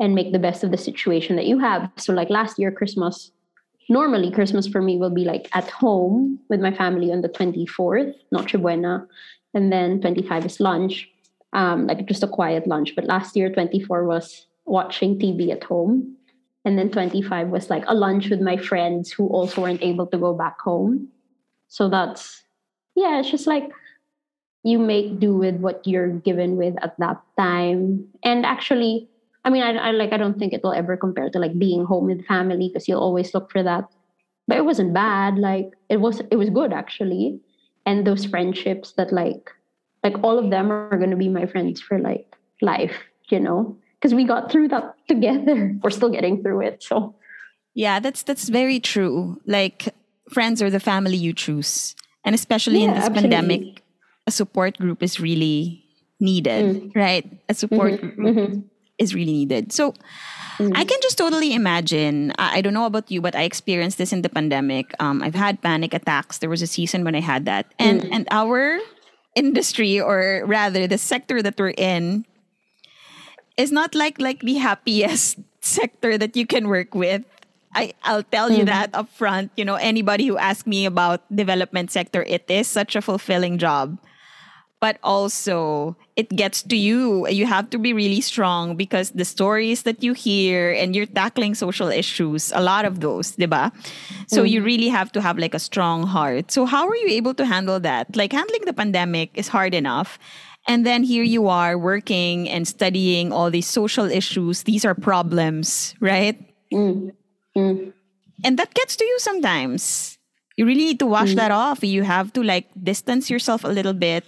and 0.00 0.14
make 0.14 0.32
the 0.32 0.38
best 0.38 0.62
of 0.62 0.70
the 0.70 0.76
situation 0.76 1.36
that 1.36 1.46
you 1.46 1.58
have. 1.58 1.90
So, 1.96 2.12
like 2.12 2.30
last 2.30 2.58
year, 2.58 2.70
Christmas, 2.70 3.32
normally 3.88 4.30
Christmas 4.30 4.66
for 4.66 4.80
me 4.80 4.96
will 4.96 5.10
be 5.10 5.24
like 5.24 5.48
at 5.52 5.68
home 5.70 6.38
with 6.48 6.60
my 6.60 6.72
family 6.72 7.10
on 7.12 7.22
the 7.22 7.28
24th, 7.28 8.14
Noche 8.30 8.52
Buena, 8.52 9.06
and 9.54 9.72
then 9.72 10.00
25 10.00 10.46
is 10.46 10.60
lunch, 10.60 11.08
um, 11.52 11.86
like 11.86 12.06
just 12.06 12.22
a 12.22 12.28
quiet 12.28 12.66
lunch. 12.66 12.94
But 12.94 13.04
last 13.04 13.36
year, 13.36 13.50
24 13.50 14.04
was 14.04 14.46
watching 14.68 15.18
TV 15.18 15.50
at 15.50 15.64
home. 15.64 16.16
And 16.64 16.78
then 16.78 16.90
25 16.90 17.48
was 17.48 17.70
like 17.70 17.84
a 17.86 17.94
lunch 17.94 18.28
with 18.28 18.40
my 18.40 18.56
friends 18.56 19.10
who 19.10 19.28
also 19.28 19.62
weren't 19.62 19.82
able 19.82 20.06
to 20.08 20.18
go 20.18 20.34
back 20.34 20.60
home. 20.60 21.08
So 21.68 21.88
that's, 21.88 22.42
yeah, 22.94 23.20
it's 23.20 23.30
just 23.30 23.46
like 23.46 23.70
you 24.64 24.78
make 24.78 25.18
do 25.18 25.34
with 25.34 25.56
what 25.56 25.86
you're 25.86 26.08
given 26.08 26.56
with 26.56 26.74
at 26.82 26.98
that 26.98 27.22
time. 27.38 28.06
And 28.22 28.44
actually, 28.44 29.08
I 29.44 29.50
mean, 29.50 29.62
I, 29.62 29.76
I 29.76 29.90
like, 29.92 30.12
I 30.12 30.16
don't 30.18 30.38
think 30.38 30.52
it 30.52 30.62
will 30.62 30.74
ever 30.74 30.96
compare 30.96 31.30
to 31.30 31.38
like 31.38 31.58
being 31.58 31.84
home 31.84 32.06
with 32.06 32.26
family 32.26 32.68
because 32.68 32.88
you'll 32.88 33.00
always 33.00 33.32
look 33.32 33.50
for 33.50 33.62
that. 33.62 33.88
But 34.46 34.58
it 34.58 34.64
wasn't 34.64 34.92
bad. 34.92 35.38
Like, 35.38 35.70
it 35.88 35.98
was, 35.98 36.20
it 36.30 36.36
was 36.36 36.50
good 36.50 36.72
actually. 36.72 37.40
And 37.86 38.06
those 38.06 38.26
friendships 38.26 38.92
that 38.92 39.12
like 39.12 39.50
like 40.02 40.14
all 40.22 40.38
of 40.38 40.50
them 40.50 40.70
are 40.70 40.96
going 40.96 41.10
to 41.10 41.16
be 41.16 41.28
my 41.28 41.46
friends 41.46 41.80
for 41.80 41.98
like 41.98 42.36
life, 42.62 42.96
you 43.28 43.40
know, 43.40 43.76
because 44.00 44.14
we 44.14 44.24
got 44.24 44.50
through 44.50 44.68
that 44.68 44.94
together. 45.08 45.76
We're 45.82 45.90
still 45.90 46.10
getting 46.10 46.42
through 46.42 46.62
it. 46.62 46.82
So, 46.82 47.14
yeah, 47.74 48.00
that's 48.00 48.22
that's 48.22 48.48
very 48.48 48.80
true. 48.80 49.40
Like 49.46 49.94
friends 50.30 50.62
are 50.62 50.70
the 50.70 50.80
family 50.80 51.16
you 51.16 51.32
choose, 51.32 51.94
and 52.24 52.34
especially 52.34 52.80
yeah, 52.80 52.88
in 52.88 52.94
this 52.94 53.04
absolutely. 53.04 53.30
pandemic, 53.30 53.82
a 54.26 54.30
support 54.30 54.78
group 54.78 55.02
is 55.02 55.20
really 55.20 55.84
needed, 56.20 56.64
mm. 56.64 56.96
right? 56.96 57.26
A 57.48 57.54
support 57.54 57.94
mm-hmm. 57.94 58.20
group 58.20 58.36
mm-hmm. 58.36 58.60
is 58.98 59.14
really 59.14 59.32
needed. 59.32 59.72
So. 59.72 59.94
Mm. 60.58 60.72
I 60.74 60.82
can 60.82 60.98
just 61.00 61.16
totally 61.16 61.54
imagine. 61.54 62.32
I, 62.36 62.58
I, 62.58 62.60
don't 62.62 62.74
know 62.74 62.86
about 62.86 63.12
you, 63.12 63.20
but 63.20 63.36
I 63.36 63.42
experienced 63.42 63.96
this 63.96 64.12
in 64.12 64.22
the 64.22 64.28
pandemic. 64.28 64.92
Um, 64.98 65.22
I've 65.22 65.36
had 65.36 65.62
panic 65.62 65.94
attacks. 65.94 66.38
There 66.38 66.50
was 66.50 66.62
a 66.62 66.66
season 66.66 67.04
when 67.04 67.14
I 67.14 67.20
had 67.20 67.46
that, 67.46 67.70
and 67.78 68.02
mm. 68.02 68.08
and 68.10 68.26
our 68.32 68.80
industry 69.38 70.00
or 70.00 70.42
rather 70.46 70.88
the 70.88 70.98
sector 70.98 71.40
that 71.42 71.54
we're 71.58 71.78
in 71.78 72.26
is 73.58 73.70
not 73.70 73.94
like 73.94 74.16
like 74.22 74.40
the 74.40 74.54
happiest 74.62 75.36
sector 75.60 76.16
that 76.16 76.36
you 76.36 76.46
can 76.46 76.68
work 76.68 76.94
with. 76.94 77.26
I, 77.74 77.92
I'll 78.02 78.24
tell 78.24 78.48
you 78.48 78.64
mm-hmm. 78.64 78.72
that 78.72 78.94
up 78.94 79.12
front. 79.12 79.52
You 79.56 79.66
know, 79.66 79.74
anybody 79.74 80.26
who 80.26 80.38
asks 80.38 80.66
me 80.66 80.86
about 80.86 81.20
development 81.28 81.90
sector, 81.90 82.24
it 82.24 82.48
is 82.48 82.66
such 82.66 82.96
a 82.96 83.02
fulfilling 83.02 83.58
job 83.58 83.98
but 84.80 84.98
also 85.02 85.96
it 86.16 86.28
gets 86.30 86.62
to 86.62 86.76
you. 86.76 87.26
You 87.28 87.46
have 87.46 87.70
to 87.70 87.78
be 87.78 87.92
really 87.92 88.20
strong 88.20 88.76
because 88.76 89.10
the 89.10 89.24
stories 89.24 89.82
that 89.82 90.02
you 90.02 90.12
hear 90.12 90.72
and 90.72 90.94
you're 90.94 91.06
tackling 91.06 91.54
social 91.54 91.88
issues, 91.88 92.52
a 92.54 92.60
lot 92.60 92.84
of 92.84 93.00
those, 93.00 93.36
diba? 93.36 93.72
So 94.28 94.42
mm-hmm. 94.42 94.46
you 94.46 94.62
really 94.62 94.88
have 94.88 95.10
to 95.12 95.20
have 95.20 95.38
like 95.38 95.54
a 95.54 95.58
strong 95.58 96.04
heart. 96.06 96.50
So 96.52 96.64
how 96.64 96.88
are 96.88 96.96
you 96.96 97.08
able 97.08 97.34
to 97.34 97.44
handle 97.44 97.80
that? 97.80 98.14
Like 98.16 98.32
handling 98.32 98.62
the 98.66 98.72
pandemic 98.72 99.30
is 99.34 99.48
hard 99.48 99.74
enough. 99.74 100.18
And 100.68 100.84
then 100.84 101.02
here 101.02 101.24
you 101.24 101.48
are 101.48 101.78
working 101.78 102.48
and 102.48 102.68
studying 102.68 103.32
all 103.32 103.50
these 103.50 103.66
social 103.66 104.04
issues. 104.04 104.64
These 104.64 104.84
are 104.84 104.94
problems, 104.94 105.94
right? 105.98 106.36
Mm-hmm. 106.70 107.90
And 108.44 108.58
that 108.58 108.74
gets 108.74 108.94
to 108.96 109.04
you 109.04 109.18
sometimes. 109.18 110.18
You 110.56 110.66
really 110.66 110.84
need 110.84 110.98
to 111.00 111.06
wash 111.06 111.32
mm. 111.32 111.36
that 111.36 111.50
off. 111.50 111.82
You 111.82 112.02
have 112.02 112.32
to 112.34 112.42
like 112.42 112.68
distance 112.76 113.30
yourself 113.30 113.64
a 113.64 113.68
little 113.68 113.94
bit 113.94 114.24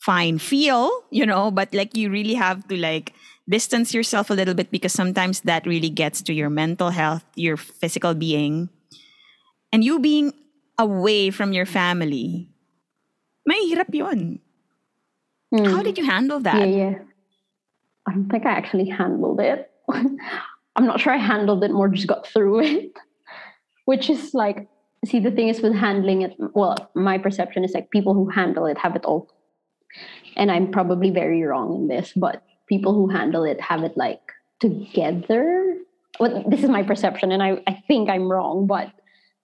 fine 0.00 0.38
feel, 0.38 0.90
you 1.10 1.24
know, 1.24 1.50
but 1.50 1.72
like 1.72 1.96
you 1.96 2.10
really 2.10 2.34
have 2.34 2.66
to 2.68 2.76
like 2.76 3.12
distance 3.48 3.94
yourself 3.94 4.30
a 4.30 4.34
little 4.34 4.54
bit 4.54 4.70
because 4.70 4.92
sometimes 4.92 5.40
that 5.42 5.66
really 5.66 5.90
gets 5.90 6.22
to 6.22 6.32
your 6.32 6.50
mental 6.50 6.90
health, 6.90 7.24
your 7.34 7.56
physical 7.56 8.14
being. 8.14 8.68
And 9.72 9.84
you 9.84 9.98
being 9.98 10.32
away 10.78 11.30
from 11.30 11.52
your 11.52 11.66
family, 11.66 12.48
may 13.46 13.60
hirap 13.70 13.92
yun. 13.92 14.40
Mm. 15.52 15.70
How 15.70 15.82
did 15.82 15.98
you 15.98 16.04
handle 16.04 16.40
that? 16.40 16.56
Yeah, 16.58 16.76
yeah. 16.76 16.94
I 18.06 18.12
don't 18.12 18.28
think 18.28 18.46
I 18.46 18.50
actually 18.50 18.88
handled 18.88 19.40
it. 19.40 19.70
I'm 19.88 20.86
not 20.86 21.00
sure 21.00 21.12
I 21.12 21.18
handled 21.18 21.64
it, 21.64 21.70
more 21.70 21.88
just 21.88 22.06
got 22.06 22.26
through 22.26 22.60
it. 22.64 22.92
Which 23.84 24.10
is 24.10 24.34
like, 24.34 24.68
see, 25.04 25.18
the 25.20 25.30
thing 25.30 25.48
is 25.48 25.60
with 25.60 25.74
handling 25.74 26.22
it, 26.22 26.34
well, 26.38 26.90
my 26.94 27.18
perception 27.18 27.64
is 27.64 27.72
like 27.72 27.90
people 27.90 28.14
who 28.14 28.28
handle 28.28 28.66
it 28.66 28.78
have 28.78 28.96
it 28.96 29.04
all 29.04 29.30
and 30.36 30.50
I'm 30.50 30.70
probably 30.70 31.10
very 31.10 31.42
wrong 31.42 31.74
in 31.74 31.88
this, 31.88 32.12
but 32.14 32.42
people 32.68 32.94
who 32.94 33.08
handle 33.08 33.44
it 33.44 33.60
have 33.60 33.82
it 33.82 33.96
like 33.96 34.20
together. 34.60 35.76
Well, 36.20 36.44
this 36.48 36.62
is 36.62 36.70
my 36.70 36.82
perception, 36.82 37.32
and 37.32 37.42
I, 37.42 37.62
I 37.66 37.82
think 37.86 38.08
I'm 38.08 38.30
wrong, 38.30 38.66
but 38.66 38.90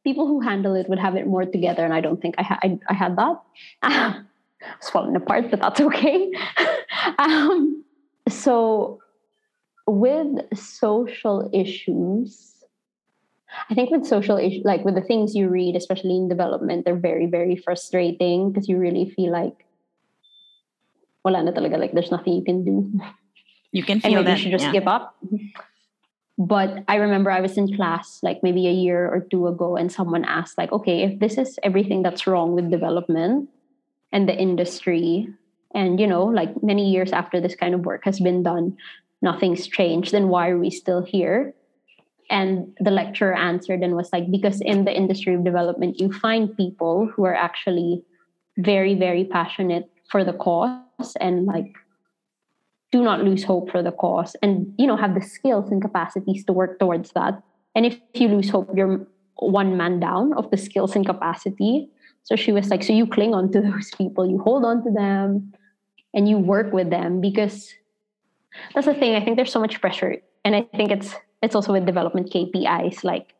people 0.04 0.26
who 0.26 0.40
handle 0.40 0.74
it 0.74 0.88
would 0.88 0.98
have 0.98 1.16
it 1.16 1.26
more 1.26 1.44
together, 1.44 1.84
and 1.84 1.92
I 1.92 2.00
don't 2.00 2.20
think 2.20 2.36
I, 2.38 2.42
ha- 2.42 2.60
I, 2.62 2.78
I 2.88 2.94
had 2.94 3.16
that. 3.16 4.24
it's 4.78 4.90
falling 4.90 5.16
apart, 5.16 5.50
but 5.50 5.60
that's 5.60 5.80
okay. 5.88 6.30
um, 7.18 7.84
so, 8.28 9.00
with 9.86 10.28
social 10.56 11.50
issues, 11.52 12.54
I 13.70 13.74
think 13.74 13.90
with 13.90 14.06
social 14.06 14.38
issues, 14.38 14.64
like 14.64 14.84
with 14.84 14.94
the 14.94 15.02
things 15.02 15.34
you 15.34 15.48
read, 15.48 15.76
especially 15.76 16.16
in 16.16 16.28
development, 16.28 16.84
they're 16.84 16.96
very, 16.96 17.26
very 17.26 17.56
frustrating 17.56 18.50
because 18.50 18.68
you 18.68 18.78
really 18.78 19.10
feel 19.10 19.32
like 19.32 19.64
wala 21.24 21.42
na 21.42 21.52
talaga. 21.52 21.78
Like 21.78 21.92
there's 21.92 22.10
nothing 22.10 22.34
you 22.34 22.44
can 22.44 22.64
do. 22.64 22.92
You 23.72 23.82
can 23.82 24.00
feel 24.00 24.18
and 24.18 24.26
that. 24.26 24.38
You 24.38 24.42
should 24.44 24.52
just 24.52 24.66
yeah. 24.66 24.72
give 24.72 24.88
up. 24.88 25.16
But 26.36 26.82
I 26.88 26.96
remember 26.96 27.30
I 27.30 27.40
was 27.40 27.56
in 27.56 27.74
class 27.76 28.18
like 28.22 28.42
maybe 28.42 28.66
a 28.66 28.72
year 28.72 29.06
or 29.06 29.20
two 29.20 29.46
ago, 29.46 29.76
and 29.76 29.90
someone 29.90 30.24
asked, 30.24 30.58
like, 30.58 30.72
okay, 30.72 31.02
if 31.02 31.20
this 31.20 31.38
is 31.38 31.58
everything 31.62 32.02
that's 32.02 32.26
wrong 32.26 32.54
with 32.54 32.70
development 32.70 33.48
and 34.14 34.28
the 34.28 34.34
industry, 34.34 35.28
and 35.74 35.98
you 35.98 36.06
know, 36.06 36.24
like 36.24 36.62
many 36.62 36.88
years 36.90 37.12
after 37.12 37.40
this 37.40 37.56
kind 37.56 37.74
of 37.74 37.84
work 37.84 38.04
has 38.04 38.20
been 38.20 38.44
done, 38.44 38.76
nothing's 39.20 39.66
changed, 39.66 40.12
then 40.12 40.28
why 40.28 40.48
are 40.48 40.58
we 40.58 40.70
still 40.70 41.02
here? 41.02 41.52
And 42.30 42.72
the 42.78 42.92
lecturer 42.92 43.34
answered 43.34 43.82
and 43.82 43.96
was 43.96 44.10
like, 44.12 44.30
because 44.30 44.60
in 44.60 44.84
the 44.84 44.96
industry 44.96 45.34
of 45.34 45.44
development, 45.44 46.00
you 46.00 46.12
find 46.12 46.56
people 46.56 47.10
who 47.12 47.24
are 47.24 47.34
actually 47.34 48.02
very, 48.56 48.94
very 48.94 49.24
passionate 49.24 49.90
for 50.10 50.22
the 50.24 50.32
cause 50.32 51.16
and 51.20 51.44
like 51.44 51.74
do 52.92 53.02
not 53.02 53.24
lose 53.24 53.42
hope 53.42 53.70
for 53.70 53.82
the 53.82 53.90
cause 53.90 54.36
and 54.40 54.72
you 54.78 54.86
know 54.86 54.96
have 54.96 55.16
the 55.16 55.20
skills 55.20 55.68
and 55.72 55.82
capacities 55.82 56.44
to 56.44 56.52
work 56.52 56.78
towards 56.78 57.10
that. 57.12 57.42
And 57.74 57.84
if 57.84 57.98
you 58.14 58.28
lose 58.28 58.48
hope 58.48 58.70
you're 58.76 59.04
one 59.36 59.76
man 59.76 59.98
down 59.98 60.32
of 60.34 60.48
the 60.52 60.56
skills 60.56 60.94
and 60.94 61.04
capacity 61.04 61.90
so 62.24 62.36
she 62.36 62.52
was 62.52 62.68
like 62.68 62.82
so 62.82 62.92
you 62.92 63.06
cling 63.06 63.34
on 63.34 63.50
to 63.52 63.60
those 63.60 63.90
people 63.96 64.28
you 64.28 64.38
hold 64.38 64.64
on 64.64 64.82
to 64.84 64.90
them 64.90 65.52
and 66.12 66.28
you 66.28 66.38
work 66.38 66.72
with 66.72 66.90
them 66.90 67.20
because 67.20 67.72
that's 68.74 68.86
the 68.86 68.94
thing 68.94 69.14
i 69.14 69.24
think 69.24 69.36
there's 69.36 69.52
so 69.52 69.60
much 69.60 69.80
pressure 69.80 70.16
and 70.44 70.56
i 70.56 70.62
think 70.76 70.90
it's 70.90 71.14
it's 71.42 71.54
also 71.54 71.72
with 71.72 71.86
development 71.86 72.30
kpis 72.30 73.04
like 73.04 73.34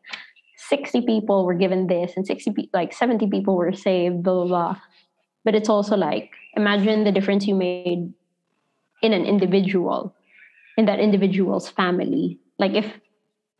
60 0.68 1.02
people 1.02 1.44
were 1.44 1.54
given 1.54 1.86
this 1.88 2.16
and 2.16 2.26
60 2.26 2.70
like 2.72 2.92
70 2.92 3.28
people 3.28 3.56
were 3.56 3.72
saved 3.72 4.22
blah 4.22 4.34
blah 4.34 4.46
blah. 4.46 4.76
But 5.44 5.54
it's 5.54 5.68
also 5.68 5.96
like 5.96 6.30
imagine 6.56 7.04
the 7.04 7.12
difference 7.12 7.46
you 7.46 7.54
made 7.54 8.12
in 9.02 9.12
an 9.12 9.24
individual 9.26 10.14
in 10.78 10.86
that 10.86 11.00
individual's 11.00 11.68
family. 11.68 12.38
Like 12.58 12.72
if 12.72 12.86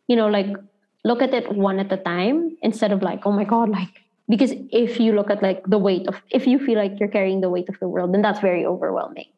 you 0.09 0.17
know 0.17 0.29
like 0.29 0.49
look 1.05 1.21
at 1.21 1.35
it 1.35 1.53
one 1.53 1.79
at 1.79 1.93
a 1.93 1.99
time 1.99 2.57
instead 2.63 2.93
of 2.93 3.03
like 3.03 3.27
oh 3.27 3.33
my 3.33 3.45
god 3.45 3.69
like 3.69 4.01
because 4.29 4.53
if 4.71 4.99
you 4.99 5.13
look 5.13 5.31
at 5.31 5.43
like 5.43 5.63
the 5.67 5.79
weight 5.79 6.07
of 6.09 6.21
if 6.31 6.47
you 6.47 6.59
feel 6.59 6.79
like 6.79 6.99
you're 6.99 7.09
carrying 7.09 7.41
the 7.41 7.51
weight 7.51 7.69
of 7.69 7.79
the 7.81 7.89
world 7.89 8.13
then 8.15 8.23
that's 8.23 8.41
very 8.41 8.65
overwhelming. 8.65 9.29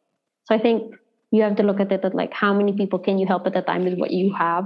So 0.45 0.55
i 0.55 0.59
think 0.59 0.95
you 1.31 1.43
have 1.43 1.55
to 1.57 1.63
look 1.63 1.79
at 1.79 1.91
it 1.91 2.05
at 2.05 2.15
like 2.15 2.33
how 2.33 2.53
many 2.53 2.71
people 2.73 2.99
can 2.99 3.17
you 3.17 3.27
help 3.27 3.45
at 3.47 3.55
a 3.57 3.61
time 3.61 3.83
with 3.83 3.97
what 3.97 4.11
you 4.11 4.33
have. 4.33 4.65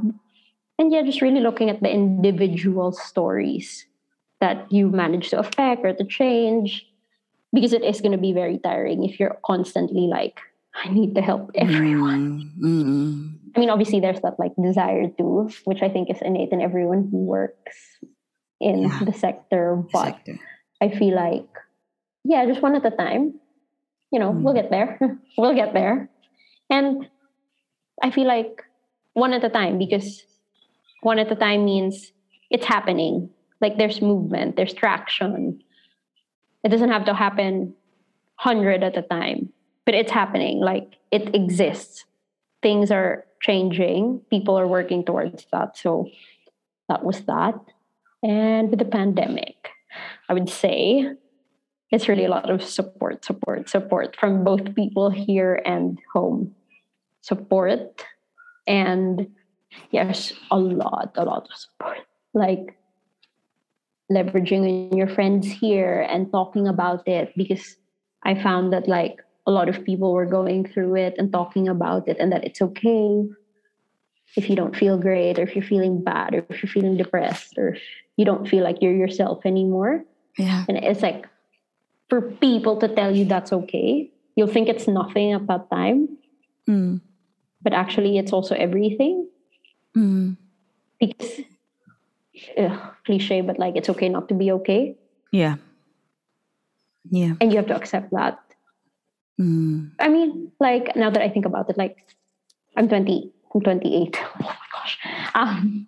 And 0.78 0.92
yeah 0.92 1.02
just 1.02 1.22
really 1.22 1.42
looking 1.42 1.70
at 1.70 1.82
the 1.82 1.90
individual 1.90 2.92
stories 2.92 3.86
that 4.40 4.72
you 4.72 4.90
manage 4.90 5.30
to 5.30 5.40
affect 5.40 5.86
or 5.86 5.94
to 5.94 6.06
change. 6.06 6.86
Because 7.54 7.74
it 7.74 7.84
is 7.84 8.00
going 8.00 8.14
to 8.14 8.18
be 8.18 8.32
very 8.32 8.58
tiring 8.60 9.04
if 9.04 9.20
you're 9.20 9.38
constantly 9.46 10.08
like 10.08 10.40
i 10.76 10.90
need 10.90 11.16
to 11.16 11.22
help 11.22 11.52
everyone. 11.56 12.52
Mm-hmm. 12.60 13.28
i 13.56 13.60
mean 13.60 13.70
obviously 13.70 14.00
there's 14.00 14.22
that 14.22 14.40
like 14.40 14.54
desire 14.62 15.10
to 15.20 15.50
which 15.66 15.82
i 15.82 15.90
think 15.90 16.10
is 16.10 16.22
innate 16.22 16.52
in 16.52 16.62
everyone 16.62 17.10
who 17.12 17.18
works 17.18 18.00
in 18.62 18.84
yeah. 18.84 19.04
the 19.04 19.14
sector 19.14 19.84
but 19.92 20.06
sector. 20.06 20.40
i 20.82 20.90
feel 20.90 21.16
like 21.16 21.50
yeah 22.24 22.46
just 22.46 22.62
one 22.62 22.76
at 22.76 22.86
a 22.86 22.96
time. 22.96 23.40
You 24.12 24.20
know 24.20 24.34
mm. 24.34 24.42
we'll 24.42 24.54
get 24.54 24.70
there. 24.70 25.00
We'll 25.38 25.56
get 25.56 25.74
there. 25.74 26.10
And 26.70 27.08
i 28.04 28.12
feel 28.12 28.28
like 28.28 28.64
one 29.14 29.34
at 29.34 29.44
a 29.44 29.50
time 29.50 29.78
because 29.78 30.24
one 31.02 31.20
at 31.20 31.32
a 31.32 31.36
time 31.36 31.66
means 31.66 32.12
it's 32.50 32.66
happening. 32.66 33.30
Like 33.60 33.78
there's 33.78 34.02
movement 34.02 34.56
there's 34.56 34.74
traction. 34.74 35.62
It 36.64 36.70
doesn't 36.70 36.92
have 36.92 37.06
to 37.06 37.14
happen 37.14 37.74
100 38.44 38.84
at 38.84 38.98
a 38.98 39.02
time 39.02 39.54
but 39.86 39.96
it's 39.96 40.12
happening. 40.12 40.60
Like 40.60 40.96
it 41.12 41.34
exists. 41.36 42.06
Things 42.62 42.92
are 42.92 43.26
changing. 43.42 44.22
People 44.30 44.58
are 44.58 44.68
working 44.68 45.04
towards 45.04 45.48
that. 45.52 45.78
So 45.78 46.08
that 46.88 47.04
was 47.04 47.22
that 47.26 47.56
and 48.24 48.70
with 48.70 48.80
the 48.80 48.86
pandemic 48.86 49.70
i 50.30 50.34
would 50.34 50.50
say 50.50 51.16
it's 51.92 52.08
really 52.08 52.26
a 52.26 52.30
lot 52.30 52.50
of 52.50 52.64
support 52.64 53.24
support 53.24 53.70
support 53.70 54.16
from 54.18 54.44
both 54.44 54.76
people 54.76 55.10
here 55.10 55.62
and 55.66 56.00
home. 56.14 56.56
Support 57.22 58.04
and 58.66 59.28
yes 59.92 60.34
a 60.50 60.58
lot 60.58 61.12
a 61.16 61.26
lot 61.26 61.48
of 61.52 61.56
support. 61.56 62.00
Like 62.34 62.78
leveraging 64.12 64.96
your 64.98 65.08
friends 65.08 65.48
here 65.48 66.02
and 66.10 66.32
talking 66.32 66.68
about 66.68 67.08
it 67.08 67.34
because 67.36 67.76
I 68.24 68.36
found 68.36 68.74
that 68.74 68.88
like 68.88 69.22
a 69.46 69.52
lot 69.52 69.70
of 69.70 69.84
people 69.84 70.14
were 70.14 70.26
going 70.26 70.66
through 70.68 70.96
it 70.96 71.16
and 71.18 71.32
talking 71.32 71.68
about 71.68 72.08
it 72.08 72.18
and 72.20 72.32
that 72.32 72.44
it's 72.44 72.62
okay 72.62 73.28
if 74.36 74.50
you 74.50 74.56
don't 74.56 74.76
feel 74.76 74.98
great 74.98 75.40
or 75.40 75.44
if 75.44 75.56
you're 75.56 75.66
feeling 75.66 76.04
bad 76.04 76.34
or 76.34 76.46
if 76.50 76.64
you're 76.64 76.72
feeling 76.72 76.98
depressed 76.98 77.58
or 77.58 77.70
if 77.76 77.82
you 78.18 78.26
don't 78.26 78.48
feel 78.48 78.64
like 78.64 78.82
you're 78.82 78.96
yourself 78.96 79.46
anymore. 79.46 80.04
Yeah. 80.38 80.66
And 80.68 80.78
it's 80.78 81.02
like 81.02 81.28
for 82.10 82.22
people 82.22 82.78
to 82.78 82.88
tell 82.88 83.16
you 83.16 83.26
that's 83.26 83.52
okay 83.52 84.12
you'll 84.36 84.48
think 84.48 84.70
it's 84.70 84.88
nothing 84.88 85.34
at 85.34 85.48
that 85.48 85.70
time. 85.70 86.18
Mm. 86.68 87.02
But 87.62 87.74
actually, 87.74 88.18
it's 88.18 88.34
also 88.34 88.56
everything. 88.56 89.28
Mm. 89.96 90.38
Because, 91.00 91.42
ugh, 92.58 92.80
cliche, 93.06 93.42
but 93.42 93.60
like 93.60 93.76
it's 93.76 93.90
okay 93.90 94.10
not 94.10 94.30
to 94.30 94.36
be 94.36 94.52
okay. 94.52 94.96
Yeah. 95.32 95.56
Yeah. 97.10 97.34
And 97.42 97.52
you 97.52 97.58
have 97.58 97.68
to 97.68 97.76
accept 97.76 98.12
that. 98.12 98.40
Mm. 99.40 99.92
I 100.00 100.08
mean, 100.08 100.52
like 100.60 100.96
now 100.96 101.10
that 101.10 101.22
I 101.22 101.30
think 101.30 101.46
about 101.46 101.70
it, 101.70 101.78
like 101.78 101.98
I'm 102.78 102.88
20, 102.88 103.32
I'm 103.34 103.41
28. 103.60 104.18
Oh 104.26 104.36
my 104.40 104.56
gosh. 104.72 104.98
Um, 105.36 105.88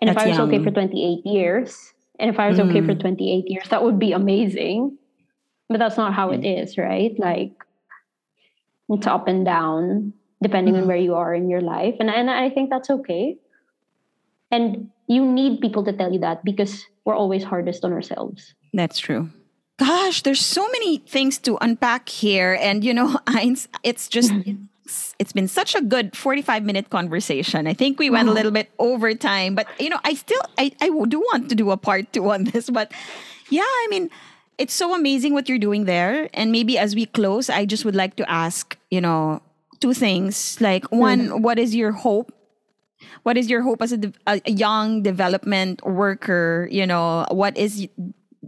and 0.00 0.08
That's 0.08 0.18
if 0.18 0.24
I 0.24 0.28
was 0.28 0.38
young. 0.38 0.48
okay 0.48 0.64
for 0.64 0.70
28 0.70 1.26
years, 1.26 1.94
and 2.18 2.30
if 2.30 2.38
I 2.38 2.48
was 2.48 2.58
mm. 2.58 2.68
okay 2.68 2.80
for 2.80 2.94
mm. 2.94 3.00
28 3.00 3.50
years, 3.50 3.68
that 3.70 3.82
would 3.82 3.98
be 3.98 4.12
amazing. 4.12 4.98
But 5.68 5.78
that's 5.78 5.96
not 5.96 6.14
how 6.14 6.30
it 6.30 6.42
mm. 6.42 6.78
right? 6.78 7.18
Like 7.18 7.52
it's 8.88 9.06
up 9.06 9.28
and 9.28 9.44
down 9.44 10.12
depending 10.42 10.74
mm. 10.74 10.82
on 10.82 10.86
where 10.86 10.96
you 10.96 11.14
are 11.14 11.34
in 11.34 11.48
your 11.48 11.60
life. 11.60 11.94
And, 11.98 12.10
and 12.10 12.30
I 12.30 12.50
think 12.50 12.70
that's 12.70 12.90
okay. 12.90 13.36
And 14.50 14.90
you 15.08 15.24
need 15.24 15.60
people 15.60 15.84
to 15.84 15.92
tell 15.92 16.12
you 16.12 16.20
that 16.20 16.44
because 16.44 16.84
we're 17.04 17.16
always 17.16 17.42
hardest 17.42 17.84
on 17.84 17.92
ourselves. 17.92 18.54
That's 18.72 18.98
true. 18.98 19.30
Gosh, 19.78 20.22
there's 20.22 20.44
so 20.44 20.68
many 20.68 20.98
things 20.98 21.38
to 21.38 21.58
unpack 21.60 22.08
here. 22.08 22.58
And, 22.60 22.84
you 22.84 22.94
know, 22.94 23.18
it's 23.82 24.08
just 24.08 24.32
it's 25.18 25.32
been 25.32 25.48
such 25.48 25.74
a 25.74 25.80
good 25.80 26.16
45 26.16 26.64
minute 26.64 26.90
conversation. 26.90 27.66
I 27.66 27.74
think 27.74 27.98
we 27.98 28.10
went 28.10 28.28
a 28.28 28.32
little 28.32 28.52
bit 28.52 28.70
over 28.78 29.14
time, 29.14 29.54
but 29.54 29.66
you 29.80 29.88
know, 29.88 30.00
I 30.04 30.14
still 30.14 30.40
I, 30.58 30.72
I 30.80 30.88
do 30.88 31.20
want 31.20 31.48
to 31.48 31.54
do 31.54 31.70
a 31.70 31.76
part 31.76 32.12
two 32.12 32.30
on 32.30 32.44
this, 32.52 32.70
but 32.70 32.92
yeah, 33.50 33.62
I 33.62 33.86
mean, 33.90 34.10
it's 34.58 34.74
so 34.74 34.94
amazing 34.94 35.34
what 35.34 35.48
you're 35.48 35.58
doing 35.58 35.84
there. 35.84 36.28
And 36.34 36.50
maybe 36.52 36.78
as 36.78 36.94
we 36.94 37.06
close, 37.06 37.50
I 37.50 37.66
just 37.66 37.84
would 37.84 37.94
like 37.96 38.16
to 38.16 38.30
ask, 38.30 38.76
you 38.90 39.00
know, 39.00 39.42
two 39.80 39.94
things. 39.94 40.60
Like 40.60 40.90
one, 40.90 41.28
mm. 41.28 41.40
what 41.40 41.58
is 41.58 41.74
your 41.74 41.92
hope? 41.92 42.32
What 43.22 43.36
is 43.36 43.50
your 43.50 43.62
hope 43.62 43.82
as 43.82 43.92
a, 43.92 44.12
a 44.26 44.50
young 44.50 45.02
development 45.02 45.84
worker? 45.84 46.68
You 46.70 46.86
know, 46.86 47.26
what 47.30 47.56
is 47.56 47.88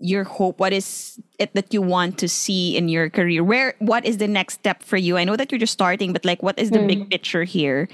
your 0.00 0.24
hope? 0.24 0.58
What 0.58 0.72
is 0.72 1.20
it 1.38 1.54
that 1.54 1.72
you 1.72 1.82
want 1.82 2.18
to 2.18 2.28
see 2.28 2.76
in 2.76 2.88
your 2.88 3.10
career? 3.10 3.42
Where 3.42 3.74
what 3.78 4.04
is 4.04 4.18
the 4.18 4.28
next 4.28 4.54
step 4.54 4.82
for 4.82 4.96
you? 4.96 5.16
I 5.16 5.24
know 5.24 5.36
that 5.36 5.50
you're 5.50 5.58
just 5.58 5.72
starting, 5.72 6.12
but 6.12 6.24
like 6.24 6.42
what 6.42 6.58
is 6.58 6.70
the 6.70 6.78
mm. 6.78 6.88
big 6.88 7.10
picture 7.10 7.44
here? 7.44 7.88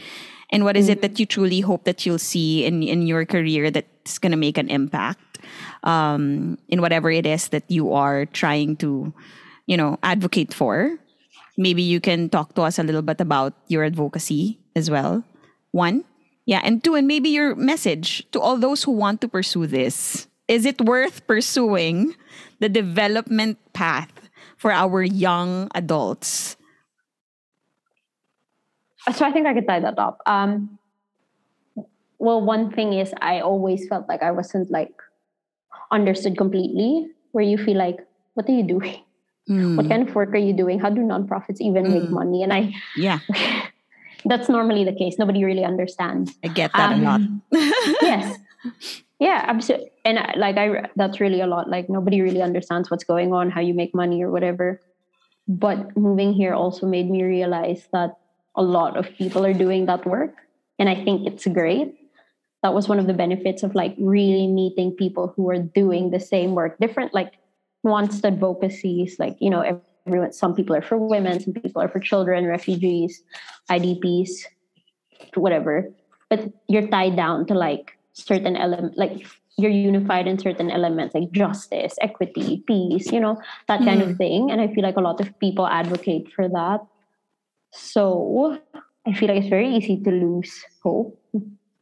And 0.50 0.64
what 0.64 0.76
is 0.76 0.88
mm. 0.88 0.92
it 0.92 1.02
that 1.02 1.18
you 1.18 1.26
truly 1.26 1.60
hope 1.60 1.84
that 1.84 2.06
you'll 2.06 2.18
see 2.18 2.64
in, 2.64 2.82
in 2.82 3.06
your 3.06 3.24
career 3.24 3.70
that's 3.70 4.18
gonna 4.18 4.36
make 4.36 4.58
an 4.58 4.70
impact 4.70 5.38
um, 5.82 6.58
in 6.68 6.80
whatever 6.80 7.10
it 7.10 7.26
is 7.26 7.48
that 7.48 7.64
you 7.68 7.92
are 7.92 8.26
trying 8.26 8.76
to, 8.76 9.12
you 9.66 9.76
know, 9.76 9.98
advocate 10.02 10.54
for? 10.54 10.98
Maybe 11.56 11.82
you 11.82 12.00
can 12.00 12.28
talk 12.28 12.54
to 12.54 12.62
us 12.62 12.78
a 12.78 12.82
little 12.82 13.02
bit 13.02 13.20
about 13.20 13.54
your 13.68 13.84
advocacy 13.84 14.58
as 14.74 14.90
well. 14.90 15.24
One. 15.72 16.04
Yeah, 16.46 16.60
and 16.62 16.84
two, 16.84 16.94
and 16.94 17.06
maybe 17.06 17.30
your 17.30 17.54
message 17.54 18.28
to 18.32 18.40
all 18.40 18.58
those 18.58 18.84
who 18.84 18.92
want 18.92 19.22
to 19.22 19.28
pursue 19.28 19.66
this 19.66 20.28
is 20.48 20.66
it 20.66 20.80
worth 20.80 21.26
pursuing 21.26 22.14
the 22.60 22.68
development 22.68 23.58
path 23.72 24.28
for 24.56 24.72
our 24.72 25.02
young 25.02 25.68
adults? 25.74 26.56
So 29.12 29.24
I 29.24 29.32
think 29.32 29.46
I 29.46 29.52
could 29.52 29.68
tie 29.68 29.80
that 29.80 29.98
up. 29.98 30.20
Um, 30.26 30.78
well, 32.18 32.40
one 32.40 32.70
thing 32.72 32.94
is 32.94 33.12
I 33.20 33.40
always 33.40 33.86
felt 33.88 34.08
like 34.08 34.22
I 34.22 34.30
wasn't 34.30 34.70
like 34.70 34.92
understood 35.90 36.38
completely. 36.38 37.08
Where 37.32 37.44
you 37.44 37.58
feel 37.58 37.76
like, 37.76 37.98
what 38.34 38.48
are 38.48 38.52
you 38.52 38.62
doing? 38.62 39.02
Mm. 39.50 39.76
What 39.76 39.88
kind 39.88 40.08
of 40.08 40.14
work 40.14 40.30
are 40.30 40.40
you 40.40 40.54
doing? 40.54 40.78
How 40.78 40.88
do 40.88 41.02
nonprofits 41.02 41.60
even 41.60 41.84
mm. 41.84 42.00
make 42.00 42.10
money? 42.10 42.42
And 42.42 42.52
I, 42.52 42.72
yeah, 42.96 43.18
that's 44.24 44.48
normally 44.48 44.84
the 44.84 44.94
case. 44.94 45.18
Nobody 45.18 45.44
really 45.44 45.64
understands. 45.64 46.32
I 46.42 46.48
get 46.48 46.72
that 46.72 46.92
um, 46.92 47.00
a 47.00 47.04
lot. 47.04 47.20
yes, 48.02 48.38
yeah 49.24 49.40
absolutely 49.52 49.90
and 50.04 50.18
like 50.36 50.56
i 50.62 50.66
that's 50.96 51.18
really 51.18 51.40
a 51.40 51.46
lot 51.46 51.68
like 51.74 51.88
nobody 51.88 52.20
really 52.20 52.42
understands 52.42 52.90
what's 52.90 53.06
going 53.12 53.32
on 53.32 53.50
how 53.50 53.62
you 53.68 53.74
make 53.74 53.94
money 53.94 54.22
or 54.22 54.30
whatever. 54.30 54.80
But 55.46 55.94
moving 55.94 56.32
here 56.32 56.54
also 56.54 56.86
made 56.86 57.10
me 57.10 57.22
realize 57.22 57.82
that 57.92 58.16
a 58.56 58.62
lot 58.62 58.96
of 58.96 59.10
people 59.20 59.44
are 59.44 59.52
doing 59.52 59.86
that 59.86 60.06
work 60.06 60.34
and 60.78 60.88
i 60.88 60.96
think 61.04 61.26
it's 61.28 61.46
great. 61.60 61.94
That 62.62 62.72
was 62.72 62.88
one 62.88 62.98
of 62.98 63.06
the 63.06 63.12
benefits 63.24 63.62
of 63.62 63.74
like 63.74 63.94
really 63.98 64.46
meeting 64.46 64.92
people 64.92 65.32
who 65.36 65.50
are 65.50 65.60
doing 65.80 66.10
the 66.10 66.20
same 66.20 66.54
work 66.60 66.78
different 66.84 67.12
like 67.12 67.32
nuanced 67.86 68.24
advocacies 68.24 69.18
like 69.18 69.36
you 69.40 69.50
know 69.50 69.62
everyone 70.06 70.32
some 70.32 70.54
people 70.54 70.74
are 70.76 70.86
for 70.90 70.96
women 70.96 71.40
some 71.40 71.52
people 71.52 71.82
are 71.82 71.90
for 71.94 72.00
children 72.00 72.46
refugees 72.46 73.22
idps 73.70 74.32
whatever. 75.34 75.90
But 76.30 76.52
you're 76.68 76.88
tied 76.88 77.16
down 77.16 77.46
to 77.46 77.54
like 77.54 77.98
certain 78.14 78.56
element 78.56 78.96
like 78.96 79.26
you're 79.58 79.70
unified 79.70 80.26
in 80.26 80.38
certain 80.38 80.70
elements 80.70 81.14
like 81.14 81.30
justice 81.30 81.94
equity 82.00 82.62
peace 82.66 83.10
you 83.12 83.20
know 83.20 83.36
that 83.68 83.80
kind 83.80 84.00
mm. 84.00 84.10
of 84.10 84.16
thing. 84.16 84.50
And 84.50 84.60
i 84.60 84.68
feel 84.68 84.82
like 84.82 84.96
a 84.96 85.00
lot 85.00 85.20
of 85.20 85.38
people 85.38 85.66
advocate 85.66 86.32
for 86.32 86.48
that. 86.48 86.80
So 87.72 88.58
i 89.06 89.12
feel 89.12 89.28
like 89.28 89.38
it's 89.42 89.50
very 89.50 89.68
easy 89.68 90.00
to 90.02 90.10
lose 90.10 90.64
hope. 90.82 91.20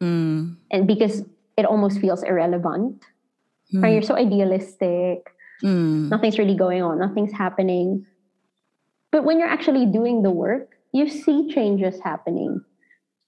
Mm. 0.02 0.56
and 0.72 0.86
because 0.86 1.22
it 1.56 1.64
almost 1.64 2.00
feels 2.00 2.22
irrelevant. 2.24 3.04
Mm. 3.72 3.82
right 3.82 3.92
you're 3.92 4.02
so 4.02 4.16
idealistic. 4.16 5.30
Mm. 5.62 6.10
nothing's 6.10 6.38
really 6.38 6.56
going 6.56 6.82
on. 6.82 6.98
Nothing's 6.98 7.32
happening. 7.32 8.04
But 9.12 9.24
when 9.24 9.38
you're 9.38 9.52
actually 9.52 9.86
doing 9.86 10.22
the 10.22 10.30
work 10.30 10.72
you 10.92 11.08
see 11.08 11.48
changes 11.52 11.98
happening. 12.00 12.60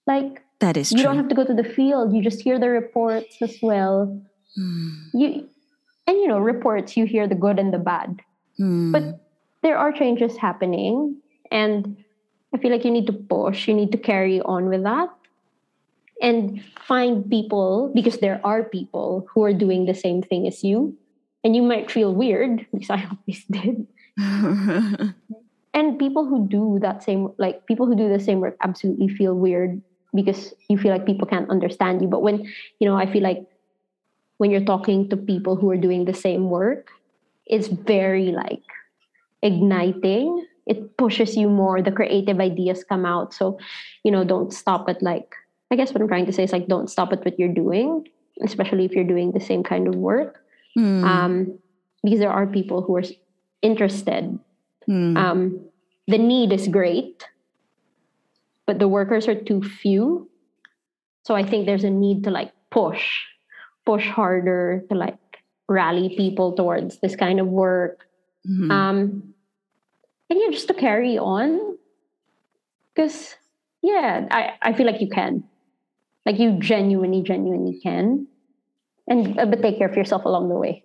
Like 0.07 0.44
that 0.65 0.77
is 0.77 0.91
you 0.91 0.99
true. 0.99 1.05
don't 1.05 1.17
have 1.17 1.29
to 1.29 1.35
go 1.35 1.45
to 1.45 1.53
the 1.55 1.65
field. 1.77 2.15
You 2.15 2.23
just 2.23 2.41
hear 2.41 2.59
the 2.59 2.71
reports 2.71 3.37
as 3.43 3.59
well. 3.61 4.09
Mm. 4.59 4.91
You 5.13 5.29
and 6.07 6.17
you 6.17 6.29
know, 6.29 6.39
reports 6.39 6.97
you 6.97 7.05
hear 7.05 7.29
the 7.29 7.35
good 7.35 7.59
and 7.59 7.73
the 7.73 7.79
bad. 7.79 8.21
Mm. 8.59 8.93
But 8.93 9.21
there 9.63 9.77
are 9.77 9.93
changes 9.93 10.37
happening 10.37 11.21
and 11.51 11.97
I 12.55 12.59
feel 12.59 12.71
like 12.71 12.85
you 12.85 12.91
need 12.91 13.07
to 13.09 13.13
push, 13.13 13.69
you 13.69 13.75
need 13.75 13.93
to 13.93 13.99
carry 13.99 14.41
on 14.41 14.69
with 14.69 14.85
that 14.85 15.11
and 16.23 16.63
find 16.87 17.29
people 17.29 17.91
because 17.95 18.19
there 18.19 18.41
are 18.45 18.63
people 18.63 19.27
who 19.31 19.43
are 19.43 19.53
doing 19.53 19.85
the 19.85 19.95
same 19.95 20.23
thing 20.23 20.47
as 20.47 20.63
you 20.63 20.97
and 21.43 21.57
you 21.57 21.63
might 21.63 21.91
feel 21.91 22.15
weird 22.15 22.67
because 22.73 22.91
I 22.91 23.05
always 23.11 23.45
did. 23.51 23.87
and 25.75 25.99
people 25.99 26.25
who 26.25 26.47
do 26.47 26.79
that 26.81 27.03
same 27.03 27.35
like 27.37 27.67
people 27.67 27.85
who 27.87 27.97
do 27.97 28.09
the 28.09 28.23
same 28.23 28.39
work 28.41 28.57
absolutely 28.63 29.09
feel 29.09 29.35
weird 29.35 29.83
because 30.15 30.55
you 30.69 30.79
feel 30.79 30.93
like 30.93 31.07
people 31.07 31.27
can't 31.27 31.51
understand 31.51 32.03
you. 32.03 32.09
But 32.09 32.23
when 32.23 32.45
you 32.79 32.89
know 32.89 32.97
i 32.97 33.11
feel 33.11 33.23
like 33.23 33.45
when 34.39 34.51
you're 34.51 34.65
talking 34.65 35.09
to 35.11 35.17
people 35.17 35.57
who 35.57 35.71
are 35.71 35.77
doing 35.77 36.05
the 36.05 36.15
same 36.15 36.51
work 36.51 36.91
it's 37.47 37.69
very 37.69 38.33
like 38.33 38.63
igniting. 39.43 40.47
It 40.67 40.97
pushes 40.97 41.37
you 41.37 41.51
more. 41.51 41.83
The 41.83 41.93
creative 41.93 42.41
ideas 42.41 42.85
come 42.85 43.05
out. 43.05 43.35
So 43.35 43.59
you 44.03 44.11
know 44.11 44.25
don't 44.25 44.53
stop 44.53 44.89
at 44.89 45.03
like 45.03 45.35
i 45.71 45.77
guess 45.77 45.93
what 45.93 46.01
i'm 46.01 46.09
trying 46.09 46.27
to 46.27 46.33
say 46.33 46.45
is 46.45 46.53
like 46.53 46.69
don't 46.69 46.89
stop 46.89 47.13
at 47.13 47.25
what 47.25 47.39
you're 47.39 47.53
doing 47.53 48.07
especially 48.43 48.85
if 48.85 48.93
you're 48.93 49.05
doing 49.05 49.33
the 49.33 49.41
same 49.41 49.63
kind 49.63 49.87
of 49.87 49.95
work. 49.95 50.41
Mm. 50.77 51.05
um, 51.05 51.59
because 52.03 52.19
there 52.19 52.33
are 52.33 52.47
people 52.47 52.83
who 52.83 52.97
are 52.97 53.05
interested. 53.63 54.39
Mm. 54.89 55.17
um, 55.17 55.61
the 56.09 56.19
need 56.19 56.53
is 56.53 56.69
great 56.69 57.25
but 58.67 58.79
the 58.79 58.89
workers 58.89 59.29
are 59.29 59.35
too 59.35 59.63
few. 59.63 60.31
So 61.25 61.35
I 61.35 61.43
think 61.43 61.67
there's 61.67 61.85
a 61.85 61.91
need 61.91 62.25
to 62.25 62.31
like 62.31 62.53
push, 62.71 63.23
push 63.87 64.07
harder 64.09 64.85
to 64.91 64.95
like 64.95 65.19
rally 65.69 66.15
people 66.17 66.53
towards 66.53 66.99
this 67.01 67.17
kind 67.17 67.41
of 67.41 67.47
work. 67.47 68.07
Mm-hmm. 68.49 68.71
Um, 68.71 69.35
and 70.31 70.41
yeah, 70.41 70.51
just 70.51 70.69
to 70.69 70.75
carry 70.75 71.19
on. 71.19 71.79
Because 72.95 73.37
yeah, 73.83 74.29
I, 74.31 74.53
I 74.63 74.73
feel 74.73 74.87
like 74.87 75.01
you 75.01 75.09
can. 75.09 75.45
Like 76.25 76.39
you 76.39 76.59
genuinely, 76.59 77.23
genuinely 77.23 77.81
can. 77.83 78.27
And 79.07 79.39
uh, 79.39 79.47
but 79.47 79.61
take 79.61 79.79
care 79.79 79.89
of 79.89 79.97
yourself 79.97 80.25
along 80.25 80.49
the 80.49 80.55
way. 80.55 80.85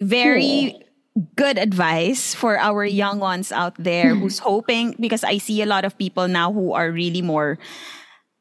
Very 0.00 0.85
good 1.36 1.58
advice 1.58 2.34
for 2.34 2.58
our 2.58 2.84
young 2.84 3.18
ones 3.18 3.50
out 3.52 3.74
there 3.78 4.14
hmm. 4.14 4.20
who's 4.20 4.38
hoping 4.38 4.94
because 5.00 5.24
I 5.24 5.38
see 5.38 5.62
a 5.62 5.66
lot 5.66 5.84
of 5.84 5.96
people 5.96 6.28
now 6.28 6.52
who 6.52 6.72
are 6.72 6.90
really 6.90 7.22
more 7.22 7.58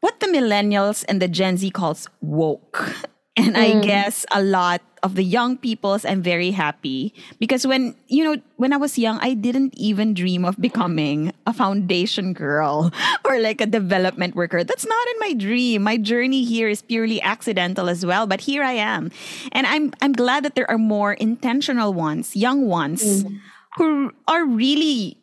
what 0.02 0.20
the 0.20 0.28
millennials 0.28 1.04
and 1.08 1.22
the 1.22 1.28
Gen 1.28 1.58
Z 1.58 1.72
calls 1.72 2.08
woke. 2.22 3.10
And 3.38 3.56
mm. 3.56 3.60
I 3.60 3.80
guess 3.82 4.26
a 4.32 4.42
lot 4.42 4.82
of 5.04 5.16
the 5.16 5.24
young 5.24 5.58
peoples, 5.58 6.06
I'm 6.06 6.22
very 6.22 6.52
happy 6.52 7.14
because 7.38 7.68
when, 7.68 7.96
you 8.08 8.24
know, 8.24 8.42
when 8.56 8.72
I 8.72 8.78
was 8.78 8.98
young, 8.98 9.20
I 9.20 9.34
didn't 9.34 9.74
even 9.78 10.14
dream 10.14 10.46
of 10.46 10.60
becoming 10.60 11.34
a 11.46 11.54
foundation 11.54 12.34
girl 12.34 12.92
or 13.26 13.40
like 13.40 13.60
a 13.60 13.66
development 13.66 14.36
worker. 14.36 14.64
That's 14.64 14.86
not 14.86 15.08
in 15.10 15.20
my 15.20 15.34
dream. 15.34 15.84
My 15.84 15.98
journey 15.98 16.46
here 16.46 16.70
is 16.70 16.82
purely 16.82 17.22
accidental 17.22 17.90
as 17.90 18.06
well, 18.06 18.26
but 18.26 18.42
here 18.42 18.64
I 18.64 18.74
am. 18.74 19.12
And 19.52 19.68
I'm, 19.68 19.94
I'm 20.02 20.14
glad 20.14 20.44
that 20.46 20.56
there 20.56 20.70
are 20.72 20.80
more 20.80 21.14
intentional 21.14 21.94
ones, 21.94 22.36
young 22.36 22.68
ones. 22.68 23.24
Mm. 23.24 23.40
who 23.78 24.12
are 24.28 24.46
really, 24.46 25.18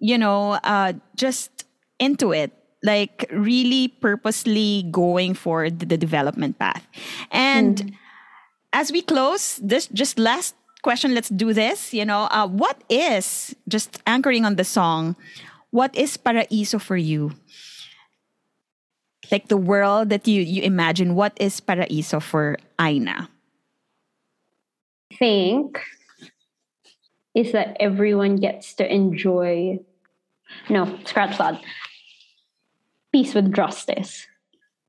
you 0.00 0.18
know, 0.18 0.58
uh, 0.64 0.92
just 1.14 1.64
into 2.00 2.32
it, 2.32 2.52
like 2.84 3.26
really 3.32 3.88
purposely 3.88 4.84
going 4.92 5.34
for 5.34 5.70
the, 5.70 5.96
development 5.96 6.58
path. 6.58 6.86
And 7.32 7.76
mm. 7.78 7.94
as 8.72 8.92
we 8.92 9.00
close, 9.00 9.56
this 9.56 9.88
just 9.88 10.18
last 10.18 10.54
question, 10.82 11.14
let's 11.14 11.30
do 11.30 11.52
this. 11.52 11.94
You 11.94 12.04
know, 12.04 12.28
uh, 12.30 12.46
what 12.46 12.76
is 12.88 13.56
just 13.66 13.98
anchoring 14.06 14.44
on 14.44 14.56
the 14.56 14.64
song? 14.64 15.16
What 15.70 15.96
is 15.96 16.16
paraiso 16.16 16.80
for 16.80 16.96
you? 16.96 17.32
Like 19.32 19.48
the 19.48 19.56
world 19.56 20.10
that 20.10 20.28
you 20.28 20.42
you 20.42 20.62
imagine. 20.62 21.16
What 21.16 21.32
is 21.40 21.58
paraiso 21.58 22.20
for 22.20 22.58
Aina? 22.78 23.32
Think 25.18 25.80
is 27.34 27.52
that 27.52 27.76
everyone 27.80 28.36
gets 28.36 28.74
to 28.74 28.84
enjoy. 28.84 29.80
No, 30.68 31.00
scratch 31.06 31.38
that. 31.38 31.58
Peace 33.14 33.32
with 33.32 33.54
justice. 33.54 34.26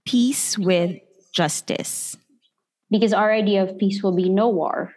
Peace 0.03 0.57
with 0.57 0.97
justice. 1.32 2.17
Because 2.89 3.13
our 3.13 3.32
idea 3.32 3.61
of 3.61 3.78
peace 3.78 4.01
will 4.01 4.15
be 4.15 4.30
no 4.30 4.49
war. 4.49 4.95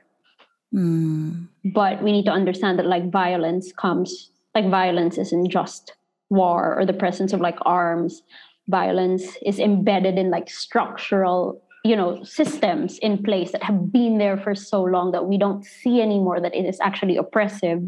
Mm. 0.75 1.49
But 1.63 2.03
we 2.03 2.11
need 2.11 2.25
to 2.25 2.31
understand 2.31 2.79
that 2.79 2.87
like 2.87 3.11
violence 3.11 3.71
comes, 3.71 4.31
like 4.55 4.71
violence 4.71 5.19
isn't 5.19 5.51
just 5.51 5.93
war 6.31 6.75
or 6.79 6.87
the 6.87 6.95
presence 6.95 7.35
of 7.35 7.43
like 7.43 7.59
arms. 7.67 8.23
Violence 8.67 9.37
is 9.45 9.59
embedded 9.59 10.17
in 10.17 10.31
like 10.31 10.49
structural 10.49 11.61
you 11.85 11.95
know 11.95 12.25
systems 12.25 12.99
in 13.01 13.23
place 13.23 13.53
that 13.53 13.63
have 13.63 13.93
been 13.93 14.17
there 14.17 14.39
for 14.39 14.55
so 14.55 14.83
long 14.83 15.13
that 15.13 15.27
we 15.27 15.37
don't 15.37 15.67
see 15.67 16.01
anymore 16.01 16.41
that 16.41 16.55
it 16.55 16.65
is 16.65 16.81
actually 16.81 17.17
oppressive 17.17 17.81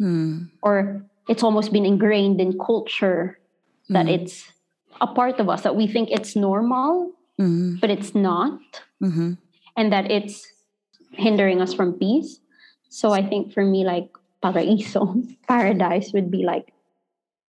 mm. 0.00 0.48
or 0.62 1.04
it's 1.28 1.42
almost 1.42 1.70
been 1.70 1.84
ingrained 1.84 2.40
in 2.40 2.58
culture 2.58 3.38
that 3.90 4.06
mm. 4.06 4.14
it's 4.14 4.50
a 5.00 5.06
part 5.06 5.40
of 5.40 5.48
us 5.48 5.62
that 5.62 5.76
we 5.76 5.86
think 5.86 6.10
it's 6.10 6.36
normal 6.36 7.12
mm. 7.40 7.80
but 7.80 7.90
it's 7.90 8.14
not 8.14 8.60
mm-hmm. 9.02 9.32
and 9.76 9.92
that 9.92 10.10
it's 10.10 10.46
hindering 11.12 11.60
us 11.60 11.72
from 11.72 11.92
peace 11.92 12.40
so 12.88 13.12
i 13.12 13.22
think 13.22 13.52
for 13.52 13.64
me 13.64 13.84
like 13.84 14.08
paraiso 14.42 15.24
paradise 15.48 16.12
would 16.12 16.30
be 16.30 16.44
like 16.44 16.72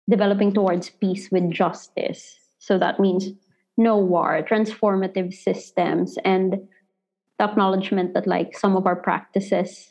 developing 0.08 0.52
towards 0.52 0.90
peace 0.90 1.30
with 1.30 1.50
justice 1.50 2.38
so 2.58 2.78
that 2.78 2.98
means 2.98 3.32
no 3.76 3.98
war, 3.98 4.42
transformative 4.48 5.34
systems, 5.34 6.18
and 6.24 6.68
the 7.38 7.44
acknowledgement 7.44 8.14
that 8.14 8.26
like 8.26 8.56
some 8.58 8.76
of 8.76 8.86
our 8.86 8.96
practices 8.96 9.88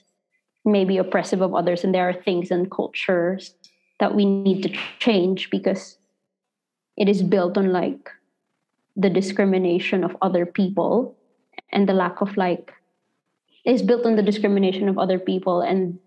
may 0.66 0.84
be 0.84 0.98
oppressive 0.98 1.42
of 1.42 1.54
others, 1.54 1.84
and 1.84 1.94
there 1.94 2.10
are 2.10 2.14
things 2.14 2.52
and 2.52 2.72
cultures 2.72 3.54
that 4.00 4.16
we 4.16 4.26
need 4.26 4.64
to 4.64 4.70
change 5.00 5.50
because 5.50 5.98
it 6.98 7.10
is 7.10 7.22
built 7.22 7.58
on 7.58 7.72
like 7.72 8.10
the 8.96 9.10
discrimination 9.10 10.04
of 10.04 10.16
other 10.22 10.46
people 10.46 11.16
and 11.72 11.88
the 11.88 11.94
lack 11.94 12.22
of 12.22 12.38
like 12.38 12.74
is 13.66 13.82
built 13.82 14.06
on 14.06 14.16
the 14.16 14.24
discrimination 14.24 14.88
of 14.88 14.98
other 14.98 15.20
people 15.20 15.62
and 15.62 16.00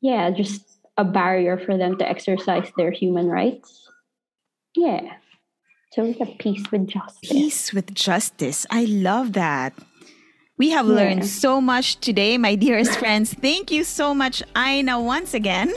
yeah 0.00 0.30
just 0.30 0.78
a 0.98 1.04
barrier 1.04 1.56
for 1.56 1.78
them 1.78 1.96
to 1.96 2.08
exercise 2.08 2.70
their 2.76 2.90
human 2.90 3.28
rights 3.28 3.88
yeah 4.76 5.16
so 5.92 6.04
we 6.04 6.14
have 6.14 6.38
peace 6.38 6.64
with 6.72 6.88
justice. 6.88 7.30
Peace 7.30 7.72
with 7.74 7.94
justice. 7.94 8.64
I 8.70 8.86
love 8.86 9.34
that. 9.34 9.74
We 10.62 10.70
have 10.70 10.86
yeah. 10.86 10.94
learned 10.94 11.26
so 11.26 11.60
much 11.60 11.98
today, 11.98 12.38
my 12.38 12.54
dearest 12.54 12.96
friends. 13.00 13.34
Thank 13.34 13.72
you 13.72 13.82
so 13.82 14.14
much, 14.14 14.44
Aina, 14.56 15.00
once 15.00 15.34
again 15.34 15.74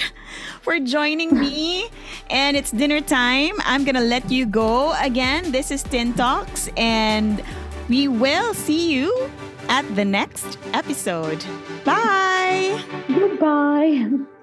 for 0.62 0.80
joining 0.80 1.40
me. 1.40 1.90
And 2.30 2.56
it's 2.56 2.70
dinner 2.70 3.02
time. 3.02 3.54
I'm 3.66 3.84
going 3.84 3.96
to 3.96 4.06
let 4.06 4.30
you 4.30 4.46
go 4.46 4.94
again. 5.02 5.52
This 5.52 5.72
is 5.72 5.82
Tin 5.82 6.14
Talks, 6.14 6.70
and 6.78 7.44
we 7.90 8.08
will 8.08 8.54
see 8.54 8.94
you 8.94 9.10
at 9.70 9.90
the 9.96 10.06
next 10.06 10.60
episode. 10.74 11.44
Bye. 11.84 12.80
Goodbye. 13.08 14.35